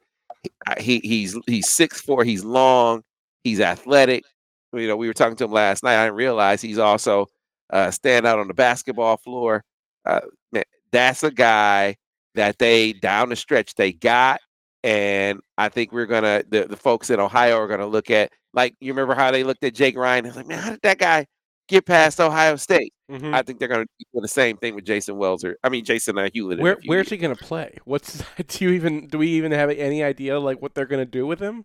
he 0.78 1.00
he's 1.00 1.36
he's 1.46 1.68
six 1.68 2.00
four, 2.00 2.24
he's 2.24 2.44
long, 2.44 3.02
he's 3.44 3.60
athletic. 3.60 4.24
You 4.72 4.86
know, 4.86 4.96
we 4.96 5.08
were 5.08 5.14
talking 5.14 5.36
to 5.36 5.44
him 5.44 5.52
last 5.52 5.82
night. 5.82 6.00
I 6.00 6.06
didn't 6.06 6.16
realize 6.16 6.62
he's 6.62 6.78
also 6.78 7.26
uh, 7.70 7.90
stand 7.90 8.26
out 8.26 8.38
on 8.38 8.48
the 8.48 8.54
basketball 8.54 9.16
floor. 9.16 9.64
Uh, 10.04 10.20
man, 10.52 10.64
that's 10.92 11.22
a 11.24 11.30
guy 11.30 11.96
that 12.34 12.58
they 12.58 12.92
down 12.92 13.28
the 13.30 13.36
stretch 13.36 13.74
they 13.74 13.92
got, 13.92 14.40
and 14.84 15.40
I 15.58 15.68
think 15.68 15.92
we're 15.92 16.06
gonna 16.06 16.42
the, 16.48 16.66
the 16.66 16.76
folks 16.76 17.10
in 17.10 17.20
Ohio 17.20 17.56
are 17.58 17.68
gonna 17.68 17.86
look 17.86 18.10
at 18.10 18.32
like 18.54 18.74
you 18.80 18.92
remember 18.92 19.14
how 19.14 19.30
they 19.30 19.44
looked 19.44 19.64
at 19.64 19.74
Jake 19.74 19.96
Ryan. 19.96 20.26
It's 20.26 20.36
like, 20.36 20.46
man, 20.46 20.58
how 20.58 20.70
did 20.70 20.80
that 20.82 20.98
guy 20.98 21.26
get 21.68 21.86
past 21.86 22.20
Ohio 22.20 22.56
State. 22.56 22.92
Mhm. 23.10 23.32
I 23.32 23.42
think 23.42 23.60
they're 23.60 23.68
to 23.68 23.84
do 23.84 24.20
the 24.20 24.26
same 24.28 24.56
thing 24.56 24.74
with 24.74 24.84
Jason 24.84 25.16
Wells 25.16 25.44
or 25.44 25.56
I 25.62 25.68
mean 25.68 25.84
Jason 25.84 26.18
uh, 26.18 26.28
Hewlett. 26.32 26.58
Where 26.58 26.76
where's 26.86 27.04
years. 27.06 27.10
he 27.10 27.16
gonna 27.16 27.36
play? 27.36 27.76
What's 27.84 28.22
do 28.48 28.64
you 28.64 28.70
even 28.72 29.06
do 29.06 29.18
we 29.18 29.28
even 29.28 29.52
have 29.52 29.70
any 29.70 30.02
idea 30.02 30.38
like 30.38 30.60
what 30.60 30.74
they're 30.74 30.86
gonna 30.86 31.04
do 31.06 31.26
with 31.26 31.38
him? 31.40 31.64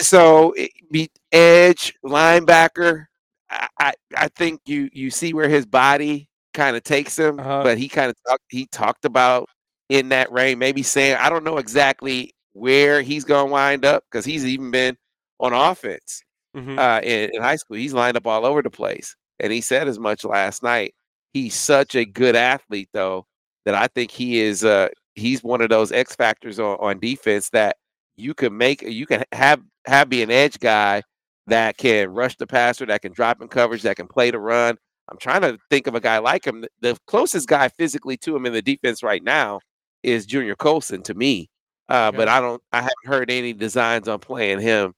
So 0.00 0.54
be 0.90 1.08
edge 1.32 1.94
linebacker. 2.04 3.06
I, 3.48 3.68
I 3.78 3.92
I 4.16 4.28
think 4.28 4.60
you 4.66 4.90
you 4.92 5.10
see 5.10 5.32
where 5.32 5.48
his 5.48 5.64
body 5.64 6.28
kind 6.52 6.76
of 6.76 6.82
takes 6.82 7.16
him, 7.18 7.38
Uh-huh. 7.38 7.62
but 7.62 7.78
he 7.78 7.88
kind 7.88 8.10
of 8.10 8.16
talked 8.28 8.42
he 8.48 8.66
talked 8.66 9.04
about 9.04 9.48
in 9.88 10.08
that 10.10 10.30
range, 10.32 10.58
maybe 10.58 10.82
saying 10.82 11.16
I 11.20 11.28
don't 11.30 11.44
know 11.44 11.58
exactly 11.58 12.34
where 12.52 13.02
he's 13.02 13.24
going 13.24 13.46
to 13.48 13.52
wind 13.52 13.84
up 13.84 14.04
because 14.10 14.24
he's 14.24 14.44
even 14.46 14.70
been 14.70 14.96
on 15.40 15.52
offense 15.52 16.22
Mhm. 16.56 16.78
uh, 16.78 17.00
in, 17.02 17.30
in 17.34 17.42
high 17.42 17.56
school. 17.56 17.76
He's 17.76 17.92
lined 17.92 18.16
up 18.16 18.26
all 18.26 18.46
over 18.46 18.62
the 18.62 18.70
place, 18.70 19.14
and 19.40 19.52
he 19.52 19.60
said 19.60 19.88
as 19.88 19.98
much 19.98 20.24
last 20.24 20.62
night. 20.62 20.94
He's 21.34 21.54
such 21.54 21.94
a 21.94 22.06
good 22.06 22.34
athlete, 22.34 22.88
though, 22.94 23.26
that 23.66 23.74
I 23.74 23.88
think 23.88 24.10
he 24.10 24.40
is. 24.40 24.64
Uh, 24.64 24.88
he's 25.16 25.44
one 25.44 25.60
of 25.60 25.68
those 25.68 25.92
X 25.92 26.14
factors 26.16 26.58
on, 26.58 26.78
on 26.80 26.98
defense 26.98 27.50
that 27.50 27.76
you 28.16 28.32
can 28.32 28.56
make. 28.56 28.80
You 28.80 29.04
can 29.06 29.22
have 29.32 29.60
have 29.86 30.08
be 30.08 30.22
an 30.22 30.30
edge 30.30 30.58
guy 30.58 31.02
that 31.46 31.76
can 31.76 32.10
rush 32.10 32.36
the 32.38 32.46
passer, 32.46 32.86
that 32.86 33.02
can 33.02 33.12
drop 33.12 33.42
in 33.42 33.48
coverage, 33.48 33.82
that 33.82 33.96
can 33.96 34.08
play 34.08 34.30
the 34.30 34.38
run. 34.38 34.78
I'm 35.10 35.18
trying 35.18 35.42
to 35.42 35.58
think 35.70 35.86
of 35.86 35.94
a 35.94 36.00
guy 36.00 36.18
like 36.18 36.44
him. 36.46 36.64
The 36.80 36.96
closest 37.06 37.46
guy 37.48 37.68
physically 37.68 38.16
to 38.18 38.34
him 38.34 38.46
in 38.46 38.52
the 38.54 38.62
defense 38.62 39.02
right 39.02 39.22
now 39.22 39.60
is 40.06 40.24
Junior 40.24 40.56
Colson 40.56 41.02
to 41.02 41.14
me. 41.14 41.50
Uh, 41.88 42.10
But 42.12 42.28
I 42.28 42.40
don't. 42.40 42.62
I 42.72 42.78
haven't 42.78 43.06
heard 43.06 43.30
any 43.30 43.52
designs 43.52 44.08
on 44.08 44.18
playing 44.18 44.60
him 44.60 44.94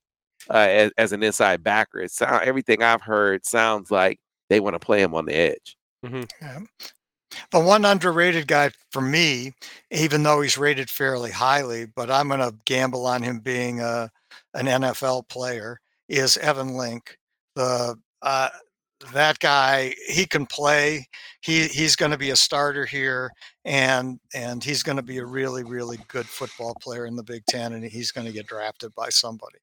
uh, 0.51 0.57
as, 0.57 0.93
as 0.97 1.13
an 1.13 1.23
inside 1.23 1.63
backer. 1.63 2.01
It 2.01 2.13
sound, 2.13 2.45
everything 2.45 2.83
I've 2.83 3.03
heard 3.03 3.45
sounds 3.45 3.91
like 3.91 4.21
they 4.49 4.61
want 4.61 4.75
to 4.75 4.81
play 4.81 5.01
him 5.03 5.15
on 5.15 5.27
the 5.27 5.35
edge. 5.35 5.77
Yeah. 6.03 6.61
The 7.53 7.61
one 7.61 7.85
underrated 7.85 8.47
guy 8.47 8.71
for 8.91 9.03
me, 9.03 9.53
even 9.91 10.23
though 10.23 10.41
he's 10.41 10.57
rated 10.57 10.89
fairly 10.89 11.31
highly, 11.31 11.85
but 11.85 12.11
I'm 12.11 12.29
going 12.29 12.41
to 12.41 12.57
gamble 12.65 13.07
on 13.07 13.23
him 13.23 13.41
being 13.41 13.81
a 13.81 14.11
an 14.55 14.67
NFL 14.67 15.29
player, 15.29 15.79
is 16.09 16.37
Evan 16.39 16.75
Link. 16.75 17.19
The 17.55 17.97
uh, 18.23 18.49
that 19.13 19.39
guy, 19.41 19.95
he 20.09 20.27
can 20.27 20.47
play. 20.47 21.07
He 21.43 21.69
he's 21.69 21.97
going 21.97 22.13
to 22.13 22.19
be 22.19 22.31
a 22.31 22.37
starter 22.37 22.87
here, 22.87 23.31
and 23.69 24.19
and 24.35 24.65
he's 24.65 24.83
going 24.83 24.97
to 24.97 25.03
be 25.03 25.19
a 25.19 25.25
really 25.27 25.63
really 25.63 25.99
good 26.09 26.27
football 26.27 26.75
player 26.81 27.05
in 27.07 27.15
the 27.17 27.23
Big 27.23 27.45
Ten, 27.47 27.75
and 27.75 27.85
he's 27.85 28.11
going 28.11 28.27
to 28.27 28.33
get 28.33 28.47
drafted 28.47 28.95
by 28.95 29.11
somebody. 29.11 29.59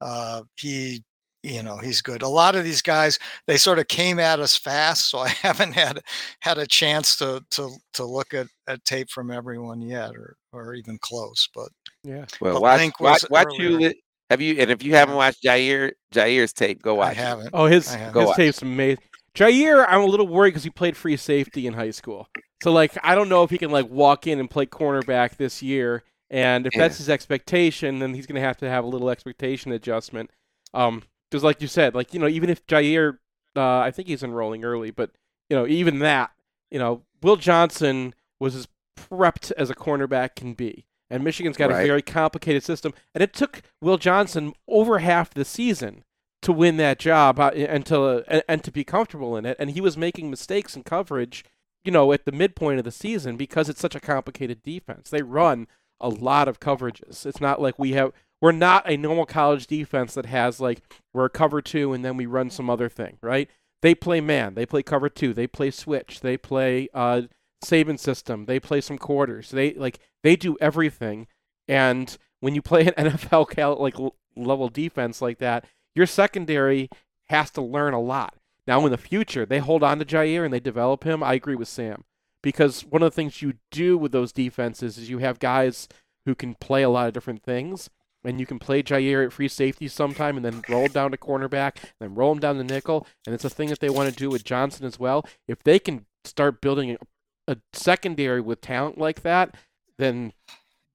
Uh, 0.00 0.42
he 0.56 1.04
you 1.44 1.62
know 1.62 1.76
he's 1.78 2.02
good. 2.02 2.22
A 2.22 2.28
lot 2.28 2.56
of 2.56 2.64
these 2.64 2.82
guys 2.82 3.18
they 3.46 3.56
sort 3.56 3.78
of 3.78 3.86
came 3.86 4.18
at 4.18 4.40
us 4.40 4.56
fast, 4.56 5.08
so 5.08 5.20
I 5.20 5.28
haven't 5.42 5.72
had 5.72 6.00
had 6.40 6.58
a 6.58 6.66
chance 6.66 7.16
to 7.18 7.42
to 7.52 7.70
to 7.94 8.04
look 8.04 8.34
at, 8.34 8.48
at 8.66 8.84
tape 8.84 9.08
from 9.08 9.30
everyone 9.30 9.80
yet, 9.80 10.10
or 10.16 10.36
or 10.52 10.74
even 10.74 10.98
close. 10.98 11.48
But 11.54 11.68
Yeah. 12.02 12.26
Well, 12.40 12.54
But 12.54 12.62
watch 12.62 12.78
Link 12.80 13.00
watch, 13.00 13.22
was 13.22 13.30
watch 13.30 13.46
earlier. 13.46 13.68
Hewlett. 13.70 13.96
Have 14.30 14.40
you? 14.40 14.56
And 14.58 14.70
if 14.70 14.82
you 14.82 14.94
haven't 14.96 15.14
watched 15.14 15.44
Jyaire 15.44 15.92
Jyaire's 16.12 16.52
tape, 16.52 16.82
go 16.82 16.94
watch. 16.96 17.12
it. 17.12 17.18
haven't. 17.18 17.50
Oh, 17.52 17.66
his 17.66 17.94
have. 17.94 18.12
Go 18.12 18.20
his 18.20 18.26
watch. 18.28 18.36
tape's 18.36 18.62
amazing. 18.62 19.04
Jyaire, 19.36 19.84
I'm 19.88 20.00
a 20.00 20.06
little 20.06 20.26
worried 20.26 20.50
because 20.50 20.64
he 20.64 20.70
played 20.70 20.96
free 20.96 21.16
safety 21.16 21.66
in 21.68 21.74
high 21.74 21.90
school. 21.90 22.28
So 22.64 22.72
like, 22.72 22.96
I 23.04 23.14
don't 23.14 23.28
know 23.28 23.42
if 23.42 23.50
he 23.50 23.58
can 23.58 23.70
like 23.70 23.90
walk 23.90 24.26
in 24.26 24.40
and 24.40 24.48
play 24.48 24.64
cornerback 24.64 25.36
this 25.36 25.62
year. 25.62 26.02
And 26.30 26.66
if 26.66 26.74
Yeah. 26.74 26.80
that's 26.80 26.96
his 26.96 27.10
expectation, 27.10 27.98
then 27.98 28.14
he's 28.14 28.26
gonna 28.26 28.40
have 28.40 28.56
to 28.56 28.70
have 28.70 28.84
a 28.84 28.86
little 28.86 29.10
expectation 29.10 29.70
adjustment. 29.70 30.30
Um, 30.72 31.02
because 31.30 31.44
like 31.44 31.60
you 31.60 31.68
said, 31.68 31.94
like 31.94 32.14
you 32.14 32.20
know, 32.20 32.26
even 32.26 32.48
if 32.48 32.66
Jyaire, 32.66 33.18
uh, 33.54 33.80
I 33.80 33.90
think 33.90 34.08
he's 34.08 34.22
enrolling 34.22 34.64
early, 34.64 34.90
but 34.90 35.10
you 35.50 35.56
know, 35.58 35.66
even 35.66 35.98
that, 35.98 36.30
you 36.70 36.78
know, 36.78 37.02
Will 37.20 37.36
Johnson 37.36 38.14
was 38.40 38.56
as 38.56 38.66
prepped 38.98 39.52
as 39.58 39.68
a 39.68 39.74
cornerback 39.74 40.34
can 40.34 40.54
be. 40.54 40.86
And 41.10 41.22
Michigan's 41.22 41.58
got 41.58 41.70
a 41.70 41.74
very 41.74 42.00
complicated 42.00 42.62
system, 42.62 42.94
and 43.14 43.22
it 43.22 43.34
took 43.34 43.60
Will 43.82 43.98
Johnson 43.98 44.54
over 44.66 45.00
half 45.00 45.34
the 45.34 45.44
season 45.44 46.02
to 46.40 46.50
win 46.50 46.78
that 46.78 46.98
job 46.98 47.38
uh, 47.38 47.50
and 47.54 47.84
to 47.84 48.00
uh, 48.00 48.22
and, 48.26 48.42
and 48.48 48.64
to 48.64 48.72
be 48.72 48.84
comfortable 48.84 49.36
in 49.36 49.44
it. 49.44 49.56
And 49.60 49.72
he 49.72 49.82
was 49.82 49.98
making 49.98 50.30
mistakes 50.30 50.74
in 50.76 50.82
coverage, 50.82 51.44
you 51.84 51.92
know, 51.92 52.12
at 52.12 52.24
the 52.24 52.32
midpoint 52.32 52.78
of 52.78 52.84
the 52.84 52.90
season 52.90 53.36
because 53.36 53.68
it's 53.68 53.80
such 53.80 53.94
a 53.94 54.00
complicated 54.00 54.62
defense. 54.62 55.10
They 55.10 55.22
run 55.22 55.66
a 56.00 56.08
lot 56.08 56.48
of 56.48 56.60
coverages. 56.60 57.26
It's 57.26 57.40
not 57.40 57.60
like 57.60 57.78
we 57.78 57.92
have. 57.92 58.12
We're 58.40 58.52
not 58.52 58.88
a 58.90 58.96
normal 58.96 59.26
college 59.26 59.66
defense 59.66 60.14
that 60.14 60.26
has 60.26 60.60
like 60.60 60.82
we're 61.12 61.26
a 61.26 61.30
cover 61.30 61.62
two 61.62 61.92
and 61.92 62.04
then 62.04 62.16
we 62.16 62.26
run 62.26 62.50
some 62.50 62.68
other 62.68 62.88
thing, 62.88 63.18
right? 63.22 63.48
They 63.80 63.94
play 63.94 64.20
man. 64.20 64.54
They 64.54 64.66
play 64.66 64.82
cover 64.82 65.08
two. 65.08 65.32
They 65.32 65.46
play 65.46 65.70
switch. 65.70 66.20
They 66.20 66.36
play 66.36 66.88
uh, 66.92 67.22
Saban 67.64 67.98
system. 67.98 68.46
They 68.46 68.60
play 68.60 68.80
some 68.80 68.98
quarters. 68.98 69.50
They 69.50 69.74
like 69.74 69.98
they 70.22 70.36
do 70.36 70.56
everything. 70.60 71.26
And 71.68 72.16
when 72.40 72.54
you 72.54 72.62
play 72.62 72.86
an 72.86 72.92
NFL 73.10 73.50
cal- 73.50 73.80
like 73.80 73.96
level 74.36 74.68
defense 74.68 75.22
like 75.22 75.38
that, 75.38 75.64
your 75.94 76.06
secondary 76.06 76.90
has 77.28 77.50
to 77.52 77.62
learn 77.62 77.94
a 77.94 78.00
lot. 78.00 78.34
Now, 78.66 78.84
in 78.84 78.90
the 78.90 78.98
future, 78.98 79.44
they 79.44 79.58
hold 79.58 79.82
on 79.82 79.98
to 79.98 80.04
Jyaire 80.04 80.44
and 80.44 80.52
they 80.52 80.60
develop 80.60 81.04
him. 81.04 81.22
I 81.22 81.34
agree 81.34 81.54
with 81.54 81.68
Sam 81.68 82.04
because 82.42 82.84
one 82.84 83.02
of 83.02 83.06
the 83.06 83.14
things 83.16 83.40
you 83.42 83.54
do 83.70 83.96
with 83.96 84.12
those 84.12 84.32
defenses 84.32 84.98
is 84.98 85.08
you 85.08 85.18
have 85.18 85.38
guys 85.38 85.88
who 86.26 86.34
can 86.34 86.54
play 86.54 86.82
a 86.82 86.90
lot 86.90 87.06
of 87.06 87.14
different 87.14 87.42
things, 87.42 87.90
and 88.22 88.38
you 88.38 88.46
can 88.46 88.58
play 88.58 88.82
Jyaire 88.82 89.24
at 89.24 89.32
free 89.32 89.48
safety 89.48 89.88
sometime, 89.88 90.36
and 90.36 90.44
then 90.44 90.62
roll 90.68 90.84
him 90.84 90.92
down 90.92 91.10
to 91.10 91.16
cornerback, 91.16 91.82
and 91.82 91.92
then 92.00 92.14
roll 92.14 92.32
him 92.32 92.40
down 92.40 92.56
to 92.56 92.64
nickel, 92.64 93.06
and 93.26 93.34
it's 93.34 93.44
a 93.44 93.50
thing 93.50 93.68
that 93.68 93.80
they 93.80 93.90
want 93.90 94.10
to 94.10 94.16
do 94.16 94.28
with 94.28 94.44
Johnson 94.44 94.86
as 94.86 94.98
well. 94.98 95.26
If 95.48 95.62
they 95.62 95.78
can 95.78 96.06
start 96.24 96.60
building 96.60 96.92
a, 96.92 97.52
a 97.52 97.56
secondary 97.72 98.40
with 98.40 98.60
talent 98.60 98.98
like 98.98 99.22
that, 99.22 99.54
then 99.98 100.32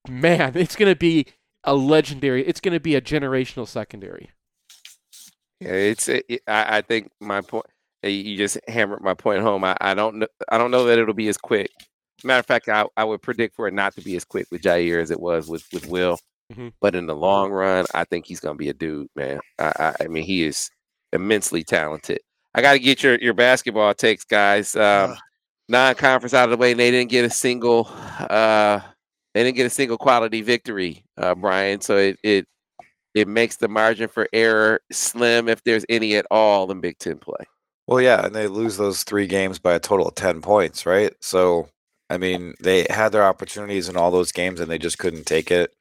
man, 0.08 0.54
it's 0.56 0.76
going 0.76 0.92
to 0.92 0.98
be 0.98 1.26
a 1.64 1.76
legendary. 1.76 2.46
It's 2.46 2.62
going 2.62 2.74
to 2.74 2.80
be 2.80 2.96
a 2.96 3.02
generational 3.02 3.68
secondary. 3.68 4.32
Yeah, 5.60 5.72
it's. 5.72 6.08
It, 6.08 6.26
it- 6.30 6.44
I, 6.48 6.78
I 6.78 6.82
think 6.82 7.10
my 7.20 7.42
point. 7.42 7.66
uh, 8.04 8.08
You 8.10 8.38
just 8.38 8.58
hammered 8.68 9.02
my 9.02 9.14
point 9.14 9.42
home. 9.42 9.64
I, 9.64 9.76
I 9.82 9.94
don't 9.94 10.16
know. 10.20 10.28
I 10.50 10.58
don't 10.58 10.72
know 10.72 10.86
that 10.86 11.00
it'll 11.00 11.14
be 11.14 11.28
as 11.30 11.38
quick. 11.38 11.70
Matter 12.24 12.40
of 12.40 12.46
fact, 12.46 12.68
I, 12.70 12.86
I 12.98 13.04
would 13.06 13.22
predict 13.22 13.56
for 13.56 13.68
it 13.68 13.74
not 13.74 13.96
to 13.96 14.02
be 14.02 14.16
as 14.16 14.26
quick 14.26 14.48
with 14.52 14.62
Jyaire 14.62 15.02
as 15.02 15.12
it 15.12 15.20
was 15.20 15.48
with 15.48 15.66
with 15.74 15.88
Will. 15.88 16.18
Mhm. 16.54 16.74
But 16.82 16.96
in 16.96 17.06
the 17.06 17.16
long 17.16 17.52
run, 17.52 17.86
I 17.94 18.04
think 18.06 18.26
he's 18.26 18.40
gonna 18.40 18.56
be 18.56 18.70
a 18.70 18.74
dude, 18.74 19.08
man. 19.16 19.40
I, 19.60 19.72
I, 19.80 20.04
I 20.06 20.08
mean, 20.08 20.24
he 20.24 20.44
is 20.44 20.70
immensely 21.14 21.64
talented. 21.64 22.20
I 22.56 22.62
got 22.62 22.74
to 22.74 22.80
get 22.80 23.04
your 23.04 23.18
your 23.20 23.34
basketball 23.36 23.94
takes, 23.94 24.24
guys. 24.26 24.76
Um, 24.76 25.12
Uh. 25.12 25.16
non-conference 25.70 26.34
out 26.34 26.46
of 26.46 26.52
the 26.52 26.58
way, 26.58 26.72
and 26.72 26.80
they 26.80 26.90
didn't 26.92 27.12
get 27.12 27.24
a 27.26 27.30
single. 27.30 27.88
Uh, 28.30 28.80
they 29.34 29.44
didn't 29.44 29.56
get 29.58 29.68
a 29.68 29.70
single 29.70 29.98
quality 29.98 30.42
victory, 30.42 31.04
uh, 31.18 31.36
Brian. 31.36 31.80
So 31.82 31.96
it 31.98 32.18
it 32.24 32.48
it 33.14 33.28
makes 33.28 33.58
the 33.58 33.68
margin 33.68 34.08
for 34.08 34.28
error 34.34 34.82
slim, 34.92 35.48
if 35.48 35.64
there's 35.64 35.86
any 35.90 36.16
at 36.16 36.26
all, 36.30 36.72
in 36.72 36.80
Big 36.80 36.98
Ten 37.00 37.18
play. 37.18 37.46
Well, 37.88 38.02
yeah, 38.02 38.26
and 38.26 38.36
they 38.36 38.48
lose 38.48 38.78
those 38.78 39.04
three 39.04 39.26
games 39.26 39.58
by 39.58 39.74
a 39.74 39.80
total 39.80 40.08
of 40.08 40.16
10 40.16 40.42
points, 40.42 40.86
right? 40.86 41.12
So, 41.22 41.70
I 42.10 42.18
mean, 42.18 42.54
they 42.62 42.86
had 42.90 43.12
their 43.12 43.24
opportunities 43.24 43.90
in 43.90 43.98
all 43.98 44.12
those 44.12 44.32
games 44.32 44.60
and 44.60 44.70
they 44.70 44.78
just 44.78 45.00
couldn't 45.00 45.26
take 45.26 45.50
it. 45.50 45.74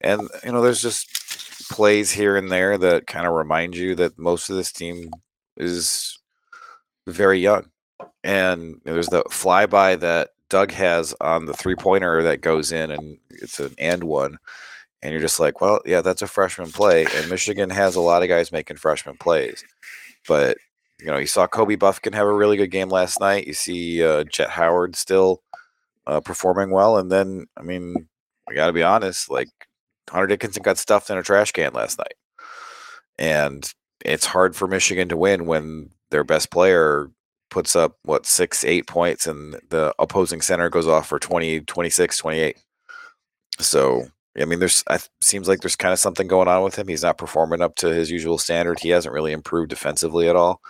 And, 0.00 0.22
you 0.42 0.52
know, 0.52 0.62
there's 0.62 0.80
just 0.80 1.06
plays 1.70 2.10
here 2.10 2.36
and 2.36 2.50
there 2.50 2.78
that 2.78 3.06
kind 3.06 3.26
of 3.26 3.34
remind 3.34 3.76
you 3.76 3.94
that 3.96 4.18
most 4.18 4.48
of 4.48 4.56
this 4.56 4.72
team 4.72 5.10
is 5.58 6.18
very 7.06 7.40
young. 7.40 7.66
And 8.24 8.80
there's 8.84 9.08
the 9.08 9.22
flyby 9.24 10.00
that 10.00 10.30
Dug 10.48 10.72
has 10.72 11.14
on 11.20 11.44
the 11.44 11.54
three 11.54 11.76
pointer 11.76 12.22
that 12.22 12.40
goes 12.40 12.72
in 12.72 12.90
and 12.90 13.18
it's 13.30 13.60
an 13.60 13.74
and 13.78 14.04
one. 14.04 14.38
And 15.02 15.12
you're 15.12 15.22
just 15.22 15.40
like, 15.40 15.60
well, 15.60 15.80
yeah, 15.86 16.02
that's 16.02 16.22
a 16.22 16.26
freshman 16.26 16.70
play. 16.72 17.06
And 17.14 17.30
Michigan 17.30 17.70
has 17.70 17.96
a 17.96 18.00
lot 18.00 18.22
of 18.22 18.28
guys 18.28 18.52
making 18.52 18.76
freshman 18.76 19.16
plays. 19.16 19.64
But 20.28 20.58
you 21.00 21.06
know, 21.06 21.16
you 21.16 21.26
saw 21.26 21.46
Kobe 21.46 21.76
Bufkin 21.76 22.14
have 22.14 22.26
a 22.26 22.32
really 22.32 22.56
good 22.56 22.70
game 22.70 22.88
last 22.88 23.20
night. 23.20 23.46
You 23.46 23.54
see 23.54 24.04
uh, 24.04 24.24
Jett 24.24 24.50
Howard 24.50 24.96
still 24.96 25.42
uh, 26.06 26.20
performing 26.20 26.70
well, 26.70 26.98
and 26.98 27.10
then 27.10 27.46
I 27.56 27.62
mean, 27.62 28.08
I 28.48 28.54
got 28.54 28.66
to 28.66 28.72
be 28.72 28.82
honest, 28.82 29.30
like 29.30 29.48
Hunter 30.10 30.26
Dickinson 30.26 30.62
got 30.62 30.78
stuffed 30.78 31.10
in 31.10 31.18
a 31.18 31.22
trash 31.22 31.52
can 31.52 31.72
last 31.72 31.98
night, 31.98 32.14
and 33.18 33.72
it's 34.04 34.26
hard 34.26 34.54
for 34.56 34.68
Michigan 34.68 35.08
to 35.08 35.16
win 35.16 35.46
when 35.46 35.90
their 36.10 36.24
best 36.24 36.50
player 36.50 37.10
puts 37.50 37.74
up 37.74 37.96
what 38.04 38.26
six, 38.26 38.64
eight 38.64 38.86
points, 38.86 39.26
and 39.26 39.58
the 39.70 39.94
opposing 39.98 40.42
center 40.42 40.68
goes 40.68 40.86
off 40.86 41.08
for 41.08 41.18
20, 41.18 41.60
26, 41.60 42.16
28. 42.18 42.56
So. 43.58 44.08
I 44.38 44.44
mean, 44.44 44.60
there's. 44.60 44.84
I, 44.88 44.98
seems 45.20 45.48
like 45.48 45.60
there's 45.60 45.76
kind 45.76 45.92
of 45.92 45.98
something 45.98 46.28
going 46.28 46.48
on 46.48 46.62
with 46.62 46.76
him. 46.76 46.88
He's 46.88 47.02
not 47.02 47.18
performing 47.18 47.62
up 47.62 47.74
to 47.76 47.88
his 47.88 48.10
usual 48.10 48.38
standard. 48.38 48.78
He 48.78 48.90
hasn't 48.90 49.14
really 49.14 49.32
improved 49.32 49.70
defensively 49.70 50.28
at 50.28 50.36
all. 50.36 50.60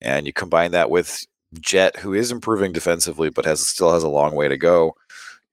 And 0.00 0.26
you 0.26 0.32
combine 0.32 0.70
that 0.72 0.90
with 0.90 1.24
Jett, 1.60 1.96
who 1.96 2.14
is 2.14 2.30
improving 2.30 2.72
defensively, 2.72 3.28
but 3.30 3.44
has 3.44 3.66
still 3.66 3.92
has 3.92 4.04
a 4.04 4.08
long 4.08 4.34
way 4.34 4.48
to 4.48 4.56
go. 4.56 4.94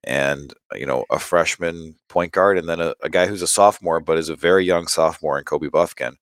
And 0.03 0.53
you 0.75 0.85
know, 0.85 1.05
a 1.09 1.19
freshman 1.19 1.95
point 2.09 2.31
guard, 2.31 2.57
and 2.57 2.69
then 2.69 2.79
a, 2.79 2.93
a 3.01 3.09
guy 3.09 3.27
who's 3.27 3.41
a 3.41 3.47
sophomore, 3.47 3.99
but 3.99 4.17
is 4.17 4.29
a 4.29 4.35
very 4.35 4.63
young 4.63 4.87
sophomore 4.87 5.39
in 5.39 5.45
Kobe 5.45 5.67
Bufkin. 5.69 6.13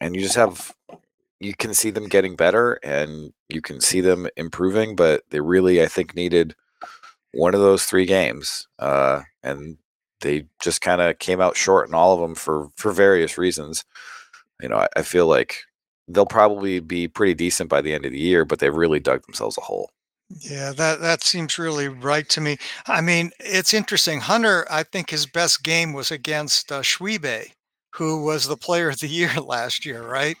And 0.00 0.14
you 0.14 0.20
just 0.22 0.36
have 0.36 0.74
you 1.40 1.54
can 1.54 1.74
see 1.74 1.90
them 1.90 2.08
getting 2.08 2.36
better 2.36 2.74
and 2.82 3.32
you 3.48 3.60
can 3.60 3.80
see 3.80 4.00
them 4.00 4.28
improving, 4.36 4.96
but 4.96 5.22
they 5.30 5.40
really, 5.40 5.82
I 5.82 5.86
think, 5.86 6.14
needed 6.14 6.54
one 7.32 7.54
of 7.54 7.60
those 7.60 7.84
three 7.84 8.06
games, 8.06 8.68
uh, 8.78 9.22
and 9.42 9.76
they 10.20 10.46
just 10.60 10.80
kind 10.80 11.00
of 11.00 11.18
came 11.18 11.40
out 11.40 11.56
short 11.56 11.88
in 11.88 11.94
all 11.94 12.14
of 12.14 12.20
them 12.20 12.34
for 12.34 12.68
for 12.76 12.92
various 12.92 13.38
reasons. 13.38 13.84
You 14.62 14.68
know, 14.68 14.76
I, 14.76 14.88
I 14.96 15.02
feel 15.02 15.26
like 15.26 15.58
they'll 16.08 16.26
probably 16.26 16.80
be 16.80 17.08
pretty 17.08 17.34
decent 17.34 17.70
by 17.70 17.80
the 17.80 17.94
end 17.94 18.04
of 18.04 18.12
the 18.12 18.18
year, 18.18 18.44
but 18.44 18.58
they've 18.58 18.74
really 18.74 19.00
dug 19.00 19.24
themselves 19.26 19.58
a 19.58 19.62
hole. 19.62 19.90
Yeah, 20.30 20.72
that 20.72 21.00
that 21.00 21.22
seems 21.22 21.58
really 21.58 21.88
right 21.88 22.28
to 22.30 22.40
me. 22.40 22.56
I 22.86 23.00
mean, 23.00 23.30
it's 23.40 23.74
interesting. 23.74 24.20
Hunter, 24.20 24.66
I 24.70 24.82
think 24.82 25.10
his 25.10 25.26
best 25.26 25.62
game 25.62 25.92
was 25.92 26.10
against 26.10 26.72
uh, 26.72 26.80
Tshiebwe, 26.80 27.52
who 27.94 28.24
was 28.24 28.46
the 28.46 28.56
player 28.56 28.88
of 28.88 29.00
the 29.00 29.08
year 29.08 29.32
last 29.40 29.84
year, 29.84 30.02
right? 30.02 30.36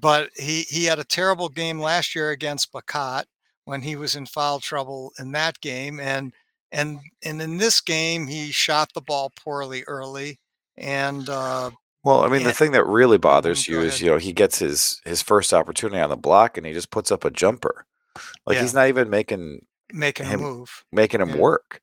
But 0.00 0.30
he 0.36 0.62
he 0.62 0.84
had 0.84 0.98
a 0.98 1.04
terrible 1.04 1.48
game 1.48 1.80
last 1.80 2.14
year 2.14 2.30
against 2.30 2.72
Bacot 2.72 3.24
when 3.64 3.82
he 3.82 3.96
was 3.96 4.16
in 4.16 4.26
foul 4.26 4.60
trouble 4.60 5.12
in 5.18 5.32
that 5.32 5.60
game, 5.60 5.98
and 5.98 6.32
and 6.72 6.98
and 7.24 7.40
in 7.40 7.58
this 7.58 7.80
game 7.80 8.26
he 8.26 8.50
shot 8.50 8.90
the 8.94 9.00
ball 9.00 9.30
poorly 9.44 9.84
early, 9.86 10.40
and 10.76 11.28
uh, 11.28 11.70
Well, 12.02 12.22
I 12.24 12.28
mean, 12.28 12.42
the 12.42 12.52
thing 12.52 12.72
that 12.72 12.84
really 12.86 13.18
bothers 13.18 13.66
go 13.66 13.74
you 13.74 13.80
is, 13.82 14.00
you 14.00 14.10
know, 14.10 14.18
he 14.18 14.32
gets 14.32 14.58
his 14.58 15.00
his 15.04 15.22
first 15.22 15.52
opportunity 15.54 16.00
on 16.00 16.10
the 16.10 16.16
block 16.16 16.56
and 16.56 16.66
he 16.66 16.72
just 16.72 16.90
puts 16.90 17.12
up 17.12 17.24
a 17.24 17.30
jumper. 17.30 17.86
Like 18.46 18.56
Yeah. 18.56 18.62
he's 18.62 18.74
not 18.74 18.88
even 18.88 19.08
making 19.10 19.64
making 19.92 20.26
a 20.26 20.30
Him- 20.30 20.40
move. 20.40 20.84
making 20.90 21.20
him 21.20 21.30
Yeah. 21.30 21.36
work. 21.36 21.80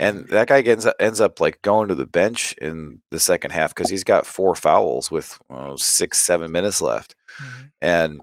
And 0.00 0.28
that 0.28 0.46
guy 0.46 0.60
ends 0.62 0.86
up, 0.86 0.94
ends 1.00 1.20
up 1.20 1.40
like 1.40 1.60
going 1.62 1.88
to 1.88 1.94
the 1.96 2.06
bench 2.06 2.52
in 2.62 3.02
the 3.10 3.18
second 3.18 3.50
half 3.50 3.74
because 3.74 3.90
he's 3.90 4.04
got 4.04 4.26
four 4.26 4.54
fouls 4.54 5.10
with 5.10 5.40
uh, 5.50 5.76
six, 5.76 6.20
seven 6.20 6.52
minutes 6.52 6.80
left. 6.80 7.16
Mhm. 7.40 7.70
And 7.82 8.20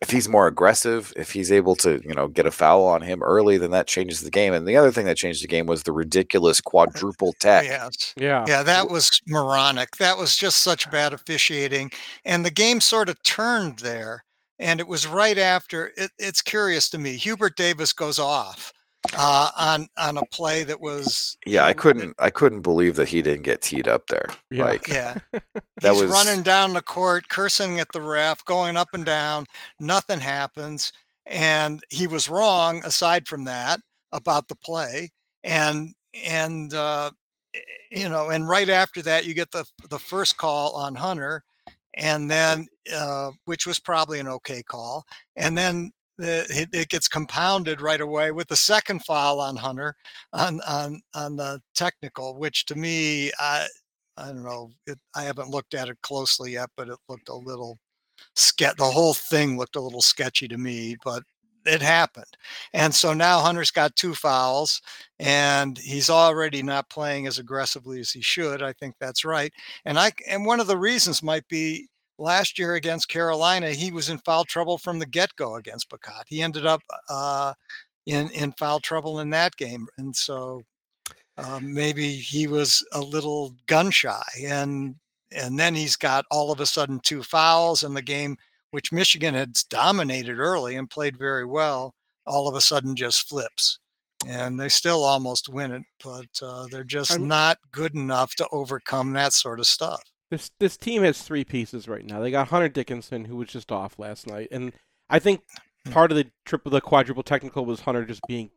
if 0.00 0.10
he's 0.10 0.28
more 0.28 0.46
aggressive, 0.46 1.12
if 1.16 1.32
he's 1.32 1.52
able 1.52 1.76
to, 1.76 2.00
you 2.04 2.14
know, 2.14 2.26
get 2.26 2.46
a 2.46 2.50
foul 2.50 2.86
on 2.86 3.02
him 3.02 3.22
early, 3.22 3.58
then 3.58 3.70
that 3.72 3.86
changes 3.86 4.22
the 4.22 4.30
game. 4.30 4.54
And 4.54 4.66
the 4.66 4.76
other 4.76 4.90
thing 4.90 5.04
that 5.06 5.18
changed 5.18 5.42
the 5.42 5.48
game 5.48 5.66
was 5.66 5.82
the 5.82 5.92
ridiculous 5.92 6.60
quadruple 6.60 7.34
tech. 7.38 7.64
Yes. 7.64 8.14
Yeah. 8.16 8.44
Yeah, 8.48 8.62
that 8.62 8.88
was 8.88 9.20
moronic. 9.26 9.96
That 9.96 10.16
was 10.16 10.36
just 10.36 10.58
such 10.58 10.90
bad 10.90 11.12
officiating. 11.12 11.90
And 12.24 12.44
the 12.44 12.50
game 12.50 12.80
sort 12.80 13.10
of 13.10 13.22
turned 13.22 13.80
there. 13.80 14.24
And 14.58 14.80
it 14.80 14.88
was 14.88 15.06
right 15.06 15.38
after 15.38 15.92
it, 15.96 16.10
it's 16.18 16.42
curious 16.42 16.90
to 16.90 16.98
me. 16.98 17.16
Hubert 17.16 17.56
Davis 17.56 17.92
goes 17.92 18.18
off 18.18 18.72
uh, 19.16 19.50
on 19.56 19.88
on 19.96 20.18
a 20.18 20.24
play 20.26 20.62
that 20.64 20.80
was 20.80 21.36
Yeah, 21.46 21.64
I 21.64 21.72
couldn't, 21.72 22.14
I 22.18 22.30
couldn't 22.30 22.60
believe 22.62 22.96
that 22.96 23.08
he 23.08 23.22
didn't 23.22 23.42
get 23.42 23.62
teed 23.62 23.88
up 23.88 24.06
there. 24.08 24.26
Yeah. 24.50 24.64
Like 24.64 24.88
Yeah. 24.88 25.16
that 25.80 25.92
He's 25.92 26.02
was 26.02 26.10
running 26.10 26.42
down 26.42 26.72
the 26.74 26.82
court, 26.82 27.28
cursing 27.28 27.80
at 27.80 27.88
the 27.92 28.02
ref, 28.02 28.44
going 28.44 28.76
up 28.76 28.88
and 28.92 29.04
down. 29.04 29.46
Nothing 29.78 30.20
happens. 30.20 30.92
And 31.26 31.82
he 31.90 32.06
was 32.06 32.28
wrong 32.28 32.82
aside 32.84 33.26
from 33.28 33.44
that 33.44 33.80
about 34.12 34.48
the 34.48 34.56
play. 34.56 35.10
And 35.44 35.94
and 36.24 36.74
uh 36.74 37.10
eh, 37.54 37.60
you 37.90 38.08
know, 38.08 38.30
and 38.30 38.48
right 38.48 38.68
after 38.68 39.02
that 39.02 39.24
you 39.26 39.34
get 39.34 39.50
the 39.50 39.64
the 39.88 39.98
first 39.98 40.36
call 40.36 40.74
on 40.74 40.94
Hunter 40.94 41.42
and 41.94 42.30
then 42.30 42.66
uh 42.94 43.30
which 43.46 43.66
was 43.66 43.78
probably 43.78 44.20
an 44.20 44.28
okay 44.28 44.62
call. 44.62 45.04
And 45.36 45.56
then 45.56 45.92
the, 45.92 45.92
it, 46.22 46.68
it 46.72 46.88
gets 46.88 47.08
compounded 47.08 47.80
right 47.80 48.00
away 48.00 48.32
with 48.32 48.48
the 48.48 48.56
second 48.56 49.04
foul 49.04 49.40
on 49.40 49.56
Hunter 49.56 49.94
on 50.32 50.60
on 50.62 51.00
on 51.14 51.36
the 51.36 51.60
technical, 51.74 52.38
which 52.38 52.66
to 52.66 52.74
me, 52.76 53.30
I 53.38 53.66
I 54.16 54.26
don't 54.28 54.44
know. 54.44 54.70
It, 54.86 54.98
I 55.14 55.22
haven't 55.22 55.50
looked 55.50 55.74
at 55.74 55.88
it 55.88 55.98
closely 56.02 56.52
yet, 56.52 56.70
but 56.76 56.88
it 56.88 56.98
looked 57.08 57.28
a 57.28 57.34
little 57.34 57.78
sketch. 58.36 58.76
The 58.76 58.84
whole 58.84 59.14
thing 59.14 59.56
looked 59.58 59.76
a 59.76 59.80
little 59.80 60.02
sketchy 60.02 60.48
to 60.48 60.58
me, 60.58 60.96
but 61.04 61.22
it 61.66 61.82
happened. 61.82 62.36
And 62.72 62.94
so 62.94 63.12
now 63.14 63.40
Hunter's 63.40 63.70
got 63.70 63.96
two 63.96 64.14
fouls, 64.14 64.80
and 65.18 65.78
he's 65.78 66.10
already 66.10 66.62
not 66.62 66.90
playing 66.90 67.26
as 67.26 67.38
aggressively 67.38 68.00
as 68.00 68.10
he 68.10 68.22
should. 68.22 68.62
I 68.62 68.72
think 68.74 68.94
that's 69.00 69.24
right. 69.24 69.52
And 69.84 69.98
I 69.98 70.12
and 70.28 70.46
one 70.46 70.60
of 70.60 70.66
the 70.66 70.78
reasons 70.78 71.22
might 71.22 71.46
be 71.48 71.88
last 72.20 72.58
year 72.58 72.74
against 72.74 73.08
Carolina, 73.08 73.72
he 73.72 73.90
was 73.90 74.08
in 74.08 74.18
foul 74.18 74.44
trouble 74.44 74.78
from 74.78 74.98
the 74.98 75.06
get 75.06 75.34
go 75.36 75.56
against 75.56 75.88
Bacot. 75.90 76.24
He 76.28 76.42
ended 76.42 76.66
up 76.66 76.82
uh, 77.08 77.54
in 78.06 78.30
in 78.30 78.52
foul 78.52 78.80
trouble 78.80 79.20
in 79.20 79.30
that 79.30 79.56
game, 79.56 79.86
and 79.98 80.14
so 80.14 80.62
um, 81.36 81.72
maybe 81.72 82.12
he 82.12 82.46
was 82.46 82.84
a 82.92 83.00
little 83.00 83.54
gun 83.66 83.90
shy 83.90 84.22
and 84.44 84.94
and 85.32 85.58
then 85.58 85.74
he's 85.74 85.96
got 85.96 86.24
all 86.30 86.50
of 86.50 86.60
a 86.60 86.66
sudden 86.66 87.00
two 87.02 87.22
fouls 87.22 87.82
in 87.84 87.94
the 87.94 88.02
game 88.02 88.36
which 88.72 88.92
michigan 88.92 89.34
had 89.34 89.52
dominated 89.70 90.38
early 90.38 90.76
and 90.76 90.90
played 90.90 91.16
very 91.16 91.44
well 91.46 91.94
all 92.26 92.48
of 92.48 92.54
a 92.54 92.60
sudden 92.60 92.94
just 92.96 93.28
flips 93.28 93.78
and 94.26 94.60
they 94.60 94.68
still 94.68 95.02
almost 95.04 95.48
win 95.48 95.72
it 95.72 95.82
but 96.04 96.26
uh, 96.42 96.66
they're 96.70 96.84
just 96.84 97.12
I'm- 97.12 97.28
not 97.28 97.58
good 97.72 97.94
enough 97.94 98.34
to 98.36 98.48
overcome 98.52 99.12
that 99.12 99.32
sort 99.32 99.60
of 99.60 99.66
stuff 99.66 100.02
This 100.30 100.50
this 100.60 100.76
team 100.76 101.02
has 101.02 101.22
three 101.22 101.44
pieces 101.44 101.88
right 101.88 102.04
now. 102.04 102.20
They 102.20 102.30
got 102.30 102.48
Hunter 102.48 102.68
Dickinson, 102.68 103.24
who 103.26 103.36
was 103.36 103.48
just 103.48 103.72
off 103.72 103.98
last 103.98 104.26
night, 104.26 104.48
and 104.50 104.72
I 105.08 105.18
think 105.18 105.42
Hmm. 105.86 105.92
part 105.92 106.10
of 106.12 106.16
the 106.18 106.26
triple, 106.44 106.70
the 106.70 106.82
quadruple 106.82 107.22
technical 107.22 107.64
was 107.64 107.80
Hunter 107.80 108.04
just 108.04 108.20
being 108.28 108.50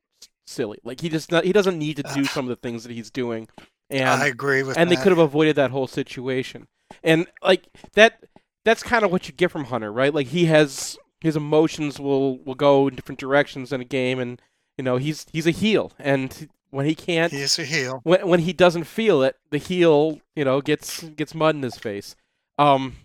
silly. 0.46 0.78
Like 0.84 1.00
he 1.00 1.08
just 1.08 1.32
not, 1.32 1.46
he 1.46 1.54
doesn't 1.54 1.80
need 1.80 1.96
to 1.96 2.04
do 2.04 2.26
some 2.26 2.44
of 2.46 2.50
the 2.50 2.58
things 2.58 2.84
that 2.84 2.92
he's 2.92 3.10
doing, 3.10 3.48
and 3.90 4.22
i 4.22 4.28
agree 4.28 4.62
with 4.62 4.76
that. 4.76 4.82
and 4.82 4.92
they 4.92 4.98
could 4.98 5.12
have 5.14 5.20
avoided 5.20 5.56
that 5.56 5.72
whole 5.72 5.88
situation. 5.88 6.68
And 7.02 7.28
like 7.42 7.64
that, 7.94 8.26
that's 8.66 8.84
kind 8.84 9.06
of 9.06 9.12
what 9.12 9.28
you 9.30 9.34
get 9.34 9.52
from 9.52 9.66
Hunter, 9.66 9.90
right? 9.92 10.14
Like 10.14 10.28
he 10.28 10.46
has 10.46 10.98
his 11.22 11.38
emotions 11.38 11.98
will 11.98 12.38
will 12.40 12.56
go 12.56 12.90
in 12.90 12.96
different 12.96 13.20
directions 13.20 13.72
in 13.72 13.80
a 13.80 13.86
game, 13.86 14.20
and 14.20 14.42
you 14.78 14.84
know 14.84 14.98
he's 14.98 15.26
he's 15.32 15.48
a 15.48 15.52
heel, 15.52 15.94
and 15.98 16.50
when 16.74 16.86
he 16.86 16.96
can't, 16.96 17.32
he's 17.32 17.60
a 17.60 17.64
heel 17.64 18.02
when 18.04 18.28
when 18.28 18.40
he 18.42 18.54
doesn't 18.54 18.86
feel 18.86 19.22
it, 19.22 19.38
the 19.52 19.58
heel, 19.58 20.20
you 20.36 20.44
know, 20.44 20.62
gets 20.62 21.04
gets 21.04 21.36
mud 21.36 21.56
in 21.56 21.62
his 21.62 21.78
face. 21.78 22.16
Um, 22.58 22.96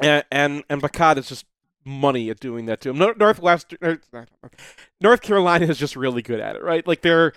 and 0.00 0.24
and 0.30 0.64
and 0.68 0.82
Bacot 0.82 1.16
is 1.16 1.28
just 1.28 1.44
money 1.84 2.30
at 2.30 2.38
doing 2.38 2.66
that 2.66 2.80
to 2.82 2.90
him. 2.90 2.98
Nor- 2.98 3.14
Northwest 3.14 3.74
er, 3.82 4.00
North 5.00 5.22
Carolina 5.22 5.66
is 5.66 5.78
just 5.78 5.96
really 5.96 6.22
good 6.22 6.40
at 6.40 6.56
it, 6.56 6.62
right? 6.62 6.86
Like 6.86 7.02
they're 7.02 7.32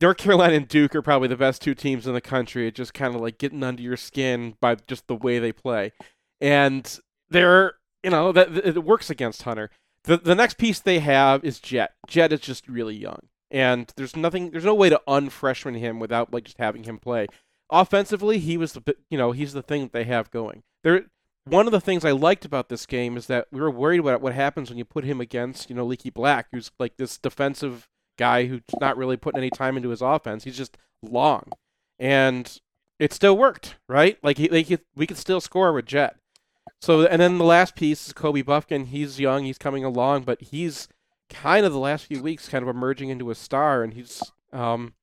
North 0.00 0.18
Carolina 0.18 0.54
and 0.54 0.68
Duke 0.68 0.94
are 0.94 1.02
probably 1.02 1.28
the 1.28 1.36
best 1.36 1.62
two 1.62 1.74
teams 1.74 2.06
in 2.06 2.12
the 2.14 2.20
country 2.20 2.68
at 2.68 2.74
just 2.74 2.94
kind 2.94 3.14
of 3.14 3.20
like 3.20 3.38
getting 3.38 3.62
under 3.62 3.82
your 3.82 3.96
skin 3.96 4.54
by 4.60 4.76
just 4.86 5.06
the 5.06 5.16
way 5.16 5.38
they 5.38 5.52
play, 5.52 5.92
and 6.40 7.00
they're 7.30 7.74
you 8.02 8.10
know 8.10 8.32
that 8.32 8.54
it 8.54 8.84
works 8.84 9.10
against 9.10 9.42
Hunter. 9.42 9.70
The 10.04 10.18
the 10.18 10.34
next 10.34 10.58
piece 10.58 10.78
they 10.78 11.00
have 11.00 11.44
is 11.44 11.58
Jett. 11.58 11.94
Jett 12.06 12.32
is 12.32 12.40
just 12.40 12.68
really 12.68 12.94
young, 12.94 13.20
and 13.50 13.92
there's 13.96 14.16
nothing, 14.16 14.50
there's 14.50 14.64
no 14.64 14.74
way 14.74 14.90
to 14.90 15.00
unfreshman 15.06 15.76
him 15.76 15.98
without 15.98 16.32
like 16.32 16.44
just 16.44 16.58
having 16.58 16.84
him 16.84 16.98
play. 16.98 17.26
Offensively, 17.70 18.38
he 18.38 18.56
was 18.56 18.72
the 18.72 18.96
you 19.10 19.18
know 19.18 19.32
he's 19.32 19.52
the 19.52 19.62
thing 19.62 19.82
that 19.82 19.92
they 19.92 20.04
have 20.04 20.30
going. 20.30 20.62
There, 20.82 21.06
one 21.44 21.66
of 21.66 21.72
the 21.72 21.80
things 21.80 22.04
I 22.04 22.12
liked 22.12 22.44
about 22.44 22.68
this 22.68 22.86
game 22.86 23.16
is 23.16 23.26
that 23.26 23.46
we 23.52 23.60
were 23.60 23.70
worried 23.70 24.00
about 24.00 24.20
what 24.20 24.34
happens 24.34 24.68
when 24.68 24.78
you 24.78 24.84
put 24.84 25.04
him 25.04 25.20
against 25.20 25.70
you 25.70 25.76
know 25.76 25.84
Leaky 25.84 26.10
Black, 26.10 26.46
who's 26.52 26.70
like 26.78 26.96
this 26.96 27.18
defensive 27.18 27.88
guy 28.18 28.46
who's 28.46 28.62
not 28.80 28.96
really 28.96 29.16
putting 29.16 29.38
any 29.38 29.50
time 29.50 29.76
into 29.76 29.90
his 29.90 30.02
offense. 30.02 30.44
He's 30.44 30.56
just 30.56 30.76
long, 31.02 31.50
and 31.98 32.60
it 32.98 33.12
still 33.12 33.36
worked, 33.36 33.76
right? 33.88 34.18
Like 34.22 34.38
he, 34.38 34.48
they 34.48 34.64
could, 34.64 34.80
we 34.94 35.06
could 35.06 35.18
still 35.18 35.40
score 35.40 35.72
with 35.72 35.86
Jett. 35.86 36.16
So 36.80 37.06
and 37.06 37.20
then 37.20 37.38
the 37.38 37.44
last 37.44 37.76
piece 37.76 38.06
is 38.06 38.12
Kobe 38.12 38.42
Bufkin. 38.42 38.86
He's 38.86 39.20
young, 39.20 39.44
he's 39.44 39.58
coming 39.58 39.84
along, 39.84 40.22
but 40.22 40.40
he's 40.40 40.88
kind 41.30 41.66
of 41.66 41.72
the 41.72 41.78
last 41.78 42.06
few 42.06 42.22
weeks 42.22 42.48
kind 42.48 42.62
of 42.62 42.68
emerging 42.68 43.08
into 43.08 43.30
a 43.30 43.34
star. 43.34 43.82
And 43.82 43.94
he's 43.94 44.22
um, 44.52 44.94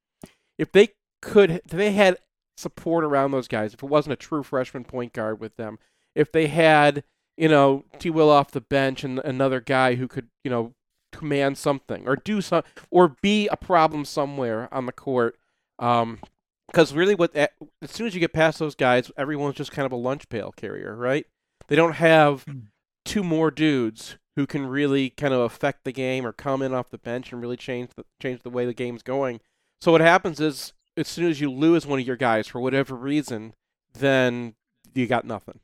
if 0.57 0.71
they 0.71 0.89
could, 1.21 1.49
if 1.51 1.63
they 1.71 1.91
had 1.91 2.17
support 2.57 3.03
around 3.03 3.32
those 3.32 3.47
guys, 3.47 3.74
if 3.74 3.84
it 3.84 3.89
wasn't 3.89 4.13
a 4.13 4.17
true 4.17 4.43
freshman 4.43 4.84
point 4.84 5.13
guard 5.13 5.39
with 5.39 5.55
them, 5.57 5.80
if 6.15 6.32
they 6.32 6.47
had 6.47 7.03
you 7.38 7.47
know 7.49 7.84
T. 7.99 8.09
Will 8.09 8.30
off 8.30 8.51
the 8.51 8.61
bench 8.61 9.03
and 9.03 9.19
another 9.19 9.59
guy 9.59 9.95
who 9.95 10.07
could 10.07 10.28
you 10.43 10.51
know 10.51 10.74
command 11.11 11.57
something 11.57 12.07
or 12.07 12.15
do 12.15 12.41
some 12.41 12.63
or 12.89 13.15
be 13.21 13.47
a 13.47 13.57
problem 13.57 14.05
somewhere 14.05 14.67
on 14.74 14.86
the 14.86 14.91
court. 14.91 15.36
Um, 15.80 16.19
because 16.67 16.93
really, 16.93 17.13
what 17.13 17.36
as 17.36 17.49
soon 17.91 18.07
as 18.07 18.13
you 18.15 18.19
get 18.19 18.34
past 18.34 18.57
those 18.57 18.74
guys, 18.74 19.11
everyone's 19.17 19.55
just 19.55 19.71
kind 19.71 19.86
of 19.86 19.91
a 19.91 19.95
lunch 19.97 20.28
pail 20.30 20.51
carrier, 20.51 20.95
right? 20.95 21.26
They 21.67 21.76
don't 21.76 21.93
have 21.93 22.45
Mm. 22.45 22.63
two 23.05 23.24
more 23.24 23.51
dudes 23.51 24.17
who 24.36 24.47
can 24.47 24.65
really 24.65 25.09
kind 25.09 25.34
of 25.34 25.41
affect 25.41 25.84
the 25.84 25.91
game 25.91 26.25
or 26.25 26.31
come 26.31 26.61
in 26.61 26.73
off 26.73 26.89
the 26.89 26.97
bench 26.97 27.31
and 27.31 27.41
really 27.41 27.57
change 27.57 27.89
the 27.95 28.03
change 28.21 28.41
the 28.41 28.49
way 28.49 28.65
the 28.65 28.73
game's 28.73 29.03
going. 29.03 29.39
So 29.81 29.91
what 29.91 30.01
happens 30.01 30.39
is, 30.39 30.73
as 30.97 31.07
soon 31.07 31.29
as 31.29 31.41
you 31.41 31.51
lose 31.51 31.86
one 31.86 31.99
of 31.99 32.07
your 32.07 32.15
guys 32.15 32.47
for 32.47 32.59
whatever 32.59 32.95
reason, 32.95 33.53
then 33.93 34.55
you 34.93 35.07
got 35.07 35.25
nothing. 35.25 35.59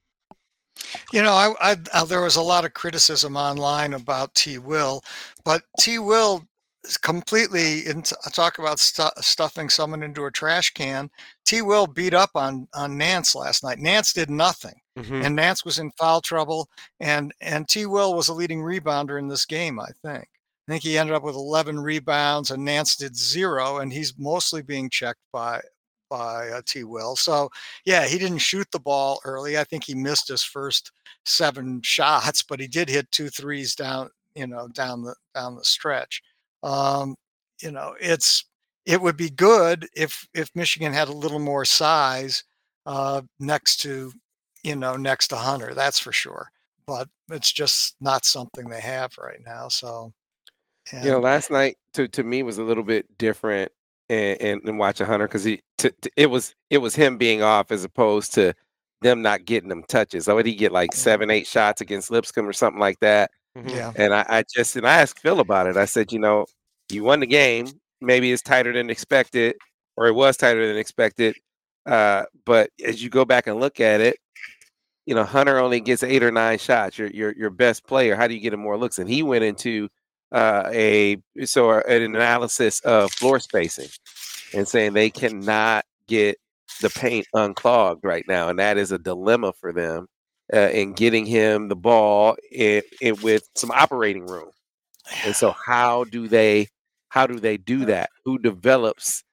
You 1.12 1.22
know, 1.22 1.34
I, 1.34 1.76
I, 1.94 2.04
there 2.06 2.22
was 2.22 2.36
a 2.36 2.42
lot 2.42 2.66
of 2.66 2.74
criticism 2.74 3.36
online 3.36 3.94
about 3.94 4.34
T. 4.36 4.58
Will, 4.58 5.02
but 5.44 5.64
T. 5.80 6.00
Will 6.00 6.46
is 6.84 6.98
completely 6.98 7.86
in 7.86 8.02
talk 8.02 8.60
about 8.60 8.80
stu- 8.80 9.22
stuffing 9.22 9.70
someone 9.70 10.04
into 10.04 10.26
a 10.26 10.32
trash 10.32 10.72
can. 10.74 11.10
T. 11.46 11.62
Will 11.62 11.88
beat 11.88 12.14
up 12.14 12.32
on 12.36 12.68
on 12.74 12.98
Nance 12.98 13.36
last 13.36 13.64
night. 13.64 13.80
Nance 13.80 14.14
did 14.14 14.30
nothing. 14.30 14.80
Mhm. 15.00 15.26
and 15.26 15.36
Nance 15.36 15.64
was 15.66 15.80
in 15.80 15.92
foul 15.98 16.22
trouble, 16.22 16.70
and 17.00 17.34
and 17.42 17.68
T. 17.68 17.86
Will 17.86 18.14
was 18.14 18.28
a 18.30 18.34
leading 18.34 18.62
rebounder 18.62 19.18
in 19.20 19.28
this 19.28 19.46
game. 19.46 19.80
I 19.80 19.90
think. 20.04 20.28
I 20.68 20.72
think 20.72 20.84
he 20.84 20.98
ended 20.98 21.16
up 21.16 21.24
with 21.24 21.36
11 21.36 21.80
rebounds, 21.80 22.52
and 22.52 22.64
Nance 22.66 22.96
did 22.96 23.16
zero, 23.18 23.78
and 23.80 23.92
he's 23.94 24.18
mostly 24.18 24.62
being 24.62 24.90
checked 24.90 25.22
by 25.34 25.62
by 26.10 26.50
uh, 26.50 26.62
T. 26.66 26.84
Will. 26.84 27.16
So 27.16 27.50
yeah, 27.86 28.06
he 28.08 28.18
didn't 28.18 28.40
shoot 28.40 28.68
the 28.72 28.80
ball 28.80 29.20
early. 29.26 29.58
I 29.58 29.64
think 29.64 29.84
he 29.84 29.94
missed 29.96 30.28
his 30.30 30.44
first 30.44 30.92
seven 31.26 31.82
shots, 31.84 32.44
but 32.44 32.60
he 32.60 32.68
did 32.68 32.90
hit 32.90 33.12
two 33.12 33.30
threes 33.30 33.76
down, 33.76 34.10
you 34.36 34.48
know, 34.48 34.68
down 34.70 35.04
the 35.04 35.16
down 35.36 35.56
the 35.56 35.64
stretch. 35.66 36.22
Um, 36.64 37.16
you 37.62 37.72
know, 37.72 37.96
it's 38.00 38.46
it 38.86 39.02
would 39.02 39.18
be 39.18 39.30
good 39.30 39.88
if 39.96 40.28
if 40.34 40.50
Michigan 40.56 40.94
had 40.94 41.08
a 41.10 41.14
little 41.14 41.40
more 41.40 41.66
size 41.66 42.44
uh, 42.86 43.22
next 43.40 43.78
to, 43.82 44.12
you 44.64 44.76
know, 44.76 44.96
next 44.98 45.30
to 45.30 45.36
Hunter. 45.38 45.74
That's 45.74 46.00
for 46.00 46.12
sure. 46.12 46.52
But 46.86 47.10
it's 47.32 47.52
just 47.52 47.96
not 48.02 48.26
something 48.26 48.70
they 48.70 48.82
have 48.82 49.18
right 49.18 49.42
now. 49.46 49.68
So, 49.70 50.14
You 51.02 51.12
know, 51.12 51.20
last 51.20 51.50
night 51.52 51.78
to 51.94 52.08
to 52.10 52.24
me 52.24 52.44
was 52.44 52.58
a 52.58 52.64
little 52.64 52.84
bit 52.84 53.18
different 53.18 53.72
and 54.10 54.42
and, 54.42 54.62
and 54.68 54.80
watching 54.80 55.08
Hunter 55.08 55.28
because 55.28 55.44
he 55.44 55.62
t- 55.78 55.92
t- 56.02 56.10
it 56.18 56.28
was 56.28 56.56
it 56.70 56.80
was 56.80 56.96
him 56.96 57.18
being 57.18 57.42
off 57.42 57.72
as 57.72 57.84
opposed 57.84 58.34
to 58.36 58.54
them 59.02 59.22
not 59.22 59.46
getting 59.46 59.70
them 59.70 59.84
touches. 59.88 60.26
So 60.26 60.36
would 60.36 60.46
he 60.46 60.56
get 60.56 60.72
like 60.74 60.94
seven, 60.96 61.30
eight 61.30 61.48
shots 61.48 61.80
against 61.82 62.12
Lipscomb 62.12 62.48
or 62.48 62.54
something 62.54 62.80
like 62.82 63.00
that? 63.00 63.32
Mhm. 63.58 63.70
yeah, 63.76 63.92
And 63.96 64.14
I, 64.14 64.26
I 64.30 64.44
just 64.54 64.76
and 64.76 64.86
I 64.88 65.00
asked 65.02 65.20
Phil 65.20 65.40
about 65.40 65.68
it. 65.68 65.78
I 65.78 65.86
said, 65.86 66.12
you 66.12 66.20
know, 66.20 66.46
you 66.92 67.04
won 67.04 67.22
the 67.22 67.28
game. 67.28 67.80
Maybe 68.02 68.32
it's 68.32 68.42
tighter 68.42 68.74
than 68.74 68.90
expected, 68.90 69.56
or 69.98 70.08
it 70.08 70.14
was 70.16 70.38
tighter 70.38 70.68
than 70.68 70.78
expected. 70.78 71.36
Uh, 71.86 72.26
but 72.46 72.70
as 72.86 73.02
you 73.04 73.10
go 73.10 73.26
back 73.26 73.48
and 73.48 73.60
look 73.60 73.80
at 73.80 74.02
it, 74.02 74.18
you 75.10 75.16
know, 75.16 75.24
Hunter 75.24 75.58
only 75.58 75.80
gets 75.80 76.04
eight 76.04 76.22
or 76.22 76.30
nine 76.30 76.60
shots. 76.60 77.00
Your 77.00 77.08
your 77.08 77.34
your 77.36 77.50
best 77.50 77.88
player. 77.88 78.16
How 78.16 78.28
do 78.28 78.36
you 78.36 78.40
get 78.40 78.54
him 78.54 78.60
more 78.60 78.78
looks? 78.78 79.00
And 79.00 79.10
he 79.10 79.24
went 79.24 79.44
into 79.44 79.90
uh, 80.32 80.70
a 80.72 81.18
so 81.46 81.72
uh, 81.72 81.82
an 81.88 82.04
analysis 82.04 82.80
of 82.82 83.12
floor 83.14 83.40
spacing 83.40 83.88
and 84.54 84.68
saying 84.68 84.94
they 84.94 85.10
cannot 85.10 85.84
get 86.08 86.38
the 86.82 86.92
paint 86.92 87.26
unclogged 87.34 88.06
right 88.06 88.24
now, 88.28 88.50
and 88.50 88.60
that 88.60 88.78
is 88.78 88.92
a 88.92 89.00
dilemma 89.00 89.52
for 89.52 89.74
them 89.74 90.06
uh, 90.54 90.70
in 90.70 90.94
getting 90.94 91.26
him 91.26 91.70
the 91.70 91.76
ball 91.76 92.38
in, 92.52 92.84
in 93.02 93.16
with 93.24 93.50
some 93.56 93.72
operating 93.72 94.28
room. 94.28 94.52
And 95.26 95.36
so, 95.36 95.56
how 95.66 96.04
do 96.04 96.28
they 96.28 96.68
how 97.08 97.26
do 97.26 97.40
they 97.40 97.58
do 97.58 97.86
that? 97.86 98.12
Who 98.26 98.38
develops 98.38 99.24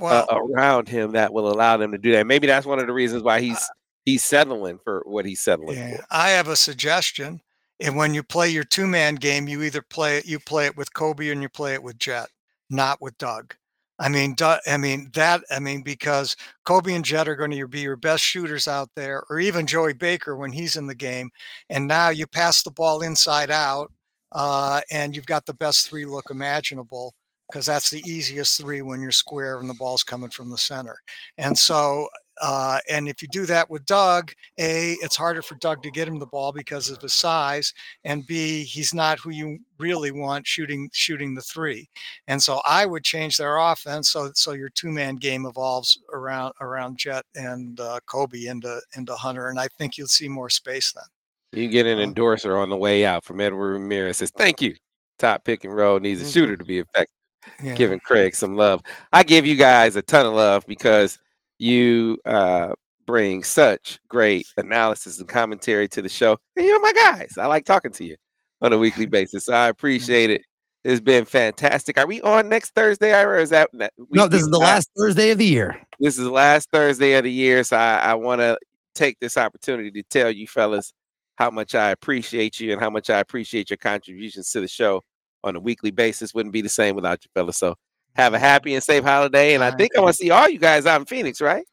uh, 0.00 0.24
around 0.30 0.88
him 0.88 1.12
that 1.12 1.34
will 1.34 1.52
allow 1.52 1.76
them 1.76 1.92
to 1.92 1.98
do 1.98 2.12
that? 2.12 2.26
Maybe 2.26 2.46
that's 2.46 2.64
one 2.64 2.78
of 2.78 2.86
the 2.86 2.94
reasons 2.94 3.22
why 3.22 3.42
he's 3.42 3.68
he's 4.06 4.24
settling 4.24 4.78
for 4.82 5.02
what 5.04 5.26
he's 5.26 5.42
settling 5.42 5.76
Yeah, 5.76 5.98
for. 5.98 6.06
I 6.10 6.30
have 6.30 6.48
a 6.48 6.56
suggestion. 6.56 7.42
And 7.80 7.96
when 7.96 8.14
you 8.14 8.22
play 8.22 8.48
your 8.48 8.64
two 8.64 8.86
man 8.86 9.16
game, 9.16 9.48
you 9.48 9.62
either 9.62 9.82
play 9.82 10.16
it, 10.16 10.24
you 10.24 10.38
play 10.40 10.64
it 10.66 10.76
with 10.78 10.94
Kobe 10.94 11.28
and 11.28 11.42
you 11.42 11.50
play 11.50 11.74
it 11.74 11.82
with 11.82 11.98
Jett, 11.98 12.28
not 12.70 13.02
with 13.02 13.18
Dug. 13.18 13.54
I 13.98 14.08
mean, 14.08 14.34
Dug, 14.34 14.60
I 14.66 14.76
mean 14.78 15.10
that. 15.14 15.42
I 15.50 15.58
mean 15.58 15.82
because 15.82 16.36
Kobe 16.64 16.94
and 16.94 17.04
Jett 17.04 17.28
are 17.28 17.36
going 17.36 17.50
to 17.50 17.68
be 17.68 17.80
your 17.80 17.96
best 17.96 18.22
shooters 18.22 18.68
out 18.68 18.90
there, 18.96 19.24
or 19.28 19.40
even 19.40 19.66
Joey 19.66 19.92
Baker 19.94 20.36
when 20.36 20.52
he's 20.52 20.76
in 20.76 20.86
the 20.86 20.94
game. 20.94 21.30
And 21.68 21.86
now 21.86 22.10
you 22.10 22.26
pass 22.26 22.62
the 22.62 22.70
ball 22.70 23.02
inside 23.02 23.50
out, 23.50 23.92
uh, 24.32 24.80
and 24.90 25.14
you've 25.16 25.26
got 25.26 25.46
the 25.46 25.54
best 25.54 25.88
three 25.88 26.04
look 26.06 26.30
imaginable 26.30 27.14
because 27.48 27.66
that's 27.66 27.90
the 27.90 28.02
easiest 28.10 28.60
three 28.60 28.82
when 28.82 29.00
you're 29.00 29.10
square 29.12 29.58
and 29.60 29.68
the 29.70 29.74
ball's 29.74 30.02
coming 30.04 30.30
from 30.30 30.50
the 30.50 30.58
center. 30.58 30.98
And 31.38 31.56
so, 31.58 32.08
uh, 32.42 32.80
and 32.90 33.08
if 33.08 33.22
you 33.22 33.28
do 33.28 33.46
that 33.46 33.70
with 33.70 33.86
Dug, 33.86 34.32
a, 34.58 34.92
it's 35.00 35.16
harder 35.16 35.40
for 35.42 35.54
Dug 35.56 35.82
to 35.82 35.90
get 35.90 36.06
him 36.08 36.18
the 36.18 36.26
ball 36.26 36.52
because 36.52 36.90
of 36.90 37.00
his 37.00 37.14
size, 37.14 37.72
and 38.04 38.26
B, 38.26 38.62
he's 38.64 38.92
not 38.92 39.18
who 39.18 39.30
you 39.30 39.58
really 39.78 40.10
want 40.10 40.46
shooting 40.46 40.90
shooting 40.92 41.34
the 41.34 41.40
three. 41.42 41.88
And 42.26 42.42
so 42.42 42.60
I 42.66 42.84
would 42.86 43.04
change 43.04 43.36
their 43.38 43.56
offense 43.58 44.10
so 44.10 44.30
so 44.34 44.52
your 44.52 44.68
two 44.68 44.90
man 44.90 45.16
game 45.16 45.46
evolves 45.46 45.98
around 46.12 46.52
around 46.60 46.98
Jett 46.98 47.24
and 47.34 47.80
uh, 47.80 48.00
Kobe 48.06 48.44
into 48.46 48.80
into 48.96 49.14
Hunter, 49.16 49.48
and 49.48 49.58
I 49.58 49.68
think 49.78 49.96
you'll 49.96 50.08
see 50.08 50.28
more 50.28 50.50
space 50.50 50.92
then. 50.92 51.04
You 51.52 51.68
get 51.68 51.86
an 51.86 51.98
Uh, 51.98 52.02
endorser 52.02 52.56
on 52.56 52.68
the 52.70 52.76
way 52.76 53.04
out 53.04 53.24
from 53.24 53.40
Edward 53.40 53.72
Ramirez 53.72 54.18
says, 54.18 54.30
"Thank 54.36 54.60
you. 54.60 54.76
Top 55.18 55.44
pick 55.44 55.64
and 55.64 55.74
roll 55.74 55.98
needs 56.00 56.20
a 56.22 56.24
Mhm. 56.24 56.32
shooter 56.32 56.56
to 56.56 56.64
be 56.64 56.78
effective." 56.78 57.15
Yeah. 57.62 57.74
Giving 57.74 58.00
Craig 58.00 58.34
some 58.34 58.56
love. 58.56 58.82
I 59.12 59.22
give 59.22 59.46
you 59.46 59.56
guys 59.56 59.96
a 59.96 60.02
ton 60.02 60.26
of 60.26 60.32
love 60.34 60.64
because 60.66 61.18
you 61.58 62.18
uh, 62.24 62.72
bring 63.06 63.42
such 63.42 63.98
great 64.08 64.46
analysis 64.56 65.18
and 65.20 65.28
commentary 65.28 65.88
to 65.88 66.02
the 66.02 66.08
show, 66.08 66.36
and 66.56 66.66
you're 66.66 66.80
my 66.80 66.92
guys. 66.92 67.34
I 67.38 67.46
like 67.46 67.64
talking 67.64 67.92
to 67.92 68.04
you 68.04 68.16
on 68.62 68.72
a 68.72 68.78
weekly 68.78 69.06
basis. 69.06 69.44
So 69.46 69.54
I 69.54 69.68
appreciate 69.68 70.30
it. 70.30 70.42
It's 70.84 71.00
been 71.00 71.24
fantastic. 71.24 71.98
Are 71.98 72.06
we 72.06 72.20
on 72.22 72.48
next 72.48 72.70
Thursday, 72.74 73.12
Ira? 73.12 73.36
Or 73.36 73.40
is 73.40 73.50
that 73.50 73.70
No, 73.72 74.28
this 74.28 74.42
is 74.42 74.48
the 74.48 74.58
I- 74.58 74.64
last 74.64 74.90
Thursday 74.96 75.30
of 75.30 75.38
the 75.38 75.44
year. 75.46 75.80
this 75.98 76.16
is 76.18 76.24
the 76.24 76.30
last 76.30 76.70
Thursday 76.70 77.14
of 77.14 77.24
the 77.24 77.32
year, 77.32 77.64
so 77.64 77.76
I, 77.76 77.96
I 77.98 78.14
want 78.14 78.40
to 78.40 78.56
take 78.94 79.18
this 79.18 79.36
opportunity 79.36 79.90
to 79.90 80.02
tell 80.04 80.30
you 80.30 80.46
fellas 80.46 80.92
how 81.36 81.50
much 81.50 81.74
I 81.74 81.90
appreciate 81.90 82.60
you 82.60 82.72
and 82.72 82.80
how 82.80 82.88
much 82.88 83.10
I 83.10 83.18
appreciate 83.18 83.68
your 83.68 83.76
contributions 83.78 84.50
to 84.52 84.60
the 84.60 84.68
show 84.68 85.02
on 85.46 85.56
a 85.56 85.60
weekly 85.60 85.90
basis. 85.90 86.34
Wouldn't 86.34 86.52
be 86.52 86.62
the 86.62 86.68
same 86.68 86.94
without 86.94 87.24
you 87.24 87.30
fellas. 87.34 87.58
So 87.58 87.76
have 88.14 88.34
a 88.34 88.38
happy 88.38 88.74
and 88.74 88.82
safe 88.82 89.04
holiday, 89.04 89.54
and 89.54 89.62
I 89.62 89.70
think 89.70 89.96
I 89.96 90.00
want 90.00 90.16
to 90.16 90.22
see 90.22 90.30
all 90.30 90.48
you 90.48 90.58
guys 90.58 90.86
out 90.86 91.00
in 91.00 91.06
Phoenix, 91.06 91.40
right? 91.40 91.66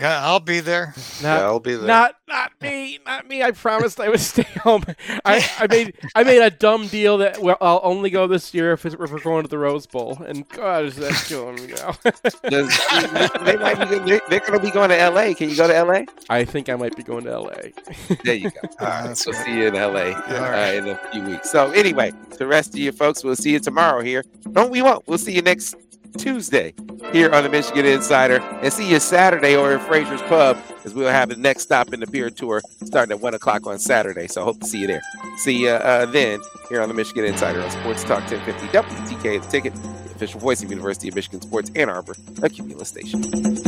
Yeah, 0.00 0.24
I'll 0.24 0.40
be 0.40 0.60
there. 0.60 0.94
Not, 1.22 1.40
I'll 1.42 1.60
be 1.60 1.74
there. 1.74 1.86
not 1.86 2.14
not 2.28 2.52
me, 2.60 2.98
not 3.06 3.26
me. 3.26 3.42
I 3.42 3.50
promised 3.50 3.98
I 3.98 4.08
would 4.08 4.20
stay 4.20 4.42
home. 4.62 4.84
I, 5.24 5.44
I 5.58 5.66
made 5.66 5.94
I 6.14 6.22
made 6.24 6.40
a 6.42 6.50
dumb 6.50 6.86
deal 6.88 7.18
that 7.18 7.42
well, 7.42 7.56
I'll 7.60 7.80
only 7.82 8.10
go 8.10 8.26
this 8.26 8.52
year 8.54 8.72
if, 8.72 8.84
if 8.86 8.98
we're 8.98 9.18
going 9.20 9.42
to 9.44 9.48
the 9.48 9.58
Rose 9.58 9.86
Bowl. 9.86 10.18
And 10.26 10.48
God, 10.50 10.84
is 10.84 10.96
that 10.96 11.12
killing 11.26 11.56
me 11.56 11.72
now? 11.74 11.94
Does- 12.48 12.78
they, 13.44 13.56
might 13.56 13.88
be, 13.90 13.98
they're 13.98 14.20
they're 14.28 14.40
going 14.40 14.52
to 14.52 14.60
be 14.60 14.70
going 14.70 14.90
to 14.90 14.98
L.A. 15.00 15.34
Can 15.34 15.48
you 15.50 15.56
go 15.56 15.66
to 15.66 15.74
L.A.? 15.74 16.06
I 16.28 16.44
think 16.44 16.68
I 16.68 16.76
might 16.76 16.96
be 16.96 17.02
going 17.02 17.24
to 17.24 17.30
L.A. 17.32 17.72
There 18.24 18.34
you 18.34 18.50
go. 18.50 18.60
All 18.62 18.76
Ah, 18.80 19.04
right, 19.06 19.22
we'll 19.26 19.34
see 19.34 19.54
you 19.58 19.66
in 19.68 19.74
LA 19.74 20.12
uh, 20.16 20.72
in 20.74 20.88
a 20.88 20.96
few 21.12 21.22
weeks. 21.24 21.50
So 21.50 21.70
anyway, 21.72 22.12
the 22.38 22.46
rest 22.46 22.70
of 22.74 22.78
you 22.78 22.92
folks, 22.92 23.24
we'll 23.24 23.36
see 23.36 23.52
you 23.52 23.60
tomorrow 23.60 24.00
here. 24.02 24.24
No, 24.46 24.66
we 24.66 24.82
won't. 24.82 25.06
We'll 25.08 25.18
see 25.18 25.32
you 25.32 25.42
next 25.42 25.74
Tuesday 26.16 26.74
here 27.12 27.32
on 27.32 27.42
the 27.42 27.48
Michigan 27.48 27.86
Insider, 27.86 28.40
and 28.40 28.72
see 28.72 28.88
you 28.88 29.00
Saturday 29.00 29.54
over 29.54 29.74
at 29.74 29.86
Fraser's 29.86 30.22
Pub 30.22 30.58
as 30.84 30.94
we'll 30.94 31.08
have 31.08 31.28
the 31.28 31.36
next 31.36 31.62
stop 31.62 31.92
in 31.92 32.00
the 32.00 32.06
beer 32.06 32.30
tour 32.30 32.62
starting 32.84 33.12
at 33.12 33.20
one 33.20 33.34
o'clock 33.34 33.66
on 33.66 33.78
Saturday. 33.78 34.26
So 34.26 34.44
hope 34.44 34.60
to 34.60 34.66
see 34.66 34.78
you 34.78 34.86
there. 34.86 35.02
See 35.36 35.64
you 35.64 35.70
uh, 35.70 36.06
then 36.06 36.40
here 36.68 36.80
on 36.80 36.88
the 36.88 36.94
Michigan 36.94 37.24
Insider 37.24 37.62
on 37.62 37.70
Sports 37.70 38.04
Talk 38.04 38.20
1050 38.30 38.66
WTK, 38.68 39.42
the 39.42 39.48
ticket, 39.48 39.74
the 39.74 40.14
official 40.14 40.40
voice 40.40 40.62
of 40.62 40.70
University 40.70 41.08
of 41.08 41.14
Michigan 41.14 41.40
Sports 41.40 41.70
Ann 41.74 41.88
Arbor, 41.88 42.14
a 42.42 42.48
Cumulus 42.48 42.88
station. 42.88 43.67